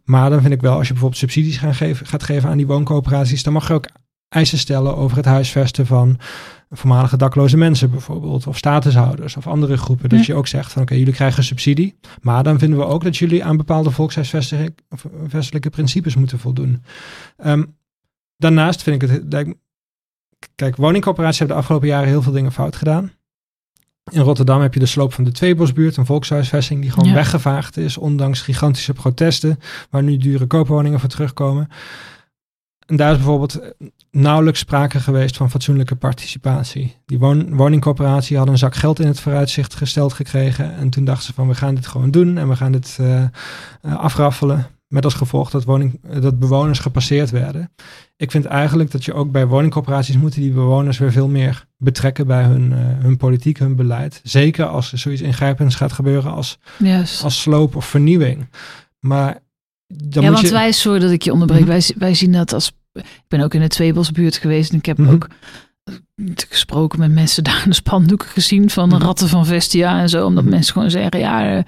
Maar 0.04 0.30
dan 0.30 0.40
vind 0.40 0.52
ik 0.52 0.60
wel, 0.60 0.76
als 0.76 0.86
je 0.86 0.92
bijvoorbeeld 0.92 1.20
subsidies 1.20 1.56
gaan 1.56 1.74
geven, 1.74 2.06
gaat 2.06 2.22
geven 2.22 2.48
aan 2.50 2.56
die 2.56 2.66
wooncoöperaties, 2.66 3.42
dan 3.42 3.52
mag 3.52 3.68
je 3.68 3.74
ook 3.74 3.88
eisen 4.28 4.58
stellen 4.58 4.96
over 4.96 5.16
het 5.16 5.26
huisvesten 5.26 5.86
van 5.86 6.18
voormalige 6.70 7.16
dakloze 7.16 7.56
mensen 7.56 7.90
bijvoorbeeld, 7.90 8.46
of 8.46 8.56
statushouders 8.56 9.36
of 9.36 9.46
andere 9.46 9.76
groepen. 9.76 10.08
Dat 10.08 10.18
ja. 10.18 10.24
je 10.26 10.34
ook 10.34 10.46
zegt 10.46 10.72
van 10.72 10.82
oké, 10.82 10.90
okay, 10.90 10.98
jullie 10.98 11.14
krijgen 11.14 11.44
subsidie, 11.44 11.98
maar 12.20 12.42
dan 12.42 12.58
vinden 12.58 12.78
we 12.78 12.84
ook 12.84 13.04
dat 13.04 13.16
jullie 13.16 13.44
aan 13.44 13.56
bepaalde 13.56 13.90
volkshuisvestelijke 13.90 15.70
principes 15.70 16.16
moeten 16.16 16.38
voldoen. 16.38 16.84
Um, 17.46 17.76
daarnaast 18.36 18.82
vind 18.82 19.02
ik 19.02 19.10
het, 19.10 19.54
kijk, 20.54 20.76
woningcoöperaties 20.76 21.38
hebben 21.38 21.56
de 21.56 21.62
afgelopen 21.62 21.88
jaren 21.88 22.08
heel 22.08 22.22
veel 22.22 22.32
dingen 22.32 22.52
fout 22.52 22.76
gedaan. 22.76 23.12
In 24.12 24.20
Rotterdam 24.20 24.60
heb 24.60 24.74
je 24.74 24.80
de 24.80 24.86
sloop 24.86 25.12
van 25.12 25.24
de 25.24 25.32
Tweebosbuurt, 25.32 25.96
een 25.96 26.06
volkshuisvesting 26.06 26.80
die 26.80 26.90
gewoon 26.90 27.08
ja. 27.08 27.14
weggevaagd 27.14 27.76
is, 27.76 27.96
ondanks 27.96 28.40
gigantische 28.40 28.92
protesten, 28.92 29.60
waar 29.90 30.02
nu 30.02 30.16
dure 30.16 30.46
koopwoningen 30.46 31.00
voor 31.00 31.08
terugkomen. 31.08 31.68
En 32.86 32.96
daar 32.96 33.10
is 33.10 33.16
bijvoorbeeld 33.16 33.60
nauwelijks 34.10 34.58
sprake 34.58 35.00
geweest 35.00 35.36
van 35.36 35.50
fatsoenlijke 35.50 35.96
participatie. 35.96 36.96
Die 37.06 37.18
won 37.18 37.56
woningcorporatie 37.56 38.36
had 38.36 38.48
een 38.48 38.58
zak 38.58 38.74
geld 38.74 39.00
in 39.00 39.06
het 39.06 39.20
vooruitzicht 39.20 39.74
gesteld 39.74 40.12
gekregen. 40.12 40.76
En 40.76 40.90
toen 40.90 41.04
dachten 41.04 41.24
ze 41.24 41.32
van 41.32 41.48
we 41.48 41.54
gaan 41.54 41.74
dit 41.74 41.86
gewoon 41.86 42.10
doen 42.10 42.38
en 42.38 42.48
we 42.48 42.56
gaan 42.56 42.72
dit 42.72 42.98
uh, 43.00 43.22
uh, 43.82 43.96
afraffelen. 43.96 44.66
Met 44.94 45.04
als 45.04 45.14
gevolg 45.14 45.50
dat, 45.50 45.64
woning, 45.64 46.00
dat 46.20 46.38
bewoners 46.38 46.78
gepasseerd 46.78 47.30
werden. 47.30 47.70
Ik 48.16 48.30
vind 48.30 48.44
eigenlijk 48.44 48.90
dat 48.90 49.04
je 49.04 49.14
ook 49.14 49.30
bij 49.30 49.46
woningcorporaties 49.46 50.16
moeten 50.16 50.40
die 50.40 50.52
bewoners 50.52 50.98
weer 50.98 51.12
veel 51.12 51.28
meer 51.28 51.66
betrekken 51.76 52.26
bij 52.26 52.42
hun, 52.42 52.70
uh, 52.70 52.78
hun 52.78 53.16
politiek, 53.16 53.58
hun 53.58 53.76
beleid. 53.76 54.20
Zeker 54.22 54.66
als 54.66 54.92
er 54.92 54.98
zoiets 54.98 55.22
ingrijpends 55.22 55.74
gaat 55.74 55.92
gebeuren 55.92 56.32
als, 56.32 56.58
yes. 56.78 57.22
als 57.22 57.40
sloop 57.40 57.76
of 57.76 57.84
vernieuwing. 57.84 58.48
Maar 59.00 59.38
dan 59.86 60.22
ja, 60.22 60.30
moet 60.30 60.38
want 60.38 60.48
je... 60.48 60.52
wij, 60.52 60.72
sorry 60.72 60.98
dat 60.98 61.10
ik 61.10 61.22
je 61.22 61.32
onderbreek, 61.32 61.60
mm 61.60 61.70
-hmm. 61.70 61.78
wij, 61.78 61.94
wij 61.98 62.14
zien 62.14 62.32
dat 62.32 62.52
als... 62.52 62.72
Ik 62.92 63.28
ben 63.28 63.40
ook 63.40 63.54
in 63.54 63.60
de 63.60 63.68
Tweebosbuurt 63.68 64.36
geweest 64.36 64.70
en 64.70 64.78
ik 64.78 64.86
heb 64.86 64.98
mm 64.98 65.04
-hmm. 65.04 65.14
ook 65.14 65.28
gesproken 66.48 66.98
met 66.98 67.12
mensen 67.12 67.44
daar 67.44 67.62
in 67.64 67.70
de 67.70 67.76
spandoeken 67.76 68.28
gezien 68.28 68.70
van 68.70 68.88
de 68.88 68.98
ratten 68.98 69.28
van 69.28 69.46
Vestia 69.46 70.00
en 70.00 70.08
zo. 70.08 70.16
Omdat 70.18 70.32
mm 70.32 70.40
-hmm. 70.40 70.50
mensen 70.50 70.72
gewoon 70.72 70.90
zeggen, 70.90 71.18
ja, 71.18 71.64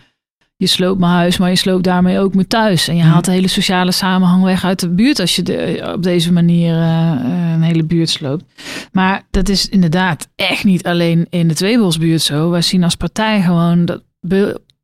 je 0.57 0.67
sloopt 0.67 1.01
mijn 1.01 1.13
huis, 1.13 1.39
maar 1.39 1.49
je 1.51 1.57
sloopt 1.57 1.85
daarmee 1.85 2.19
ook 2.19 2.35
mijn 2.35 2.47
thuis. 2.47 2.89
En 2.89 2.97
je 2.97 3.03
Mhm. 3.03 3.11
haalt 3.13 3.25
de 3.25 3.31
hele 3.31 3.49
sociale 3.49 3.93
samenhang 3.93 4.43
weg 4.43 4.65
uit 4.65 4.81
de 4.81 4.89
buurt 4.89 5.21
als 5.21 5.37
je 5.37 5.43
de, 5.43 5.91
op 5.95 6.03
deze 6.03 6.33
manier 6.33 6.75
eh, 6.75 7.11
eh, 7.13 7.53
een 7.53 7.63
hele 7.63 7.85
buurt 7.85 8.09
sloopt. 8.11 8.45
Maar 8.93 9.23
dat 9.31 9.49
is 9.49 9.69
inderdaad 9.69 10.29
echt 10.37 10.65
niet 10.65 10.87
alleen 10.87 11.27
in 11.31 11.49
de 11.49 11.55
Tweebosbuurt 11.55 12.23
zo. 12.23 12.51
Wij 12.51 12.63
zien 12.63 12.85
als 12.85 12.95
partij 12.95 13.43
gewoon 13.43 13.85
dat 13.85 14.03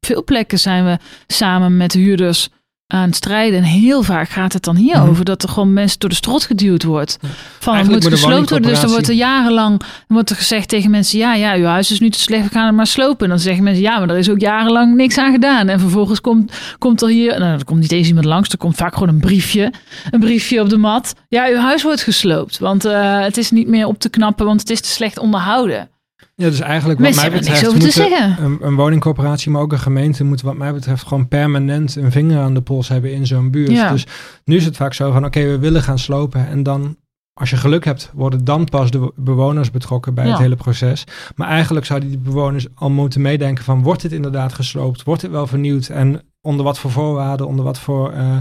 veel 0.01 0.25
plekken 0.25 0.59
zijn 0.59 0.85
we 0.85 0.99
samen 1.27 1.77
met 1.77 1.93
huurders 1.93 2.49
aan 2.93 3.13
strijden. 3.13 3.59
En 3.59 3.65
heel 3.65 4.03
vaak 4.03 4.29
gaat 4.29 4.53
het 4.53 4.65
dan 4.65 4.77
hier 4.77 4.99
Mhm. 4.99 5.09
over 5.09 5.25
dat 5.25 5.43
er 5.43 5.49
gewoon 5.49 5.73
mensen 5.73 5.99
door 5.99 6.09
de 6.09 6.15
strot 6.15 6.45
geduwd 6.45 6.83
wordt. 6.83 7.19
Van 7.59 7.77
het 7.77 7.89
moet 7.89 8.07
gesloopt 8.07 8.51
worden. 8.51 8.71
Dus 8.71 8.81
dan 8.81 8.91
wordt 8.91 9.09
er 9.09 9.15
jarenlang 9.15 9.79
dan 9.79 9.87
wordt 10.07 10.31
er 10.31 10.37
gezegd 10.37 10.69
tegen 10.69 10.91
mensen: 10.91 11.19
ja, 11.19 11.35
ja, 11.35 11.55
uw 11.55 11.65
huis 11.65 11.91
is 11.91 12.01
nu 12.01 12.11
te 12.11 12.19
slecht, 12.21 12.45
we 12.45 12.51
gaan 12.51 12.67
het 12.67 12.75
maar 12.75 12.87
slopen. 12.87 13.25
En 13.25 13.29
dan 13.29 13.39
zeggen 13.39 13.65
mensen: 13.65 13.83
ja, 13.83 13.99
maar 13.99 14.09
er 14.11 14.19
is 14.19 14.31
ook 14.31 14.41
jarenlang 14.41 14.95
niks 14.95 15.19
aan 15.19 15.33
gedaan. 15.33 15.69
En 15.69 15.81
vervolgens 15.81 16.21
komt, 16.21 16.53
komt 16.79 17.03
er 17.03 17.09
hier, 17.09 17.39
nou, 17.39 17.59
er 17.59 17.65
komt 17.65 17.81
niet 17.81 17.93
eens 17.93 18.09
iemand 18.09 18.25
langs, 18.27 18.49
er 18.49 18.59
komt 18.59 18.77
vaak 18.77 18.93
gewoon 18.93 19.09
een 19.09 19.21
briefje, 19.21 19.73
een 20.11 20.21
briefje 20.21 20.61
op 20.61 20.69
de 20.69 20.77
mat. 20.77 21.15
Ja, 21.29 21.47
uw 21.49 21.57
huis 21.57 21.83
wordt 21.83 22.03
gesloopt, 22.03 22.59
want 22.59 22.85
eh, 22.85 23.21
het 23.21 23.37
is 23.37 23.51
niet 23.51 23.69
meer 23.69 23.87
op 23.87 23.99
te 23.99 24.09
knappen, 24.09 24.47
want 24.47 24.61
het 24.61 24.71
is 24.71 24.81
te 24.81 24.89
slecht 24.89 25.19
onderhouden. 25.19 25.89
Ja, 26.35 26.49
dus 26.49 26.61
eigenlijk 26.61 27.01
wat 27.01 27.09
Mensen 27.09 27.31
mij 27.31 27.39
betreft 27.41 27.73
moeten 27.73 27.93
zeggen. 27.93 28.45
Een, 28.45 28.59
een 28.61 28.75
woningcorporatie, 28.75 29.51
maar 29.51 29.63
ook 29.63 29.73
een 29.73 29.79
gemeente 29.79 30.25
moeten 30.25 30.47
wat 30.47 30.57
mij 30.57 30.73
betreft 30.73 31.07
gewoon 31.07 31.29
permanent 31.29 31.97
een 31.97 32.13
vinger 32.13 32.41
aan 32.43 32.55
de 32.55 32.61
pols 32.63 32.89
hebben 32.89 33.13
in 33.13 33.27
zo'n 33.27 33.51
buurt. 33.51 33.71
Ja. 33.71 33.91
Dus 33.93 34.07
nu 34.45 34.57
is 34.57 34.65
het 34.65 34.77
vaak 34.77 34.95
zo 34.95 35.13
van 35.13 35.25
oké, 35.25 35.41
we 35.47 35.59
willen 35.59 35.83
gaan 35.83 35.99
slopen 35.99 36.49
en 36.49 36.63
dan 36.63 36.97
als 37.35 37.51
je 37.51 37.57
geluk 37.57 37.85
hebt, 37.85 38.11
worden 38.15 38.45
dan 38.45 38.65
pas 38.65 38.91
de 38.91 39.13
bewoners 39.17 39.71
betrokken 39.71 40.15
bij 40.15 40.25
Ja. 40.25 40.31
het 40.31 40.41
hele 40.41 40.57
proces. 40.57 41.05
Maar 41.37 41.49
eigenlijk 41.49 41.87
zouden 41.87 42.09
die 42.09 42.19
bewoners 42.19 42.67
al 42.75 42.91
moeten 42.91 43.21
meedenken 43.21 43.65
van 43.65 43.83
wordt 43.83 44.03
dit 44.03 44.13
inderdaad 44.13 44.53
gesloopt? 44.53 45.03
Wordt 45.03 45.21
dit 45.21 45.31
wel 45.31 45.47
vernieuwd? 45.47 45.89
En 45.89 46.23
onder 46.41 46.65
wat 46.65 46.79
voor 46.79 46.91
voorwaarden, 46.91 47.47
onder 47.47 47.65
wat 47.65 47.79
voor 47.79 48.13
eh, 48.13 48.37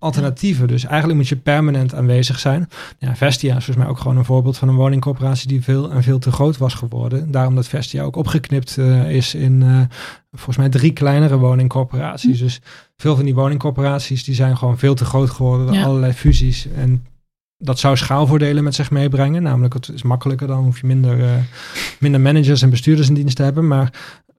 alternatieven? 0.00 0.68
Dus 0.68 0.84
eigenlijk 0.84 1.18
moet 1.18 1.28
je 1.28 1.36
permanent 1.36 1.94
aanwezig 1.94 2.38
zijn. 2.38 2.68
Ja, 2.98 3.16
Vestia 3.16 3.56
is 3.56 3.64
volgens 3.64 3.76
mij 3.76 3.86
ook 3.94 3.98
gewoon 3.98 4.16
een 4.16 4.24
voorbeeld 4.24 4.58
van 4.58 4.68
een 4.68 4.74
woningcorporatie 4.74 5.48
die 5.48 5.62
veel 5.62 5.90
en 5.90 6.02
veel 6.02 6.18
te 6.18 6.32
groot 6.32 6.58
was 6.58 6.74
geworden. 6.74 7.30
Daarom 7.30 7.54
dat 7.54 7.68
Vestia 7.68 8.02
ook 8.02 8.16
opgeknipt 8.16 8.78
eh, 8.78 9.10
is 9.10 9.34
in 9.34 9.62
eh, 9.62 9.80
volgens 10.32 10.56
mij 10.56 10.68
drie 10.68 10.92
kleinere 10.92 11.36
woningcorporaties. 11.38 12.38
Hm. 12.38 12.44
Dus 12.44 12.60
veel 12.96 13.16
van 13.16 13.24
die 13.24 13.34
woningcorporaties 13.34 14.24
die 14.24 14.34
zijn 14.34 14.56
gewoon 14.56 14.78
veel 14.78 14.94
te 14.94 15.04
groot 15.04 15.30
geworden 15.30 15.66
door 15.66 15.74
Ja. 15.74 15.84
allerlei 15.84 16.12
fusies. 16.12 16.66
En 16.76 17.06
dat 17.58 17.78
zou 17.78 17.96
schaalvoordelen 17.96 18.64
met 18.64 18.74
zich 18.74 18.90
meebrengen. 18.90 19.42
Namelijk, 19.42 19.74
het 19.74 19.88
is 19.88 20.02
makkelijker, 20.02 20.46
dan 20.46 20.64
hoef 20.64 20.80
je 20.80 20.86
minder, 20.86 21.20
eh, 21.24 21.30
minder 21.98 22.20
managers 22.20 22.62
en 22.62 22.70
bestuurders 22.70 23.08
in 23.08 23.14
dienst 23.14 23.36
te 23.36 23.42
hebben. 23.42 23.66
Maar 23.66 23.92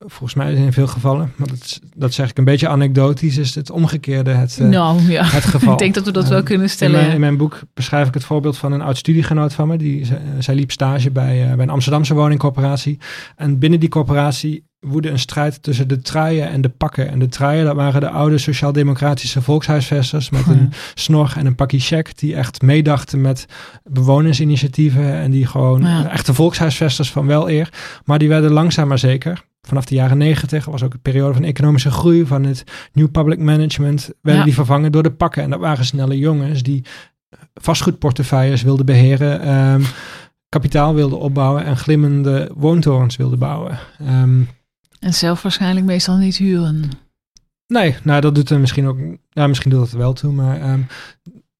volgens 0.05 0.33
mij 0.33 0.53
in 0.53 0.73
veel 0.73 0.87
gevallen, 0.87 1.31
maar 1.35 1.47
dat, 1.47 1.57
is- 1.61 1.79
dat 1.95 2.13
zeg 2.13 2.29
ik 2.29 2.37
een 2.37 2.43
beetje 2.43 2.67
anekdotisch, 2.67 3.37
is 3.37 3.55
het 3.55 3.71
omgekeerde 3.71 4.31
het, 4.31 4.57
eh, 4.59 4.67
nou 4.67 5.01
ja, 5.11 5.23
het 5.23 5.45
geval. 5.55 5.73
ik 5.73 5.79
denk 5.79 5.93
dat 5.93 6.05
we 6.05 6.11
dat 6.11 6.27
wel 6.27 6.37
Ehm, 6.37 6.45
kunnen 6.45 6.63
in 6.63 6.69
stellen. 6.71 6.99
mijn, 7.01 7.11
in 7.13 7.19
mijn 7.19 7.37
boek 7.37 7.59
beschrijf 7.73 8.07
ik 8.07 8.13
het 8.13 8.23
voorbeeld 8.25 8.57
van 8.57 8.71
een 8.71 8.81
oud 8.81 8.97
studiegenoot 8.97 9.53
van 9.53 9.67
me. 9.67 9.77
Die, 9.77 10.07
zij 10.39 10.55
liep 10.55 10.71
stage 10.71 11.11
bij, 11.11 11.41
eh, 11.49 11.53
bij 11.55 11.63
een 11.63 11.69
Amsterdamse 11.69 12.13
woningcorporatie. 12.13 12.97
En 13.35 13.59
binnen 13.59 13.79
die 13.79 13.89
corporatie 13.89 14.63
woedde 14.79 15.09
een 15.09 15.19
strijd 15.19 15.63
tussen 15.63 15.87
de 15.87 16.01
truien 16.01 16.49
en 16.49 16.61
de 16.61 16.69
pakken. 16.69 17.09
En 17.09 17.19
de 17.19 17.27
truien, 17.27 17.65
dat 17.65 17.75
waren 17.75 18.01
de 18.01 18.09
oude 18.09 18.37
sociaal-democratische 18.37 19.41
volkshuisvesters 19.41 20.29
met 20.29 20.47
een 20.47 20.71
snor 20.93 21.33
en 21.37 21.45
een 21.45 21.55
pakje 21.55 21.79
check. 21.79 22.17
Die 22.17 22.35
echt 22.35 22.61
meedachten 22.61 23.21
met 23.21 23.45
bewonersinitiatieven. 24.15 25.13
En 25.13 25.31
die 25.31 25.45
gewoon 25.45 25.81
Ja. 25.81 26.05
eh, 26.05 26.13
echte 26.13 26.33
volkshuisvesters 26.33 27.11
van 27.11 27.25
wel 27.27 27.49
eer. 27.49 27.69
Maar 28.05 28.19
die 28.19 28.27
werden 28.29 28.51
langzaam 28.51 28.87
maar 28.87 28.99
zeker. 28.99 29.43
Vanaf 29.67 29.85
de 29.85 29.95
jaren 29.95 30.17
negentig 30.17 30.65
was 30.65 30.83
ook 30.83 30.93
een 30.93 31.01
periode 31.01 31.33
van 31.33 31.43
economische 31.43 31.91
groei. 31.91 32.25
Van 32.25 32.43
het 32.43 32.63
New 32.93 33.11
Public 33.11 33.39
Management 33.39 34.09
werden 34.21 34.39
Ja. 34.41 34.45
die 34.47 34.53
vervangen 34.55 34.91
door 34.91 35.03
de 35.03 35.11
pakken. 35.11 35.43
En 35.43 35.49
dat 35.49 35.59
waren 35.59 35.85
snelle 35.85 36.17
jongens 36.17 36.63
die 36.63 36.83
vastgoedportefeuilles 37.53 38.61
wilden 38.61 38.85
beheren. 38.85 39.41
ehm, 39.41 39.81
kapitaal 40.49 40.93
wilden 40.95 41.19
opbouwen 41.19 41.65
en 41.65 41.77
glimmende 41.77 42.51
woontorens 42.55 43.15
wilden 43.15 43.39
bouwen. 43.39 43.79
Ehm, 43.99 44.41
En 44.99 45.13
zelf 45.13 45.41
waarschijnlijk 45.41 45.85
meestal 45.85 46.17
niet 46.17 46.37
huren. 46.37 46.89
Nee, 47.67 47.95
nou 48.03 48.21
dat 48.21 48.35
doet 48.35 48.49
er 48.49 48.59
misschien 48.59 48.87
ook. 48.87 48.97
Ja, 49.29 49.47
misschien 49.47 49.71
doet 49.71 49.79
dat 49.79 49.91
er 49.91 49.97
wel 49.97 50.13
toe, 50.13 50.33
maar 50.33 50.61
ehm, 50.61 50.79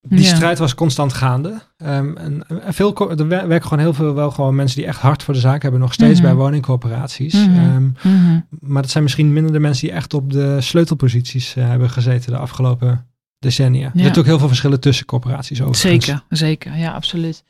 die 0.02 0.22
Ja. 0.26 0.36
strijd 0.36 0.58
was 0.58 0.76
constant 0.76 1.14
gaande. 1.14 1.62
Ehm, 1.78 2.18
en, 2.18 2.44
en 2.48 2.74
veel, 2.74 3.10
er 3.10 3.28
wer- 3.28 3.48
werken 3.48 3.68
gewoon 3.68 3.84
heel 3.84 3.94
veel 3.94 4.14
wel 4.14 4.32
gewoon 4.32 4.56
mensen 4.56 4.78
die 4.78 4.86
echt 4.88 5.00
hard 5.00 5.24
voor 5.24 5.34
de 5.34 5.40
zaak 5.40 5.62
hebben, 5.62 5.80
nog 5.80 5.94
steeds 5.94 6.20
Mhm. 6.20 6.28
bij 6.28 6.38
woningcorporaties. 6.38 7.34
Mhm. 7.34 7.50
Ehm, 7.60 7.84
Mhm. 8.04 8.40
maar 8.60 8.82
dat 8.82 8.92
zijn 8.92 9.04
misschien 9.04 9.34
minder 9.34 9.52
de 9.52 9.60
mensen 9.60 9.88
die 9.88 9.96
echt 9.96 10.14
op 10.14 10.32
de 10.32 10.62
sleutelposities 10.62 11.56
eh, 11.56 11.68
hebben 11.68 11.90
gezeten 11.90 12.32
de 12.32 12.38
afgelopen 12.38 13.06
decennia. 13.40 13.92
Er 13.94 14.00
zitten 14.04 14.22
ook 14.22 14.28
heel 14.28 14.38
veel 14.40 14.48
verschillen 14.48 14.80
tussen 14.80 15.06
corporaties 15.06 15.62
overigens. 15.62 16.06
Zeker, 16.06 16.24
zeker. 16.30 16.78
Ja, 16.78 16.92
absoluut. 16.92 17.44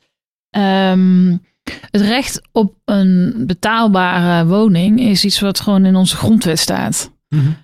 Ehm, 0.50 1.36
het 1.90 2.00
recht 2.00 2.40
op 2.52 2.74
een 2.84 3.44
betaalbare 3.46 4.46
woning 4.46 5.00
is 5.00 5.24
iets 5.24 5.40
wat 5.40 5.60
gewoon 5.60 5.84
in 5.84 5.96
onze 5.96 6.16
grondwet 6.16 6.58
staat. 6.58 7.11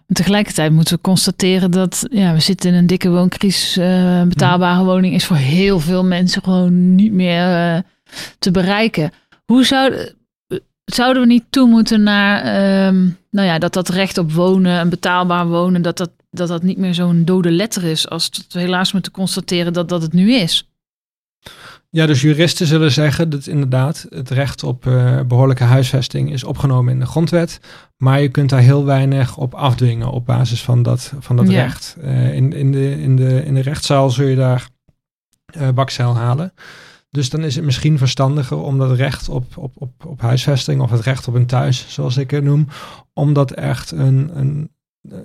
En 0.07 0.15
tegelijkertijd 0.15 0.73
moeten 0.73 0.95
we 0.95 1.01
constateren 1.01 1.71
dat 1.71 2.07
ja, 2.11 2.33
we 2.33 2.41
zitten 2.41 2.71
in 2.71 2.77
een 2.77 2.87
dikke 2.87 3.11
wooncrisis. 3.11 3.77
Eh, 3.77 4.19
een 4.19 4.29
betaalbare 4.29 4.85
woning 4.85 5.15
is 5.15 5.25
voor 5.25 5.37
heel 5.37 5.81
veel 5.81 6.05
mensen 6.05 6.43
gewoon 6.43 6.95
niet 6.95 7.13
meer 7.13 7.75
eh, 7.75 7.79
te 8.39 8.51
bereiken. 8.51 9.13
Hoe 9.45 9.65
zou, 9.65 9.95
zouden 10.85 11.23
we 11.23 11.29
niet 11.29 11.45
toe 11.51 11.69
moeten 11.69 12.03
naar 12.03 12.43
ehm, 12.43 13.09
nou 13.31 13.47
ja, 13.47 13.59
dat 13.59 13.73
dat 13.73 13.89
recht 13.89 14.19
op 14.19 14.33
wonen, 14.33 14.81
een 14.81 14.89
betaalbaar 14.89 15.47
wonen, 15.47 15.83
dat 15.83 15.97
dat, 15.97 16.11
dat, 16.31 16.49
dat 16.49 16.63
niet 16.63 16.79
meer 16.79 16.95
zo'n 16.95 17.25
dode 17.25 17.51
letter 17.51 17.85
is 17.85 18.09
als 18.09 18.31
we 18.49 18.61
helaas 18.61 18.93
moeten 18.93 19.13
constateren 19.13 19.73
dat 19.73 19.89
dat 19.89 20.03
het 20.03 20.13
nu 20.13 20.33
is? 20.33 20.69
Ja, 21.91 22.07
dus 22.07 22.21
juristen 22.21 22.67
zullen 22.67 22.93
zeggen 22.93 23.31
dat 23.31 23.47
inderdaad 23.47 24.07
het 24.09 24.31
recht 24.31 24.63
op 24.63 24.87
eh, 24.87 25.21
behoorlijke 25.21 25.65
huisvesting 25.65 26.33
is 26.33 26.45
opgenomen 26.45 26.93
in 26.93 27.01
de 27.01 27.07
grondwet. 27.07 27.61
Maar 27.97 28.21
je 28.21 28.29
kunt 28.29 28.51
daar 28.51 28.61
heel 28.61 28.85
weinig 28.85 29.37
op 29.37 29.55
afdwingen 29.55 30.11
op 30.11 30.27
basis 30.27 30.63
van 30.63 30.83
dat, 30.83 31.13
van 31.19 31.37
dat 31.37 31.51
Ja. 31.51 31.63
recht. 31.63 31.97
Eh, 32.01 32.35
in, 32.35 32.53
in, 32.53 32.73
de, 32.73 32.91
in, 33.01 33.17
de, 33.17 33.45
in 33.45 33.55
de 33.55 33.61
rechtszaal 33.61 34.11
zul 34.11 34.27
je 34.27 34.37
daar 34.37 34.69
eh 35.47 35.69
bakzeil 35.71 36.17
halen. 36.17 36.53
Dus 37.11 37.31
dan 37.31 37.45
is 37.45 37.55
het 37.55 37.65
misschien 37.65 37.99
verstandiger 37.99 38.57
om 38.57 38.79
dat 38.79 38.97
recht 38.97 39.29
op, 39.29 39.57
op, 39.57 39.73
op, 39.75 40.05
op 40.07 40.21
huisvesting 40.21 40.81
of 40.81 40.91
het 40.91 41.01
recht 41.01 41.29
op 41.29 41.35
een 41.35 41.47
thuis, 41.47 41.85
zoals 41.89 42.17
ik 42.17 42.31
het 42.31 42.45
noem, 42.45 42.69
om 43.13 43.33
dat 43.33 43.51
echt 43.51 43.91
een, 43.91 44.31
een, 44.35 44.71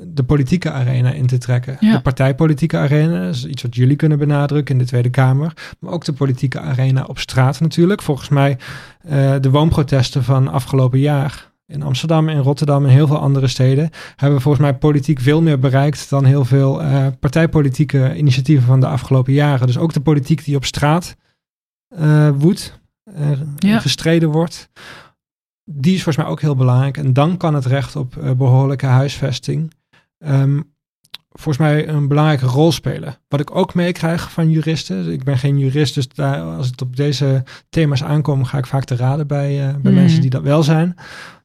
de 0.07 0.23
politieke 0.23 0.71
arena 0.71 1.11
in 1.11 1.25
te 1.27 1.37
trekken. 1.37 1.77
Ja. 1.79 1.91
De 1.91 2.01
partijpolitieke 2.01 2.77
arena 2.77 3.27
is 3.27 3.45
iets 3.45 3.61
wat 3.61 3.75
jullie 3.75 3.95
kunnen 3.95 4.17
benadrukken 4.17 4.73
in 4.75 4.81
de 4.81 4.87
Tweede 4.87 5.09
Kamer. 5.09 5.53
Maar 5.79 5.91
ook 5.91 6.05
de 6.05 6.13
politieke 6.13 6.59
arena 6.59 7.03
op 7.03 7.19
straat 7.19 7.59
natuurlijk. 7.59 8.01
Volgens 8.01 8.29
mij 8.29 8.57
eh, 9.01 9.35
de 9.41 9.49
woonprotesten 9.49 10.23
van 10.23 10.47
afgelopen 10.47 10.99
jaar 10.99 11.51
in 11.65 11.81
Amsterdam, 11.83 12.29
in 12.29 12.37
Rotterdam 12.37 12.83
en 12.85 12.91
heel 12.91 13.07
veel 13.07 13.19
andere 13.19 13.47
steden 13.47 13.89
hebben 14.15 14.41
volgens 14.41 14.63
mij 14.63 14.75
politiek 14.77 15.19
veel 15.19 15.41
meer 15.41 15.59
bereikt 15.59 16.09
dan 16.09 16.25
heel 16.25 16.45
veel 16.45 16.81
eh, 16.81 17.07
partijpolitieke 17.19 18.15
initiatieven 18.15 18.65
van 18.65 18.79
de 18.79 18.87
afgelopen 18.87 19.33
jaren. 19.33 19.67
Dus 19.67 19.77
ook 19.77 19.93
de 19.93 20.01
politiek 20.01 20.45
die 20.45 20.55
op 20.55 20.65
straat 20.65 21.15
eh 21.95 22.29
woedt, 22.37 22.81
Ja. 23.57 23.79
gestreden 23.79 24.29
wordt, 24.29 24.69
die 25.65 25.93
is 25.95 26.03
volgens 26.03 26.23
mij 26.25 26.33
ook 26.33 26.41
heel 26.41 26.55
belangrijk. 26.55 26.97
En 26.97 27.13
dan 27.13 27.37
kan 27.37 27.53
het 27.55 27.65
recht 27.65 27.95
op 27.95 28.17
eh, 28.17 28.31
behoorlijke 28.31 28.85
huisvesting 28.85 29.73
ehm, 30.17 30.59
volgens 31.29 31.57
mij 31.57 31.87
een 31.87 32.07
belangrijke 32.07 32.45
rol 32.45 32.71
spelen. 32.71 33.17
Wat 33.27 33.39
ik 33.39 33.55
ook 33.55 33.73
meekrijg 33.73 34.31
van 34.31 34.49
juristen, 34.49 35.11
ik 35.11 35.23
ben 35.23 35.37
geen 35.37 35.57
jurist, 35.59 35.93
dus 35.93 36.07
daar, 36.07 36.41
als 36.41 36.67
het 36.67 36.81
op 36.81 36.95
deze 36.95 37.43
thema's 37.69 38.03
aankomt, 38.03 38.47
ga 38.47 38.57
ik 38.57 38.65
vaak 38.65 38.83
te 38.83 38.95
raden 38.95 39.27
bij, 39.27 39.59
eh, 39.67 39.73
bij 39.75 39.91
Mhm. 39.91 40.01
mensen 40.01 40.21
die 40.21 40.29
dat 40.29 40.41
wel 40.41 40.63
zijn. 40.63 40.95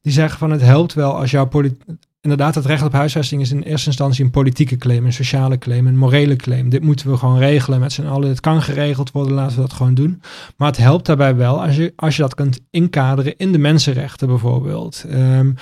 Die 0.03 0.13
zeggen 0.13 0.39
van 0.39 0.51
het 0.51 0.61
helpt 0.61 0.95
wel 0.95 1.15
als 1.17 1.31
jouw 1.31 1.47
politiek. 1.47 1.83
Inderdaad, 2.21 2.55
het 2.55 2.65
recht 2.65 2.83
op 2.85 2.93
huisvesting 2.93 3.41
is 3.41 3.51
in 3.51 3.63
eerste 3.63 3.87
instantie 3.87 4.25
een 4.25 4.31
politieke 4.31 4.77
claim, 4.77 5.05
een 5.05 5.13
sociale 5.13 5.59
claim, 5.59 5.87
een 5.87 5.97
morele 5.97 6.37
claim. 6.37 6.69
Dit 6.69 6.83
moeten 6.83 7.11
we 7.11 7.17
gewoon 7.17 7.39
regelen 7.39 7.81
met 7.81 7.93
z'n 7.93 8.07
allen. 8.07 8.29
Het 8.29 8.41
kan 8.41 8.63
geregeld 8.63 9.11
worden, 9.11 9.33
laten 9.33 9.57
we 9.57 9.61
dat 9.63 9.73
gewoon 9.73 9.95
doen. 9.95 10.23
Maar 10.57 10.69
het 10.69 10.77
helpt 10.77 11.07
daarbij 11.07 11.37
wel 11.37 11.63
als 11.63 11.77
je, 11.77 11.93
als 11.97 12.17
je 12.17 12.23
dat 12.23 12.35
kunt 12.35 12.61
inkaderen 12.71 13.37
in 13.37 13.53
de 13.53 13.59
mensenrechten 13.59 14.29
bijvoorbeeld. 14.29 15.05
Ehm, 15.09 15.53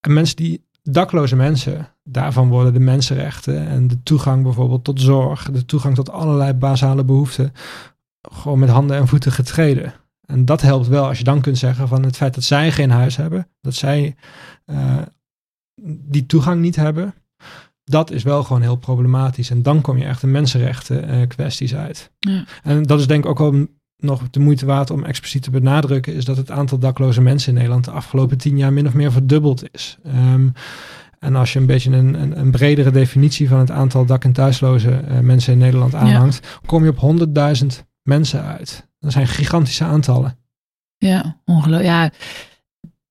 En 0.00 0.12
mensen 0.12 0.36
die, 0.36 0.64
dakloze 0.82 1.36
mensen, 1.36 1.88
daarvan 2.04 2.48
worden 2.48 2.72
de 2.72 2.80
mensenrechten 2.80 3.66
en 3.68 3.88
de 3.88 4.02
toegang 4.02 4.42
bijvoorbeeld 4.42 4.84
tot 4.84 5.00
zorg, 5.00 5.50
de 5.50 5.64
toegang 5.64 5.94
tot 5.94 6.10
allerlei 6.10 6.52
basale 6.52 7.04
behoeften, 7.04 7.52
gewoon 8.20 8.58
met 8.58 8.68
handen 8.68 8.96
en 8.96 9.08
voeten 9.08 9.32
getreden. 9.32 9.92
En 10.26 10.44
dat 10.44 10.60
helpt 10.60 10.86
wel 10.86 11.06
als 11.06 11.18
je 11.18 11.24
dan 11.24 11.40
kunt 11.40 11.58
zeggen 11.58 11.88
van 11.88 12.02
het 12.02 12.16
feit 12.16 12.34
dat 12.34 12.44
zij 12.44 12.72
geen 12.72 12.90
huis 12.90 13.16
hebben, 13.16 13.48
dat 13.60 13.74
zij 13.74 14.14
eh, 14.64 14.96
die 15.82 16.26
toegang 16.26 16.60
niet 16.60 16.76
hebben, 16.76 17.14
dat 17.84 18.10
is 18.10 18.22
wel 18.22 18.44
gewoon 18.44 18.62
heel 18.62 18.76
problematisch. 18.76 19.50
En 19.50 19.62
dan 19.62 19.80
kom 19.80 19.98
je 19.98 20.04
echt 20.04 20.22
in 20.22 20.30
mensenrechten 20.30 21.08
eh, 21.08 21.26
kwesties 21.28 21.74
uit. 21.74 22.10
Ja. 22.18 22.44
En 22.62 22.82
dat 22.82 23.00
is 23.00 23.06
denk 23.06 23.24
ik 23.24 23.30
ook 23.30 23.38
wel 23.38 23.66
nog 23.96 24.30
de 24.30 24.40
moeite 24.40 24.66
waard 24.66 24.90
om 24.90 25.04
expliciet 25.04 25.42
te 25.42 25.50
benadrukken, 25.50 26.14
is 26.14 26.24
dat 26.24 26.36
het 26.36 26.50
aantal 26.50 26.78
dakloze 26.78 27.20
mensen 27.20 27.48
in 27.48 27.54
Nederland 27.54 27.84
de 27.84 27.90
afgelopen 27.90 28.38
tien 28.38 28.56
jaar 28.56 28.72
min 28.72 28.86
of 28.86 28.94
meer 28.94 29.12
verdubbeld 29.12 29.64
is. 29.72 29.98
Ehm, 30.04 30.48
En 31.18 31.36
als 31.36 31.52
je 31.52 31.58
een 31.58 31.66
beetje 31.66 31.90
een, 31.90 32.22
een, 32.22 32.38
een 32.38 32.50
bredere 32.50 32.90
definitie 32.90 33.48
van 33.48 33.58
het 33.58 33.70
aantal 33.70 34.04
dak- 34.06 34.24
en 34.24 34.32
thuisloze 34.32 35.02
uh, 35.08 35.18
mensen 35.18 35.52
in 35.52 35.58
Nederland 35.58 35.94
aanhangt, 35.94 36.58
kom 36.66 36.84
je 36.84 36.94
op 36.96 37.18
100.000 37.60 37.66
mensen 38.02 38.44
uit. 38.44 38.88
Dat 38.98 39.12
zijn 39.12 39.26
gigantische 39.26 39.84
aantallen. 39.84 40.38
Ja, 40.96 41.40
ongelooflijk. 41.44 41.90
Ja, 41.90 42.10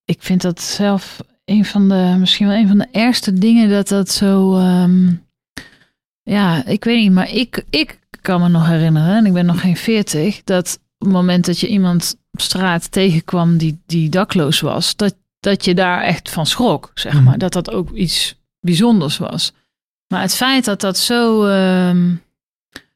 ik 0.05 0.23
vind 0.23 0.41
dat 0.41 0.61
zelf 0.61 1.19
een 1.49 1.65
van 1.65 1.89
de, 1.89 2.15
misschien 2.19 2.47
wel 2.47 2.55
een 2.55 2.67
van 2.67 2.77
de 2.77 2.87
ergste 2.91 3.33
dingen 3.33 3.69
dat 3.69 3.87
dat 3.87 4.09
zo. 4.09 4.57
Um, 4.57 5.27
ja, 6.23 6.65
ik 6.65 6.83
weet 6.83 7.01
niet, 7.01 7.11
maar 7.11 7.31
ik, 7.31 7.65
ik 7.69 7.99
kan 8.21 8.41
me 8.41 8.47
nog 8.47 8.67
herinneren, 8.67 9.15
en 9.15 9.25
ik 9.25 9.33
ben 9.33 9.45
nog 9.45 9.61
geen 9.61 9.77
veertig, 9.77 10.43
dat 10.43 10.79
op 10.97 11.05
het 11.05 11.15
moment 11.15 11.45
dat 11.45 11.59
je 11.59 11.67
iemand 11.67 12.15
op 12.31 12.41
straat 12.41 12.91
tegenkwam 12.91 13.57
die, 13.57 13.81
die 13.85 14.09
dakloos 14.09 14.59
was, 14.59 14.95
dat, 14.95 15.15
dat 15.39 15.65
je 15.65 15.75
daar 15.75 16.01
echt 16.01 16.29
van 16.29 16.45
schrok, 16.45 16.91
zeg 16.93 17.13
mhm. 17.13 17.23
maar. 17.23 17.37
Dat 17.37 17.53
dat 17.53 17.71
ook 17.71 17.91
iets 17.91 18.35
bijzonders 18.59 19.17
was. 19.17 19.53
Maar 20.07 20.21
het 20.21 20.35
feit 20.35 20.65
dat 20.65 20.81
dat 20.81 20.97
zo 20.97 21.45
um, 21.45 22.21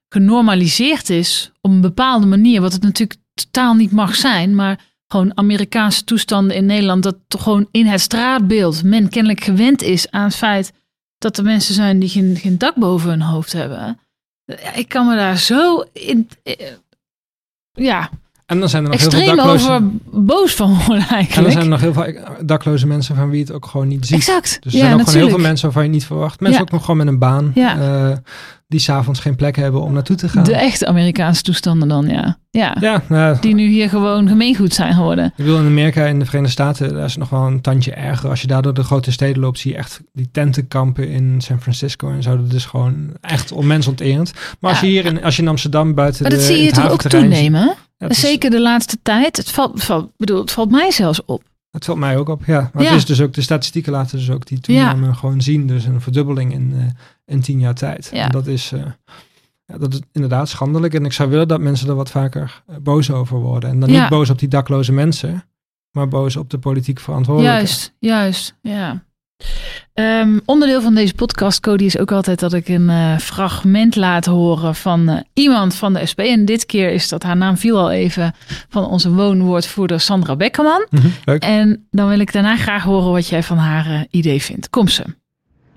genormaliseerd 0.09 1.09
is 1.09 1.51
op 1.61 1.71
een 1.71 1.81
bepaalde 1.81 2.25
manier, 2.25 2.61
wat 2.61 2.73
het 2.73 2.81
natuurlijk 2.81 3.19
totaal 3.33 3.73
niet 3.73 3.91
mag 3.91 4.15
zijn, 4.15 4.55
maar 4.55 4.92
gewoon 5.13 5.37
Amerikaanse 5.37 6.03
toestanden 6.03 6.55
in 6.55 6.65
Nederland, 6.65 7.03
dat 7.03 7.17
gewoon 7.27 7.67
in 7.71 7.85
het 7.85 7.99
straatbeeld 7.99 8.83
men 8.83 9.09
kennelijk 9.09 9.43
gewend 9.43 9.81
is 9.81 10.11
aan 10.11 10.23
het 10.23 10.35
feit 10.35 10.73
dat 11.17 11.37
er 11.37 11.43
mensen 11.43 11.73
zijn 11.73 11.99
die 11.99 12.09
geen, 12.09 12.35
geen 12.37 12.57
dak 12.57 12.75
boven 12.75 13.09
hun 13.09 13.21
hoofd 13.21 13.53
hebben. 13.53 13.99
Ik 14.75 14.87
kan 14.87 15.07
me 15.07 15.15
daar 15.15 15.37
zo 15.37 15.83
in. 15.91 16.29
Eh, 16.43 16.67
ja. 17.71 18.09
En 18.45 18.59
dan 18.59 18.69
zijn 18.69 18.83
er 18.83 18.89
nog 18.89 18.99
extreem 18.99 19.23
heel 19.23 19.33
veel 19.33 19.43
dakloze... 19.43 19.69
over 19.69 19.83
boos 20.25 20.53
van 20.53 20.69
worden 20.85 21.07
eigenlijk. 21.07 21.35
En 21.35 21.43
dan 21.43 21.51
zijn 21.51 21.63
er 21.63 21.69
nog 21.69 21.81
heel 21.81 21.93
veel 21.93 22.13
dakloze 22.45 22.87
mensen 22.87 23.15
van 23.15 23.29
wie 23.29 23.41
het 23.41 23.51
ook 23.51 23.65
gewoon 23.65 23.87
niet 23.87 24.05
ziet. 24.05 24.17
Exact. 24.17 24.57
Dus 24.61 24.73
er 24.73 24.79
zijn 24.79 24.93
ook 24.93 24.99
gewoon 24.99 25.15
heel 25.15 25.29
veel 25.29 25.37
mensen 25.37 25.65
waarvan 25.65 25.83
je 25.83 25.89
niet 25.89 26.05
verwacht. 26.05 26.39
Mensen 26.39 26.61
ook 26.61 26.71
nog 26.71 26.81
gewoon 26.81 26.97
met 26.97 27.07
een 27.07 27.19
baan. 27.19 27.51
Ja. 27.55 27.77
Uh, 27.77 28.15
die 28.67 28.81
s'avonds 28.81 29.19
geen 29.19 29.35
plek 29.35 29.55
hebben 29.55 29.81
om 29.81 29.93
naartoe 29.93 30.15
te 30.15 30.29
gaan. 30.29 30.43
De 30.43 30.55
echte 30.55 30.85
Amerikaanse 30.85 31.41
toestanden 31.41 31.87
dan, 31.87 32.07
ja. 32.07 32.37
Ja, 32.49 32.77
ja 32.79 33.03
nou, 33.07 33.37
die 33.39 33.53
nu 33.55 33.67
hier 33.67 33.89
gewoon 33.89 34.27
gemeengoed 34.27 34.73
zijn 34.73 34.93
geworden. 34.93 35.33
Ik 35.37 35.45
wil 35.45 35.59
in 35.59 35.65
Amerika, 35.65 36.05
in 36.05 36.19
de 36.19 36.25
Verenigde 36.25 36.53
Staten, 36.53 36.93
daar 36.93 37.05
is 37.05 37.11
het 37.11 37.19
nog 37.19 37.29
wel 37.29 37.41
een 37.41 37.61
tandje 37.61 37.93
erger. 37.93 38.29
Als 38.29 38.41
je 38.41 38.47
daar 38.47 38.61
door 38.61 38.73
de 38.73 38.83
grote 38.83 39.11
steden 39.11 39.41
loopt, 39.41 39.59
zie 39.59 39.71
je 39.71 39.77
echt 39.77 40.01
die 40.13 40.29
tentenkampen 40.31 41.09
in 41.09 41.41
San 41.41 41.61
Francisco 41.61 42.11
en 42.11 42.23
zo. 42.23 42.37
Dat 42.37 42.53
is 42.53 42.65
gewoon 42.65 43.09
echt 43.21 43.51
onmensonterend. 43.51 44.33
Maar 44.59 44.71
als 44.71 44.79
je 44.79 44.87
hier 44.87 45.05
in, 45.05 45.23
als 45.23 45.35
je 45.35 45.41
in 45.41 45.47
Amsterdam 45.47 45.93
buiten 45.93 46.21
maar 46.21 46.31
dat 46.31 46.41
zie 46.41 46.63
je 46.63 46.71
toch 46.71 46.89
ook 46.89 47.01
toenemen? 47.01 47.75
Zeker 48.09 48.49
de 48.49 48.61
laatste 48.61 48.97
tijd. 49.01 49.37
Het 49.37 49.51
valt, 49.51 49.83
valt, 49.83 50.11
bedoel, 50.17 50.39
het 50.39 50.51
valt 50.51 50.71
mij 50.71 50.91
zelfs 50.91 51.25
op. 51.25 51.43
Het 51.71 51.85
valt 51.85 51.97
mij 51.97 52.17
ook 52.17 52.29
op, 52.29 52.45
ja. 52.45 52.69
Maar 52.73 52.83
het 52.83 52.93
is 52.93 53.05
dus 53.05 53.21
ook, 53.21 53.33
de 53.33 53.41
statistieken 53.41 53.91
laten 53.91 54.17
dus 54.17 54.31
ook 54.31 54.45
die 54.45 54.59
toename 54.59 55.13
gewoon 55.13 55.41
zien. 55.41 55.67
Dus 55.67 55.85
een 55.85 56.01
verdubbeling 56.01 56.53
in, 56.53 56.71
uh, 56.75 56.83
in 57.25 57.41
tien 57.41 57.59
jaar 57.59 57.73
tijd. 57.73 58.09
Ja. 58.13 58.23
En 58.23 58.31
dat 58.31 58.47
is, 58.47 58.71
uh, 58.71 58.81
ja, 59.65 59.77
dat 59.77 59.93
is 59.93 60.01
inderdaad 60.11 60.49
schandelijk. 60.49 60.93
En 60.93 61.05
ik 61.05 61.13
zou 61.13 61.29
willen 61.29 61.47
dat 61.47 61.59
mensen 61.59 61.89
er 61.89 61.95
wat 61.95 62.11
vaker 62.11 62.63
uh, 62.69 62.75
boos 62.77 63.11
over 63.11 63.37
worden. 63.37 63.69
En 63.69 63.79
dan 63.79 63.89
niet 63.89 64.09
boos 64.09 64.29
op 64.29 64.39
die 64.39 64.47
dakloze 64.47 64.91
mensen, 64.91 65.43
maar 65.91 66.07
boos 66.07 66.35
op 66.35 66.49
de 66.49 66.57
politiek 66.57 66.99
verantwoordelijke. 66.99 67.57
Juist, 67.57 67.93
juist, 67.99 68.57
ja. 68.61 69.03
Um, 69.93 70.41
onderdeel 70.45 70.81
van 70.81 70.95
deze 70.95 71.13
podcast, 71.13 71.59
Cody, 71.59 71.83
is 71.83 71.97
ook 71.97 72.11
altijd 72.11 72.39
dat 72.39 72.53
ik 72.53 72.67
een 72.67 72.89
uh, 72.89 73.17
fragment 73.17 73.95
laat 73.95 74.25
horen 74.25 74.75
van 74.75 75.09
uh, 75.09 75.17
iemand 75.33 75.75
van 75.75 75.93
de 75.93 76.05
SP. 76.11 76.19
En 76.19 76.45
dit 76.45 76.65
keer 76.65 76.89
is 76.89 77.09
dat, 77.09 77.23
haar 77.23 77.37
naam 77.37 77.57
viel 77.57 77.77
al 77.77 77.91
even, 77.91 78.35
van 78.69 78.85
onze 78.85 79.13
woonwoordvoerder 79.13 79.99
Sandra 79.99 80.35
Bekkerman. 80.35 80.87
Mm 80.89 80.99
-hmm, 80.99 81.37
en 81.37 81.87
dan 81.91 82.09
wil 82.09 82.19
ik 82.19 82.33
daarna 82.33 82.55
graag 82.55 82.83
horen 82.83 83.11
wat 83.11 83.27
jij 83.27 83.43
van 83.43 83.57
haar 83.57 83.87
uh, 83.87 84.01
idee 84.09 84.41
vindt. 84.41 84.69
Kom 84.69 84.87
ze. 84.87 85.03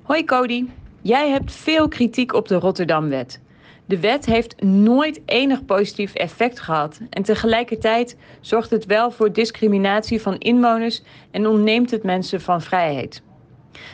Hoi 0.02 0.24
Cody, 0.24 0.64
jij 1.02 1.30
hebt 1.30 1.52
veel 1.52 1.88
kritiek 1.88 2.34
op 2.34 2.48
de 2.48 2.54
Rotterdamwet. 2.54 3.40
De 3.86 4.00
wet 4.00 4.26
heeft 4.26 4.62
nooit 4.62 5.20
enig 5.24 5.64
positief 5.64 6.14
effect 6.14 6.60
gehad 6.60 7.00
en 7.10 7.22
tegelijkertijd 7.22 8.16
zorgt 8.40 8.70
het 8.70 8.86
wel 8.86 9.10
voor 9.10 9.32
discriminatie 9.32 10.20
van 10.20 10.38
inwoners 10.38 11.02
en 11.30 11.46
ontneemt 11.46 11.90
het 11.90 12.02
mensen 12.02 12.40
van 12.40 12.62
vrijheid. 12.62 13.22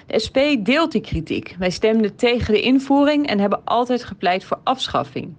De 0.06 0.18
SP 0.24 0.38
deelt 0.58 0.92
die 0.92 1.00
kritiek. 1.00 1.56
Wij 1.58 1.70
stemden 1.70 2.16
tegen 2.16 2.54
de 2.54 2.60
invoering 2.60 3.26
en 3.26 3.38
hebben 3.38 3.60
altijd 3.64 4.04
gepleit 4.04 4.44
voor 4.44 4.60
afschaffing. 4.64 5.34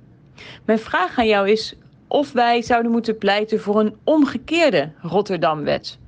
Mijn 0.66 0.80
vraag 0.80 1.18
aan 1.20 1.28
jou 1.28 1.50
is 1.50 1.76
of 2.08 2.32
wij 2.32 2.62
zouden 2.62 2.92
moeten 2.92 3.18
pleiten 3.18 3.60
voor 3.62 3.80
een 3.80 3.96
omgekeerde 4.04 4.92
Rotterdamwet. 5.02 6.00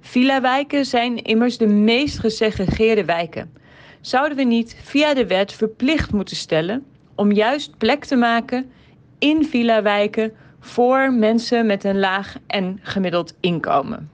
Villa-wijken 0.00 0.84
zijn 0.84 1.22
immers 1.22 1.58
de 1.58 1.66
meest 1.66 2.18
gesegregeerde 2.18 3.04
wijken. 3.04 3.52
Zouden 4.00 4.36
we 4.36 4.44
niet 4.44 4.76
via 4.82 5.14
de 5.14 5.26
wet 5.26 5.52
verplicht 5.52 6.12
moeten 6.12 6.36
stellen 6.36 6.84
om 7.14 7.32
juist 7.32 7.78
plek 7.78 8.04
te 8.04 8.16
maken 8.16 8.70
in 9.18 9.44
villa-wijken 9.44 10.32
voor 10.60 11.12
mensen 11.12 11.66
met 11.66 11.84
een 11.84 11.98
laag 11.98 12.36
en 12.46 12.78
gemiddeld 12.82 13.34
inkomen? 13.40 14.10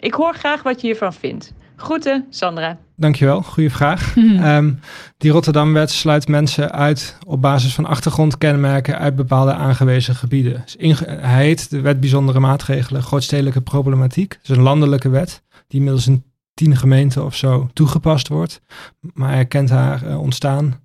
Ik 0.00 0.14
hoor 0.14 0.34
graag 0.34 0.62
wat 0.62 0.80
je 0.80 0.86
hiervan 0.86 1.12
vindt. 1.12 1.52
Groeten, 1.76 2.26
Sandra. 2.30 2.78
Dankjewel, 2.96 3.42
goede 3.42 3.70
vraag. 3.70 4.16
um, 4.16 4.80
die 5.18 5.30
Rotterdamwet 5.30 5.90
sluit 5.90 6.28
mensen 6.28 6.72
uit 6.72 7.18
op 7.26 7.40
basis 7.40 7.74
van 7.74 7.86
achtergrondkenmerken 7.86 8.98
uit 8.98 9.16
bepaalde 9.16 9.52
aangewezen 9.52 10.14
gebieden. 10.14 10.62
Dus 10.64 10.98
hij 11.06 11.44
heet 11.44 11.70
de 11.70 11.80
Wet 11.80 12.00
Bijzondere 12.00 12.40
Maatregelen 12.40 13.02
Grootstedelijke 13.02 13.60
Problematiek. 13.60 14.32
Het 14.32 14.50
is 14.50 14.56
een 14.56 14.62
landelijke 14.62 15.08
wet 15.08 15.42
die 15.66 15.78
inmiddels 15.78 16.06
in 16.06 16.24
tien 16.54 16.76
gemeenten 16.76 17.24
of 17.24 17.36
zo 17.36 17.68
toegepast 17.72 18.28
wordt. 18.28 18.60
Maar 19.00 19.32
hij 19.32 19.46
kent 19.46 19.70
haar 19.70 20.06
uh, 20.06 20.20
ontstaan 20.20 20.80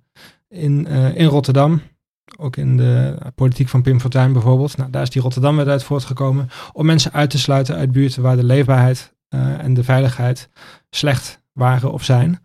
in, 0.48 0.86
uh, 0.90 1.16
in 1.16 1.26
Rotterdam. 1.26 1.80
Ook 2.38 2.56
in 2.56 2.76
de 2.76 3.18
politiek 3.34 3.68
van 3.68 3.82
Pim 3.82 4.00
Fortuyn 4.00 4.32
bijvoorbeeld. 4.32 4.76
Nou, 4.76 4.90
daar 4.90 5.02
is 5.02 5.10
die 5.10 5.22
Rotterdamwet 5.22 5.68
uit 5.68 5.84
voortgekomen. 5.84 6.48
Om 6.72 6.86
mensen 6.86 7.12
uit 7.12 7.30
te 7.30 7.38
sluiten 7.38 7.76
uit 7.76 7.92
buurten 7.92 8.22
waar 8.22 8.36
de 8.36 8.44
leefbaarheid 8.44 9.12
en 9.30 9.74
de 9.74 9.84
veiligheid 9.84 10.48
slecht 10.90 11.42
waren 11.52 11.92
of 11.92 12.04
zijn. 12.04 12.40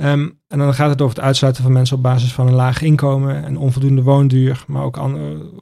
Um, 0.00 0.40
en 0.48 0.58
dan 0.58 0.74
gaat 0.74 0.90
het 0.90 1.02
over 1.02 1.16
het 1.16 1.24
uitsluiten 1.24 1.62
van 1.62 1.72
mensen 1.72 1.96
op 1.96 2.02
basis 2.02 2.32
van 2.32 2.46
een 2.46 2.54
laag 2.54 2.82
inkomen 2.82 3.44
en 3.44 3.56
onvoldoende 3.56 4.02
woonduur, 4.02 4.64
maar 4.66 4.82
ook 4.82 5.00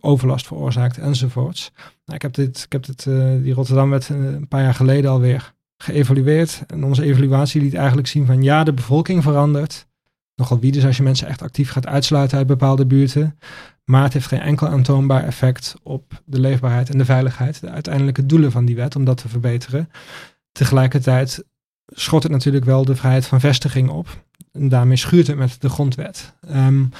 overlast 0.01 0.47
veroorzaakt 0.47 0.99
enzovoorts. 0.99 1.73
Nou, 1.77 2.17
ik 2.17 2.23
heb, 2.23 2.35
dit, 2.35 2.62
ik 2.64 2.73
heb 2.73 2.87
dit, 2.87 3.05
uh, 3.05 3.43
die 3.43 3.55
Rotterdamwet 3.55 4.09
een 4.09 4.49
paar 4.49 4.62
jaar 4.62 4.75
geleden 4.75 5.11
alweer 5.11 5.55
geëvalueerd. 5.77 6.64
En 6.67 6.85
onze 6.85 7.03
evaluatie 7.03 7.61
liet 7.61 7.75
eigenlijk 7.75 8.09
zien 8.09 8.27
van 8.27 8.43
ja, 8.43 8.64
de 8.64 8.73
bevolking 8.73 9.23
verandert. 9.23 9.87
Nogal 10.35 10.59
wie 10.59 10.73
dus 10.73 10.85
als 10.85 10.97
je 10.97 11.03
mensen 11.03 11.29
echt 11.29 11.43
actief 11.43 11.71
gaat 11.71 11.87
uitsluiten 11.87 12.39
uit 12.39 12.47
bepaalde 12.47 12.87
buurten. 12.87 13.39
Maar 13.85 14.03
het 14.03 14.12
heeft 14.12 14.27
geen 14.27 14.41
enkel 14.41 14.69
aantoonbaar 14.69 15.25
effect 15.25 15.75
op 15.83 16.23
de 16.25 16.41
leefbaarheid 16.41 16.91
en 16.91 16.99
de 16.99 17.05
veiligheid. 17.05 17.61
De 17.61 17.71
uiteindelijke 17.71 18.27
doelen 18.27 18.53
van 18.53 18.64
die 18.64 18.77
wet 18.77 18.97
om 18.97 19.05
dat 19.05 19.17
te 19.17 19.29
verbeteren. 19.29 19.89
Tegelijkertijd 20.57 21.45
schot 21.87 22.23
het 22.23 22.33
natuurlijk 22.33 22.65
wel 22.65 22.85
de 22.85 22.97
vrijheid 22.97 23.27
van 23.27 23.41
vestiging 23.41 23.89
op. 23.89 24.25
En 24.53 24.69
daarmee 24.69 24.97
schuurt 24.97 25.27
het 25.27 25.37
met 25.37 25.61
de 25.61 25.69
grondwet. 25.69 26.35
Um, 26.51 26.91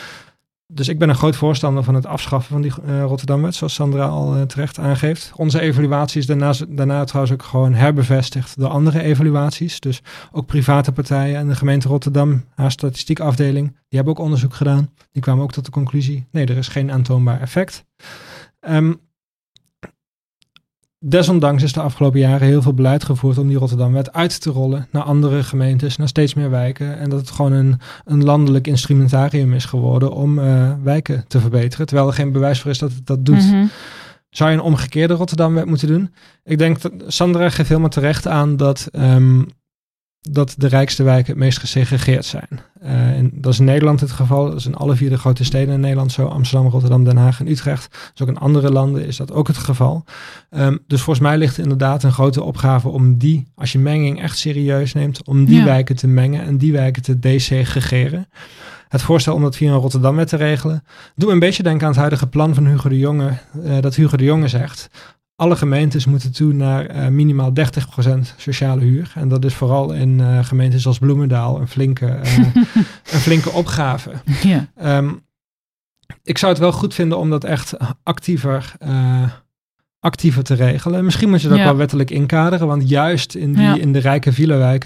dus 0.67 0.89
ik 0.89 0.99
ben 0.99 1.09
een 1.09 1.15
groot 1.15 1.37
voorstander 1.37 1.83
van 1.83 1.95
het 1.95 2.07
afschaffen 2.07 2.53
van 2.53 2.63
die 2.63 2.73
uh, 2.87 3.03
Rotterdamwet, 3.03 3.55
zoals 3.55 3.75
Sandra 3.75 4.05
al 4.05 4.37
uh, 4.37 4.43
terecht 4.43 4.79
aangeeft. 4.79 5.33
Onze 5.37 5.61
evaluatie 5.61 6.21
is 6.21 6.27
daarna, 6.27 6.53
daarna 6.69 7.05
trouwens 7.05 7.35
ook 7.35 7.43
gewoon 7.43 7.75
herbevestigd 7.75 8.59
door 8.59 8.69
andere 8.69 9.03
evaluaties. 9.03 9.81
Dus 9.81 10.03
ook 10.33 10.47
private 10.47 10.93
partijen 10.93 11.37
en 11.37 11.49
de 11.49 11.57
gemeente 11.57 11.89
Rotterdam, 11.89 12.45
haar 12.55 12.71
statistiekafdeling, 12.71 13.69
die 13.69 13.99
hebben 13.99 14.13
ook 14.13 14.25
onderzoek 14.25 14.55
gedaan. 14.55 14.91
Die 15.13 15.23
kwamen 15.23 15.43
ook 15.43 15.53
tot 15.53 15.65
de 15.65 15.71
conclusie, 15.71 16.27
nee, 16.31 16.47
er 16.47 16.57
is 16.57 16.69
geen 16.69 16.93
aantoonbaar 16.93 17.41
effect. 17.41 17.85
Um, 18.69 19.01
Desondanks 21.09 21.63
is 21.63 21.73
de 21.73 21.81
afgelopen 21.81 22.21
jaren 22.21 22.47
heel 22.47 22.63
veel 22.63 22.75
beleid 22.75 23.05
gevoerd 23.05 23.39
om 23.39 23.49
die 23.49 23.57
Rotterdamwet 23.57 24.13
uit 24.13 24.41
te 24.41 24.51
rollen 24.51 24.89
naar 24.91 25.03
andere 25.03 25.43
gemeentes, 25.43 25.97
naar 25.97 26.09
steeds 26.09 26.35
meer 26.35 26.51
wijken. 26.51 26.99
En 26.99 27.11
dat 27.11 27.21
het 27.21 27.31
gewoon 27.31 27.53
een, 27.53 27.81
een 28.05 28.25
landelijk 28.25 28.67
instrumentarium 28.67 29.53
is 29.53 29.65
geworden 29.65 30.13
om 30.13 30.39
uh, 30.39 30.73
wijken 30.83 31.25
te 31.29 31.41
verbeteren. 31.41 31.87
Terwijl 31.87 32.09
er 32.09 32.15
geen 32.15 32.33
bewijs 32.33 32.61
voor 32.61 32.71
is 32.71 32.79
dat 32.79 32.93
het 32.93 33.07
dat 33.07 33.25
doet. 33.25 33.43
Mm 33.43 33.51
-hmm. 33.51 33.71
Zou 34.31 34.51
je 34.51 34.57
een 34.57 34.63
omgekeerde 34.63 35.15
Rotterdamwet 35.15 35.67
moeten 35.67 35.89
doen? 35.89 36.15
Ik 36.45 36.59
denk 36.59 36.81
dat 36.81 36.93
Sandra 37.07 37.51
geeft 37.51 37.69
helemaal 37.69 37.91
terecht 37.91 38.27
aan 38.27 38.57
dat 38.57 38.89
um, 38.93 39.47
dat 40.31 40.55
de 40.57 40.67
rijkste 40.67 41.03
wijken 41.03 41.33
het 41.33 41.43
meest 41.43 41.59
gesegregeerd 41.59 42.25
zijn. 42.25 42.49
Uh, 42.83 42.91
en 42.91 43.31
dat 43.35 43.53
is 43.53 43.59
in 43.59 43.65
Nederland 43.65 44.01
het 44.01 44.11
geval. 44.11 44.45
Dat 44.45 44.59
is 44.59 44.67
in 44.67 44.75
alle 44.75 44.97
vier 44.97 45.11
de 45.11 45.19
grote 45.19 45.45
steden 45.45 45.75
in 45.75 45.81
Nederland 45.81 46.13
zo. 46.13 46.27
Amsterdam, 46.27 46.71
Rotterdam, 46.71 47.05
Den 47.05 47.17
Haag 47.17 47.41
en 47.41 47.51
Utrecht. 47.51 47.89
Dus 48.13 48.23
ook 48.23 48.35
in 48.35 48.39
andere 48.39 48.71
landen 48.71 49.07
is 49.07 49.17
dat 49.17 49.33
ook 49.33 49.47
het 49.47 49.57
geval. 49.57 50.05
Um, 50.51 50.79
dus 50.87 51.01
volgens 51.01 51.27
mij 51.27 51.39
ligt 51.39 51.59
inderdaad 51.59 52.03
een 52.03 52.13
grote 52.13 52.43
opgave 52.43 52.89
om 52.89 53.19
die, 53.19 53.47
als 53.55 53.73
je 53.73 53.79
menging 53.79 54.23
echt 54.23 54.39
serieus 54.39 54.93
neemt, 54.93 55.25
om 55.25 55.45
die 55.45 55.59
ja. 55.59 55.65
wijken 55.65 55.97
te 55.97 56.07
mengen 56.07 56.45
en 56.45 56.59
die 56.59 56.73
wijken 56.73 57.03
te 57.03 57.19
desegregeren. 57.19 58.29
Het 58.89 59.03
voorstel 59.03 59.35
om 59.35 59.43
dat 59.43 59.57
via 59.57 59.73
een 59.73 59.79
Rotterdam 59.79 60.25
te 60.25 60.37
regelen, 60.37 60.85
doet 61.15 61.29
me 61.29 61.35
een 61.35 61.41
beetje 61.41 61.63
denken 61.63 61.83
aan 61.83 61.91
het 61.91 61.99
huidige 61.99 62.27
plan 62.27 62.55
van 62.55 62.67
Hugo 62.67 62.89
de 62.89 62.99
Jonge. 62.99 63.33
Uh, 63.65 63.81
dat 63.81 63.95
Hugo 63.95 64.17
de 64.17 64.25
Jonge 64.25 64.49
zegt, 64.49 64.91
alle 65.37 65.57
gemeentes 65.57 66.07
moeten 66.07 66.33
toe 66.33 66.53
naar 66.53 66.97
uh, 66.97 67.09
minimaal 67.09 67.53
30% 68.07 68.19
sociale 68.37 68.81
huur. 68.81 69.13
En 69.15 69.29
dat 69.29 69.45
is 69.45 69.55
vooral 69.55 69.93
in 69.93 70.19
uh, 70.19 70.45
gemeentes 70.45 70.87
als 70.87 70.99
Bloemendaal 70.99 71.61
een 71.61 71.69
flinke, 71.69 72.07
uh, 72.25 72.39
een 73.13 73.21
flinke 73.21 73.51
opgave. 73.51 74.13
Ja. 74.43 74.69
Um, 74.99 75.25
ik 76.23 76.39
zou 76.39 76.53
het 76.53 76.61
wel 76.61 76.73
goed 76.73 76.95
vinden 76.95 77.19
om 77.19 77.31
dat 77.31 77.45
echt 77.45 77.77
actiever, 78.03 78.73
actiever 80.01 80.43
te 80.43 80.55
regelen. 80.55 81.05
Misschien 81.05 81.29
moet 81.29 81.43
je 81.43 81.49
dat 81.49 81.59
ja. 81.59 81.65
wel 81.65 81.77
wettelijk 81.77 82.11
inkaderen, 82.11 82.67
want 82.67 82.89
juist 82.89 83.35
in, 83.35 83.53
die, 83.53 83.63
ja. 83.63 83.75
in 83.75 83.93
de 83.93 83.99
rijke 83.99 84.33
villa 84.33 84.79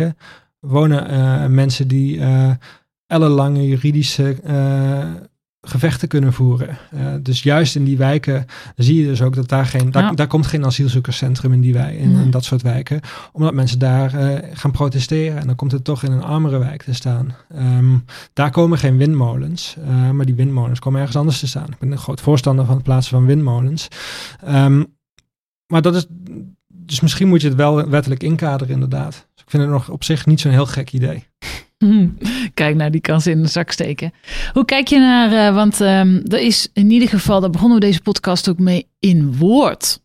wonen 0.60 1.54
mensen 1.54 1.88
die 1.88 2.20
ellenlange 3.06 3.66
juridische 3.66 4.36
gevechten 5.60 6.08
kunnen 6.08 6.32
voeren. 6.32 6.78
Uh, 6.94 7.14
dus 7.22 7.42
juist 7.42 7.76
in 7.76 7.84
die 7.84 7.96
wijken 7.96 8.46
zie 8.76 9.00
je 9.00 9.06
dus 9.06 9.22
ook 9.22 9.34
dat 9.34 9.48
daar 9.48 9.66
geen, 9.66 9.90
daar, 9.90 10.14
daar 10.14 10.26
komt 10.26 10.46
geen 10.46 10.64
asielzoekerscentrum 10.64 11.52
in 11.52 11.60
die 11.60 11.72
wijk, 11.72 11.98
in, 11.98 12.16
in, 12.16 12.30
dat 12.30 12.44
soort 12.44 12.62
wijken, 12.62 13.00
omdat 13.32 13.54
mensen 13.54 13.78
daar 13.78 14.14
uh, 14.14 14.38
gaan 14.52 14.70
protesteren 14.70 15.38
en 15.38 15.46
dan 15.46 15.56
komt 15.56 15.72
het 15.72 15.84
toch 15.84 16.02
in 16.02 16.12
een 16.12 16.22
armere 16.22 16.58
wijk 16.58 16.82
te 16.82 16.94
staan. 16.94 17.34
Um, 17.56 18.04
daar 18.32 18.50
komen 18.50 18.78
geen 18.78 18.96
windmolens, 18.96 19.76
uh, 19.78 20.10
maar 20.10 20.26
die 20.26 20.34
windmolens 20.34 20.78
komen 20.78 20.98
ergens 21.00 21.18
anders 21.18 21.38
te 21.38 21.46
staan. 21.46 21.68
Ik 21.70 21.78
ben 21.78 21.92
een 21.92 21.98
groot 21.98 22.20
voorstander 22.20 22.64
van 22.64 22.74
het 22.74 22.84
plaatsen 22.84 23.16
van 23.16 23.26
windmolens. 23.26 23.88
Um, 24.48 24.86
maar 25.66 25.82
dat 25.82 25.94
is, 25.94 26.06
dus 26.68 27.00
misschien 27.00 27.28
moet 27.28 27.40
je 27.40 27.48
het 27.48 27.56
wel 27.56 27.88
wettelijk 27.88 28.22
inkaderen 28.22 28.74
inderdaad. 28.74 29.12
Dus 29.34 29.42
ik 29.44 29.50
vind 29.50 29.62
het 29.62 29.72
nog 29.72 29.88
op 29.88 30.04
zich 30.04 30.26
niet 30.26 30.40
zo'n 30.40 30.52
heel 30.52 30.66
gek 30.66 30.92
idee. 30.92 31.24
Kijk 32.54 32.76
naar 32.76 32.90
die 32.90 33.00
kans 33.00 33.26
in 33.26 33.42
de 33.42 33.48
zak 33.48 33.70
steken. 33.70 34.12
Hoe 34.52 34.64
kijk 34.64 34.88
je 34.88 34.98
naar, 34.98 35.32
uh, 35.32 35.54
want 35.54 35.80
um, 35.80 36.22
er 36.24 36.40
is 36.40 36.68
in 36.72 36.90
ieder 36.90 37.08
geval, 37.08 37.40
daar 37.40 37.50
begonnen 37.50 37.78
we 37.78 37.86
deze 37.86 38.02
podcast 38.02 38.48
ook 38.48 38.58
mee, 38.58 38.86
in 38.98 39.36
woord 39.36 40.00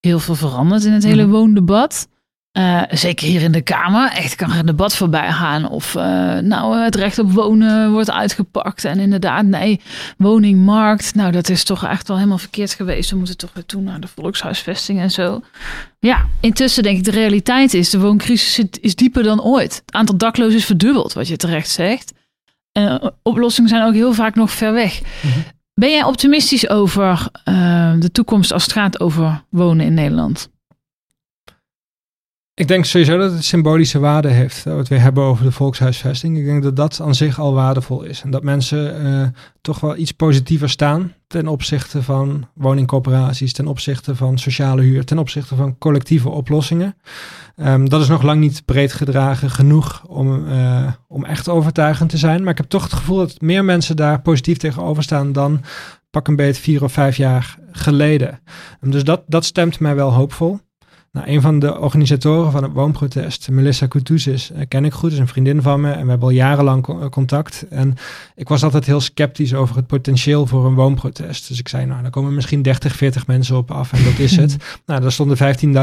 heel 0.00 0.18
veel 0.18 0.34
veranderd 0.34 0.84
in 0.84 0.92
het 0.92 1.04
hele 1.04 1.24
mm. 1.24 1.30
woondebat. 1.30 2.08
Uh, 2.58 2.82
zeker 2.90 3.26
hier 3.26 3.42
in 3.42 3.52
de 3.52 3.60
Kamer. 3.60 4.10
Echt 4.10 4.34
kan 4.34 4.50
er 4.52 4.58
een 4.58 4.66
debat 4.66 4.96
voorbij 4.96 5.32
gaan. 5.32 5.68
Of 5.68 5.94
uh, 5.94 6.02
nou 6.38 6.76
het 6.76 6.94
recht 6.94 7.18
op 7.18 7.32
wonen 7.32 7.92
wordt 7.92 8.10
uitgepakt. 8.10 8.84
En 8.84 8.98
inderdaad, 8.98 9.44
nee, 9.44 9.80
woningmarkt. 10.16 11.14
Nou, 11.14 11.32
dat 11.32 11.48
is 11.48 11.64
toch 11.64 11.84
echt 11.84 12.08
wel 12.08 12.16
helemaal 12.16 12.38
verkeerd 12.38 12.74
geweest. 12.74 13.10
We 13.10 13.16
moeten 13.16 13.36
toch 13.36 13.50
weer 13.54 13.66
toe 13.66 13.82
naar 13.82 14.00
de 14.00 14.08
volkshuisvesting 14.08 15.00
en 15.00 15.10
zo. 15.10 15.42
Ja, 15.98 16.26
intussen 16.40 16.82
denk 16.82 16.98
ik 16.98 17.04
de 17.04 17.10
realiteit 17.10 17.74
is, 17.74 17.90
de 17.90 18.00
wooncrisis 18.00 18.64
is 18.80 18.94
dieper 18.94 19.22
dan 19.22 19.42
ooit. 19.42 19.82
Het 19.86 19.94
aantal 19.94 20.16
daklozen 20.16 20.58
is 20.58 20.64
verdubbeld, 20.64 21.12
wat 21.12 21.28
je 21.28 21.36
terecht 21.36 21.70
zegt. 21.70 22.12
Uh, 22.78 23.04
oplossingen 23.22 23.70
zijn 23.70 23.86
ook 23.86 23.94
heel 23.94 24.12
vaak 24.12 24.34
nog 24.34 24.50
ver 24.50 24.72
weg. 24.72 25.00
Mm 25.00 25.30
-hmm. 25.30 25.42
Ben 25.74 25.90
jij 25.90 26.04
optimistisch 26.04 26.68
over 26.68 27.28
de 27.98 28.08
toekomst 28.12 28.52
als 28.52 28.62
het 28.62 28.72
gaat 28.72 29.00
over 29.00 29.44
wonen 29.50 29.86
in 29.86 29.94
Nederland? 29.94 30.50
Ik 32.60 32.68
denk 32.68 32.84
sowieso 32.84 33.18
dat 33.18 33.32
het 33.32 33.44
symbolische 33.44 33.98
waarde 33.98 34.28
heeft, 34.28 34.64
wat 34.64 34.88
we 34.88 34.98
hebben 34.98 35.24
over 35.24 35.44
de 35.44 35.52
volkshuisvesting. 35.52 36.38
Ik 36.38 36.44
denk 36.44 36.62
dat 36.62 36.76
dat 36.76 37.00
aan 37.00 37.14
zich 37.14 37.38
al 37.38 37.54
waardevol 37.54 38.02
is. 38.02 38.22
En 38.22 38.30
dat 38.30 38.42
mensen 38.42 39.06
uh, 39.06 39.26
toch 39.60 39.80
wel 39.80 39.96
iets 39.96 40.12
positiever 40.12 40.68
staan 40.68 41.12
ten 41.26 41.48
opzichte 41.48 42.02
van 42.02 42.48
woningcorporaties, 42.54 43.52
ten 43.52 43.66
opzichte 43.66 44.16
van 44.16 44.38
sociale 44.38 44.82
huur, 44.82 45.04
ten 45.04 45.18
opzichte 45.18 45.54
van 45.54 45.78
collectieve 45.78 46.28
oplossingen. 46.28 46.96
Um, 47.56 47.88
dat 47.88 48.00
is 48.00 48.08
nog 48.08 48.22
lang 48.22 48.40
niet 48.40 48.64
breed 48.64 48.92
gedragen 48.92 49.50
genoeg 49.50 50.04
om, 50.06 50.46
uh, 50.46 50.92
om 51.08 51.24
echt 51.24 51.48
overtuigend 51.48 52.10
te 52.10 52.18
zijn. 52.18 52.42
Maar 52.42 52.52
ik 52.52 52.58
heb 52.58 52.68
toch 52.68 52.82
het 52.82 52.92
gevoel 52.92 53.16
dat 53.16 53.40
meer 53.40 53.64
mensen 53.64 53.96
daar 53.96 54.22
positief 54.22 54.56
tegenover 54.56 55.02
staan 55.02 55.32
dan 55.32 55.60
pak 56.10 56.28
een 56.28 56.36
beetje 56.36 56.62
vier 56.62 56.84
of 56.84 56.92
vijf 56.92 57.16
jaar 57.16 57.58
geleden. 57.72 58.40
Dus 58.80 59.04
dat, 59.04 59.22
dat 59.26 59.44
stemt 59.44 59.80
mij 59.80 59.94
wel 59.94 60.12
hoopvol. 60.12 60.60
Nou, 61.12 61.28
een 61.28 61.40
van 61.40 61.58
de 61.58 61.78
organisatoren 61.78 62.52
van 62.52 62.62
het 62.62 62.72
woonprotest, 62.72 63.48
Melissa 63.50 63.86
Koutouzis, 63.86 64.50
uh, 64.50 64.58
ken 64.68 64.84
ik 64.84 64.92
goed, 64.92 65.12
is 65.12 65.18
een 65.18 65.28
vriendin 65.28 65.62
van 65.62 65.80
me 65.80 65.90
en 65.90 66.02
we 66.02 66.10
hebben 66.10 66.28
al 66.28 66.34
jarenlang 66.34 66.82
co 66.82 67.08
contact. 67.08 67.66
En 67.70 67.94
ik 68.34 68.48
was 68.48 68.62
altijd 68.62 68.86
heel 68.86 69.00
sceptisch 69.00 69.54
over 69.54 69.76
het 69.76 69.86
potentieel 69.86 70.46
voor 70.46 70.66
een 70.66 70.74
woonprotest. 70.74 71.48
Dus 71.48 71.58
ik 71.58 71.68
zei, 71.68 71.86
nou, 71.86 72.02
daar 72.02 72.10
komen 72.10 72.34
misschien 72.34 72.62
30, 72.62 72.96
40 72.96 73.26
mensen 73.26 73.56
op 73.56 73.70
af 73.70 73.92
en 73.92 74.04
dat 74.04 74.18
is 74.18 74.36
het. 74.36 74.56
nou, 74.86 75.04
er 75.04 75.12
stonden 75.12 75.36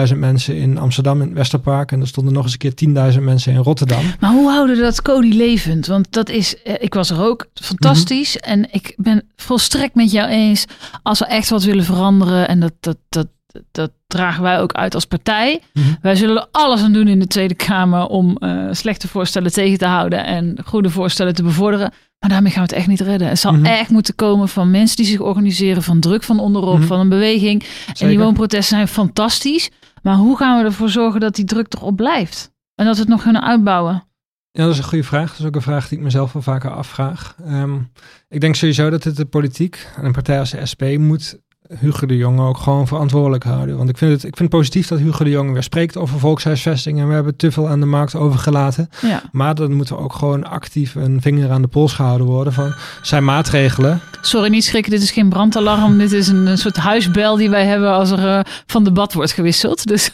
15.000 0.10 0.18
mensen 0.18 0.56
in 0.56 0.78
Amsterdam 0.78 1.22
in 1.22 1.28
het 1.28 1.38
Westerpark 1.38 1.92
en 1.92 2.02
er 2.02 2.08
stonden 2.08 2.34
nog 2.34 2.44
eens 2.44 2.56
een 2.60 2.94
keer 2.94 3.14
10.000 3.14 3.24
mensen 3.24 3.54
in 3.54 3.60
Rotterdam. 3.60 4.04
Maar 4.20 4.32
hoe 4.32 4.50
houden 4.50 4.76
we 4.76 4.82
dat 4.82 5.02
Cody 5.02 5.32
levend? 5.32 5.88
Want 5.88 6.12
dat 6.12 6.30
is, 6.30 6.64
eh, 6.64 6.74
ik 6.80 6.94
was 6.94 7.10
er 7.10 7.22
ook, 7.22 7.48
fantastisch. 7.54 8.36
Mm 8.36 8.42
-hmm. 8.44 8.64
En 8.64 8.70
ik 8.72 8.94
ben 8.98 9.24
volstrekt 9.36 9.96
met 9.96 10.12
jou 10.12 10.30
eens, 10.30 10.66
als 11.04 11.20
we 11.20 11.26
echt 11.26 11.50
wat 11.50 11.64
willen 11.64 11.86
veranderen 11.86 12.48
en 12.48 12.60
dat, 12.60 12.74
dat, 12.80 12.98
dat 13.10 13.28
dat 13.72 13.92
dragen 14.08 14.44
wij 14.44 14.60
ook 14.60 14.74
uit 14.74 14.96
als 14.96 15.06
partij. 15.06 15.62
Mm 15.74 15.84
-hmm. 15.84 15.98
Wij 16.02 16.16
zullen 16.16 16.36
er 16.36 16.48
alles 16.52 16.82
aan 16.82 16.94
doen 16.94 17.08
in 17.08 17.20
de 17.20 17.28
Tweede 17.28 17.56
Kamer 17.56 18.06
om 18.06 18.38
uh, 18.40 18.68
slechte 18.72 19.08
voorstellen 19.08 19.54
tegen 19.54 19.78
te 19.78 19.86
houden 19.86 20.26
en 20.26 20.58
goede 20.66 20.90
voorstellen 20.90 21.36
te 21.36 21.44
bevorderen. 21.44 21.94
Maar 22.20 22.30
daarmee 22.30 22.52
gaan 22.52 22.64
we 22.64 22.70
het 22.70 22.78
echt 22.78 22.88
niet 22.88 23.02
redden. 23.02 23.28
Het 23.28 23.40
zal 23.40 23.52
mm 23.52 23.58
-hmm. 23.58 23.66
echt 23.66 23.90
moeten 23.90 24.16
komen 24.16 24.50
van 24.50 24.72
mensen 24.72 24.98
die 24.98 25.06
zich 25.06 25.20
organiseren, 25.20 25.84
van 25.84 26.00
druk 26.00 26.24
van 26.24 26.40
onderop, 26.40 26.74
mm 26.74 26.80
-hmm. 26.80 26.88
van 26.88 27.00
een 27.00 27.10
beweging. 27.10 27.64
Zeker. 27.64 28.02
En 28.02 28.08
die 28.08 28.20
woonprotesten 28.20 28.76
zijn 28.76 28.88
fantastisch. 28.88 29.70
Maar 30.02 30.16
hoe 30.16 30.38
gaan 30.38 30.58
we 30.60 30.66
ervoor 30.66 30.90
zorgen 30.90 31.20
dat 31.20 31.36
die 31.36 31.46
druk 31.46 31.74
erop 31.74 31.96
blijft? 31.96 32.52
En 32.76 32.86
dat 32.86 32.96
we 32.96 33.02
het 33.02 33.10
nog 33.10 33.24
kunnen 33.24 33.44
uitbouwen? 33.44 34.08
Ja, 34.52 34.64
dat 34.64 34.72
is 34.72 34.78
een 34.78 34.84
goede 34.84 35.04
vraag. 35.04 35.30
Dat 35.30 35.40
is 35.40 35.46
ook 35.46 35.56
een 35.56 35.62
vraag 35.62 35.88
die 35.88 35.98
ik 35.98 36.04
mezelf 36.04 36.34
wel 36.34 36.42
vaker 36.42 36.72
afvraag. 36.72 37.36
Um, 37.48 37.92
ik 38.30 38.42
denk 38.42 38.56
sowieso 38.56 38.90
dat 38.90 39.04
het 39.04 39.16
de 39.16 39.26
politiek 39.26 39.88
en 39.96 40.06
een 40.06 40.12
partij 40.12 40.40
als 40.40 40.52
de 40.52 40.66
SP 40.72 40.84
moet 40.98 41.40
Hugo 41.80 42.06
de 42.06 42.18
Jong 42.18 42.40
ook 42.40 42.58
gewoon 42.58 42.88
verantwoordelijk 42.88 43.44
houden. 43.44 43.78
Want 43.78 43.90
ik 43.90 43.98
vind, 43.98 44.12
het, 44.12 44.24
ik 44.24 44.38
vind 44.38 44.52
het 44.52 44.60
positief 44.60 44.88
dat 44.88 45.00
Hugo 45.00 45.24
de 45.24 45.30
Jong 45.30 45.54
weer 45.54 45.64
spreekt 45.64 45.98
over 45.98 46.20
volkshuisvesting. 46.20 47.00
En 47.00 47.08
we 47.08 47.14
hebben 47.14 47.36
te 47.36 47.52
veel 47.52 47.70
aan 47.70 47.80
de 47.80 47.86
markt 47.86 48.16
overgelaten. 48.16 48.90
Ja. 49.02 49.24
Maar 49.32 49.56
dan 49.56 49.74
moet 49.74 49.90
er 49.90 49.98
ook 49.98 50.14
gewoon 50.14 50.44
actief 50.44 50.96
een 50.96 51.22
vinger 51.22 51.52
aan 51.52 51.62
de 51.62 51.68
pols 51.68 51.94
gehouden 51.94 52.28
worden 52.28 52.54
van 52.54 52.74
zijn 53.02 53.24
maatregelen. 53.24 54.02
Sorry, 54.22 54.50
niet 54.50 54.64
schrikken. 54.64 54.92
Dit 54.92 55.02
is 55.02 55.12
geen 55.12 55.30
brandalarm. 55.30 55.98
dit 55.98 56.12
is 56.12 56.28
een, 56.28 56.46
een, 56.46 56.58
soort 56.58 56.78
huisbel 56.78 57.36
die 57.36 57.50
wij 57.50 57.66
hebben 57.66 57.92
als 57.92 58.12
er 58.12 58.24
uh, 58.24 58.40
van 58.66 58.84
debat 58.84 59.14
wordt 59.14 59.32
gewisseld. 59.32 59.88
Dus 59.88 60.12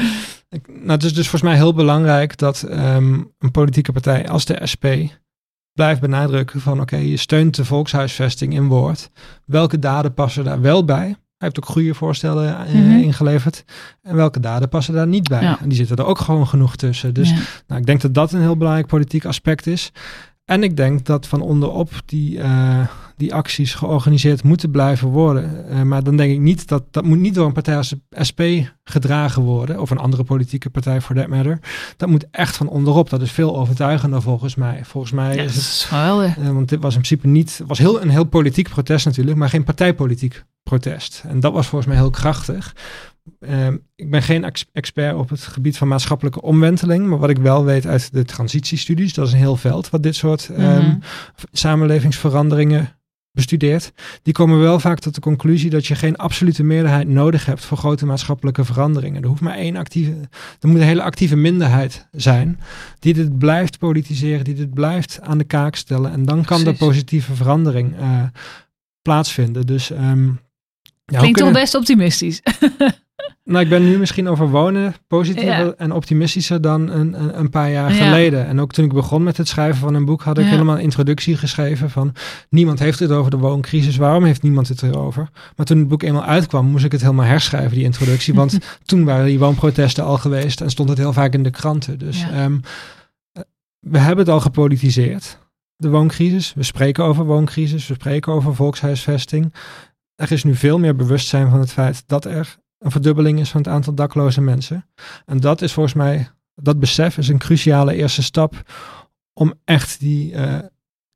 nou, 0.66 0.90
het 0.90 1.04
is 1.04 1.14
dus 1.14 1.28
volgens 1.28 1.50
mij 1.50 1.54
heel 1.54 1.74
belangrijk 1.74 2.38
dat 2.38 2.66
um, 2.70 3.32
een 3.38 3.50
politieke 3.50 3.92
partij 3.92 4.28
als 4.28 4.44
de 4.44 4.60
SP 4.72 4.86
blijft 5.76 6.00
benadrukken 6.00 6.60
van 6.60 6.80
oké, 6.80 6.94
okay, 6.94 7.06
je 7.06 7.16
steunt 7.16 7.54
de 7.54 7.64
volkshuisvesting 7.64 8.52
in 8.54 8.66
woord. 8.66 9.10
Welke 9.44 9.78
daden 9.78 10.14
passen 10.14 10.44
daar 10.44 10.60
wel 10.60 10.84
bij? 10.84 11.04
Hij 11.04 11.48
heeft 11.48 11.58
ook 11.58 11.66
goede 11.66 11.94
voorstellen 11.94 12.56
mm 12.68 12.82
-hmm. 12.82 13.02
ingeleverd. 13.02 13.64
En 14.02 14.16
welke 14.16 14.40
daden 14.40 14.68
passen 14.68 14.94
daar 14.94 15.06
niet 15.06 15.28
bij? 15.28 15.42
Ja. 15.42 15.60
En 15.60 15.68
die 15.68 15.78
zitten 15.78 15.96
er 15.96 16.04
ook 16.04 16.18
gewoon 16.18 16.46
genoeg 16.46 16.76
tussen. 16.76 17.14
Dus 17.14 17.30
ja. 17.30 17.36
nou, 17.66 17.80
ik 17.80 17.86
denk 17.86 18.00
dat 18.00 18.14
dat 18.14 18.32
een 18.32 18.40
heel 18.40 18.56
belangrijk 18.56 18.86
politiek 18.86 19.24
aspect 19.24 19.66
is. 19.66 19.92
En 20.44 20.62
ik 20.62 20.76
denk 20.76 21.04
dat 21.04 21.26
van 21.26 21.40
onderop 21.40 21.90
die, 22.04 22.38
uh, 22.38 22.86
die 23.16 23.34
acties 23.34 23.74
georganiseerd 23.74 24.42
moeten 24.42 24.70
blijven 24.70 25.08
worden. 25.08 25.64
Uh, 25.70 25.82
maar 25.82 26.02
dan 26.02 26.16
denk 26.16 26.32
ik 26.32 26.40
niet 26.40 26.68
dat 26.68 26.82
dat 26.90 27.04
moet 27.04 27.18
niet 27.18 27.34
door 27.34 27.46
een 27.46 27.52
partij 27.52 27.76
als 27.76 27.94
SP 28.28 28.40
gedragen 28.84 29.42
worden. 29.42 29.80
Of 29.80 29.90
een 29.90 29.98
andere 29.98 30.24
politieke 30.24 30.70
partij 30.70 31.00
for 31.00 31.14
that 31.14 31.26
matter. 31.26 31.58
Dat 31.96 32.08
moet 32.08 32.26
echt 32.30 32.56
van 32.56 32.68
onderop. 32.68 33.10
Dat 33.10 33.22
is 33.22 33.32
veel 33.32 33.56
overtuigender 33.56 34.22
volgens 34.22 34.54
mij. 34.54 34.80
Volgens 34.84 35.12
mij 35.12 35.36
is 35.36 35.54
het. 35.54 35.88
Uh, 36.38 36.50
want 36.50 36.68
dit 36.68 36.80
was 36.80 36.94
in 36.94 37.00
principe 37.00 37.26
niet. 37.26 37.62
was 37.66 37.78
heel, 37.78 38.02
een 38.02 38.10
heel 38.10 38.24
politiek 38.24 38.68
protest 38.68 39.04
natuurlijk. 39.04 39.36
Maar 39.36 39.48
geen 39.48 39.64
partijpolitiek 39.64 40.44
protest. 40.62 41.24
En 41.28 41.40
dat 41.40 41.52
was 41.52 41.66
volgens 41.66 41.90
mij 41.90 42.00
heel 42.00 42.10
krachtig. 42.10 42.74
Uh, 43.40 43.66
ik 43.96 44.10
ben 44.10 44.22
geen 44.22 44.44
ex 44.44 44.66
expert 44.72 45.16
op 45.16 45.28
het 45.28 45.40
gebied 45.40 45.76
van 45.76 45.88
maatschappelijke 45.88 46.42
omwenteling, 46.42 47.06
maar 47.06 47.18
wat 47.18 47.30
ik 47.30 47.38
wel 47.38 47.64
weet 47.64 47.86
uit 47.86 48.12
de 48.12 48.24
transitiestudies, 48.24 49.14
dat 49.14 49.26
is 49.26 49.32
een 49.32 49.38
heel 49.38 49.56
veld 49.56 49.90
wat 49.90 50.02
dit 50.02 50.14
soort 50.14 50.48
mm 50.48 50.56
-hmm. 50.56 50.66
um, 50.66 51.00
samenlevingsveranderingen 51.52 52.95
bestudeert. 53.36 53.92
Die 54.22 54.32
komen 54.32 54.58
wel 54.58 54.80
vaak 54.80 54.98
tot 54.98 55.14
de 55.14 55.20
conclusie 55.20 55.70
dat 55.70 55.86
je 55.86 55.94
geen 55.94 56.16
absolute 56.16 56.62
meerderheid 56.62 57.08
nodig 57.08 57.46
hebt 57.46 57.64
voor 57.64 57.76
grote 57.76 58.06
maatschappelijke 58.06 58.64
veranderingen. 58.64 59.22
Er 59.22 59.28
hoeft 59.28 59.40
maar 59.40 59.56
één 59.56 59.76
actieve, 59.76 60.10
er 60.60 60.68
moet 60.68 60.80
een 60.80 60.86
hele 60.86 61.02
actieve 61.02 61.36
minderheid 61.36 62.06
zijn 62.12 62.60
die 62.98 63.14
dit 63.14 63.38
blijft 63.38 63.78
politiseren, 63.78 64.44
die 64.44 64.54
dit 64.54 64.74
blijft 64.74 65.20
aan 65.20 65.38
de 65.38 65.44
kaak 65.44 65.76
stellen 65.76 66.12
en 66.12 66.24
dan 66.24 66.44
kan 66.44 66.62
Precies. 66.62 66.78
de 66.78 66.84
positieve 66.84 67.34
verandering 67.34 68.00
uh, 68.00 68.22
plaatsvinden. 69.02 69.66
Dus 69.66 69.90
um, 69.90 70.40
ja, 71.04 71.18
Klinkt 71.18 71.38
toch 71.38 71.52
best 71.52 71.74
optimistisch. 71.74 72.40
Nou, 73.44 73.64
ik 73.64 73.70
ben 73.70 73.84
nu 73.84 73.98
misschien 73.98 74.28
over 74.28 74.48
wonen 74.48 74.94
positiever 75.06 75.64
ja. 75.64 75.74
en 75.76 75.92
optimistischer 75.92 76.60
dan 76.60 76.88
een, 76.88 77.22
een, 77.22 77.38
een 77.38 77.50
paar 77.50 77.70
jaar 77.70 77.94
ja. 77.94 78.04
geleden. 78.04 78.46
En 78.46 78.60
ook 78.60 78.72
toen 78.72 78.84
ik 78.84 78.92
begon 78.92 79.22
met 79.22 79.36
het 79.36 79.48
schrijven 79.48 79.80
van 79.80 79.94
een 79.94 80.04
boek, 80.04 80.22
had 80.22 80.38
ik 80.38 80.44
ja. 80.44 80.50
helemaal 80.50 80.74
een 80.74 80.82
introductie 80.82 81.36
geschreven 81.36 81.90
van 81.90 82.14
niemand 82.48 82.78
heeft 82.78 82.98
het 82.98 83.10
over 83.10 83.30
de 83.30 83.36
wooncrisis. 83.36 83.96
Waarom 83.96 84.24
heeft 84.24 84.42
niemand 84.42 84.68
het 84.68 84.82
erover? 84.82 85.28
Maar 85.56 85.66
toen 85.66 85.78
het 85.78 85.88
boek 85.88 86.02
eenmaal 86.02 86.24
uitkwam, 86.24 86.66
moest 86.66 86.84
ik 86.84 86.92
het 86.92 87.00
helemaal 87.00 87.24
herschrijven, 87.24 87.74
die 87.74 87.84
introductie. 87.84 88.34
Want 88.34 88.58
toen 88.84 89.04
waren 89.04 89.26
die 89.26 89.38
woonprotesten 89.38 90.04
al 90.04 90.18
geweest 90.18 90.60
en 90.60 90.70
stond 90.70 90.88
het 90.88 90.98
heel 90.98 91.12
vaak 91.12 91.32
in 91.32 91.42
de 91.42 91.50
kranten. 91.50 91.98
Dus 91.98 92.26
um, 92.34 92.60
we 93.78 93.98
hebben 93.98 94.24
het 94.24 94.34
al 94.34 94.40
gepolitiseerd. 94.40 95.38
De 95.76 95.88
wooncrisis. 95.88 96.52
We 96.54 96.62
spreken 96.62 97.04
over 97.04 97.24
wooncrisis. 97.24 97.86
We 97.86 97.94
spreken 97.94 98.32
over 98.32 98.54
volkshuisvesting. 98.54 99.54
Er 100.14 100.32
is 100.32 100.44
nu 100.44 100.54
veel 100.54 100.78
meer 100.78 100.96
bewustzijn 100.96 101.50
van 101.50 101.60
het 101.60 101.72
feit 101.72 102.02
dat 102.06 102.24
er 102.24 102.56
een 102.78 102.90
verdubbeling 102.90 103.40
is 103.40 103.50
van 103.50 103.60
het 103.60 103.70
aantal 103.70 103.94
dakloze 103.94 104.40
mensen. 104.40 104.86
En 105.26 105.40
dat 105.40 105.62
is 105.62 105.72
volgens 105.72 105.94
mij, 105.94 106.28
dat 106.54 106.78
besef 106.78 107.18
is 107.18 107.28
een 107.28 107.38
cruciale 107.38 107.94
eerste 107.94 108.22
stap 108.22 108.62
om 109.32 109.54
echt 109.64 110.00
die 110.00 110.32
uh, 110.32 110.58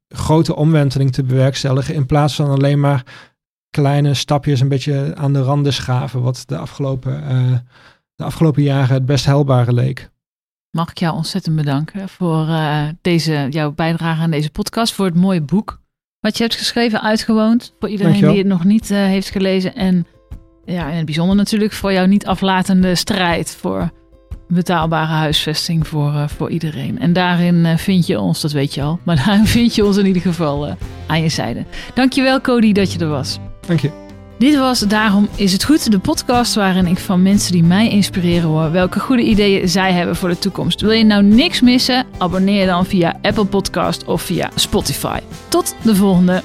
grote 0.08 0.56
omwenteling 0.56 1.12
te 1.12 1.22
bewerkstelligen. 1.22 1.94
In 1.94 2.06
plaats 2.06 2.34
van 2.34 2.50
alleen 2.50 2.80
maar 2.80 3.28
kleine 3.70 4.14
stapjes 4.14 4.60
een 4.60 4.68
beetje 4.68 5.12
aan 5.16 5.32
de 5.32 5.42
randen 5.42 5.72
schaven. 5.72 6.22
Wat 6.22 6.42
de 6.46 6.56
afgelopen, 6.56 7.32
uh, 7.32 7.58
de 8.14 8.24
afgelopen 8.24 8.62
jaren 8.62 8.94
het 8.94 9.06
best 9.06 9.24
helbare 9.24 9.72
leek. 9.72 10.10
Mag 10.70 10.90
ik 10.90 10.98
jou 10.98 11.14
ontzettend 11.14 11.56
bedanken 11.56 12.08
voor 12.08 12.46
uh, 12.46 12.88
deze, 13.00 13.46
jouw 13.50 13.72
bijdrage 13.72 14.22
aan 14.22 14.30
deze 14.30 14.50
podcast. 14.50 14.92
Voor 14.92 15.04
het 15.04 15.14
mooie 15.14 15.42
boek 15.42 15.80
wat 16.20 16.36
je 16.36 16.42
hebt 16.42 16.56
geschreven, 16.56 17.02
uitgewoond. 17.02 17.74
Voor 17.78 17.88
iedereen 17.88 18.12
Dankjewel. 18.12 18.34
die 18.34 18.42
het 18.42 18.52
nog 18.52 18.64
niet 18.64 18.88
heeft 18.88 19.30
gelezen. 19.30 19.74
En 19.74 20.06
ja, 20.70 20.88
in 20.88 20.96
het 20.96 21.04
bijzonder 21.04 21.36
natuurlijk 21.36 21.72
voor 21.72 21.92
jouw 21.92 22.06
niet 22.06 22.26
aflatende 22.26 22.94
strijd 22.94 23.56
voor 23.60 23.90
betaalbare 24.48 25.12
huisvesting 25.12 25.86
voor, 25.86 26.12
uh, 26.12 26.28
voor 26.28 26.50
iedereen. 26.50 26.98
En 26.98 27.12
daarin 27.12 27.54
uh, 27.54 27.76
vind 27.76 28.06
je 28.06 28.20
ons, 28.20 28.40
dat 28.40 28.52
weet 28.52 28.74
je 28.74 28.82
al, 28.82 28.98
maar 29.02 29.16
daarin 29.24 29.46
vind 29.46 29.74
je 29.74 29.84
ons 29.84 29.96
in 29.96 30.06
ieder 30.06 30.22
geval 30.22 30.66
uh, 30.66 30.72
aan 31.06 31.22
je 31.22 31.28
zijde. 31.28 31.64
Dankjewel 31.94 32.40
Cody 32.40 32.72
dat 32.72 32.92
je 32.92 32.98
er 32.98 33.08
was. 33.08 33.38
Dank 33.66 33.80
je. 33.80 34.08
Dit 34.38 34.58
was 34.58 34.80
Daarom 34.80 35.28
is 35.34 35.52
het 35.52 35.64
goed, 35.64 35.90
de 35.90 35.98
podcast 35.98 36.54
waarin 36.54 36.86
ik 36.86 36.98
van 36.98 37.22
mensen 37.22 37.52
die 37.52 37.62
mij 37.62 37.90
inspireren 37.90 38.48
hoor 38.48 38.70
welke 38.70 39.00
goede 39.00 39.22
ideeën 39.22 39.68
zij 39.68 39.92
hebben 39.92 40.16
voor 40.16 40.28
de 40.28 40.38
toekomst. 40.38 40.80
Wil 40.80 40.90
je 40.90 41.04
nou 41.04 41.22
niks 41.22 41.60
missen? 41.60 42.06
Abonneer 42.18 42.66
dan 42.66 42.86
via 42.86 43.18
Apple 43.22 43.44
Podcast 43.44 44.04
of 44.04 44.22
via 44.22 44.50
Spotify. 44.54 45.18
Tot 45.48 45.74
de 45.82 45.94
volgende 45.96 46.42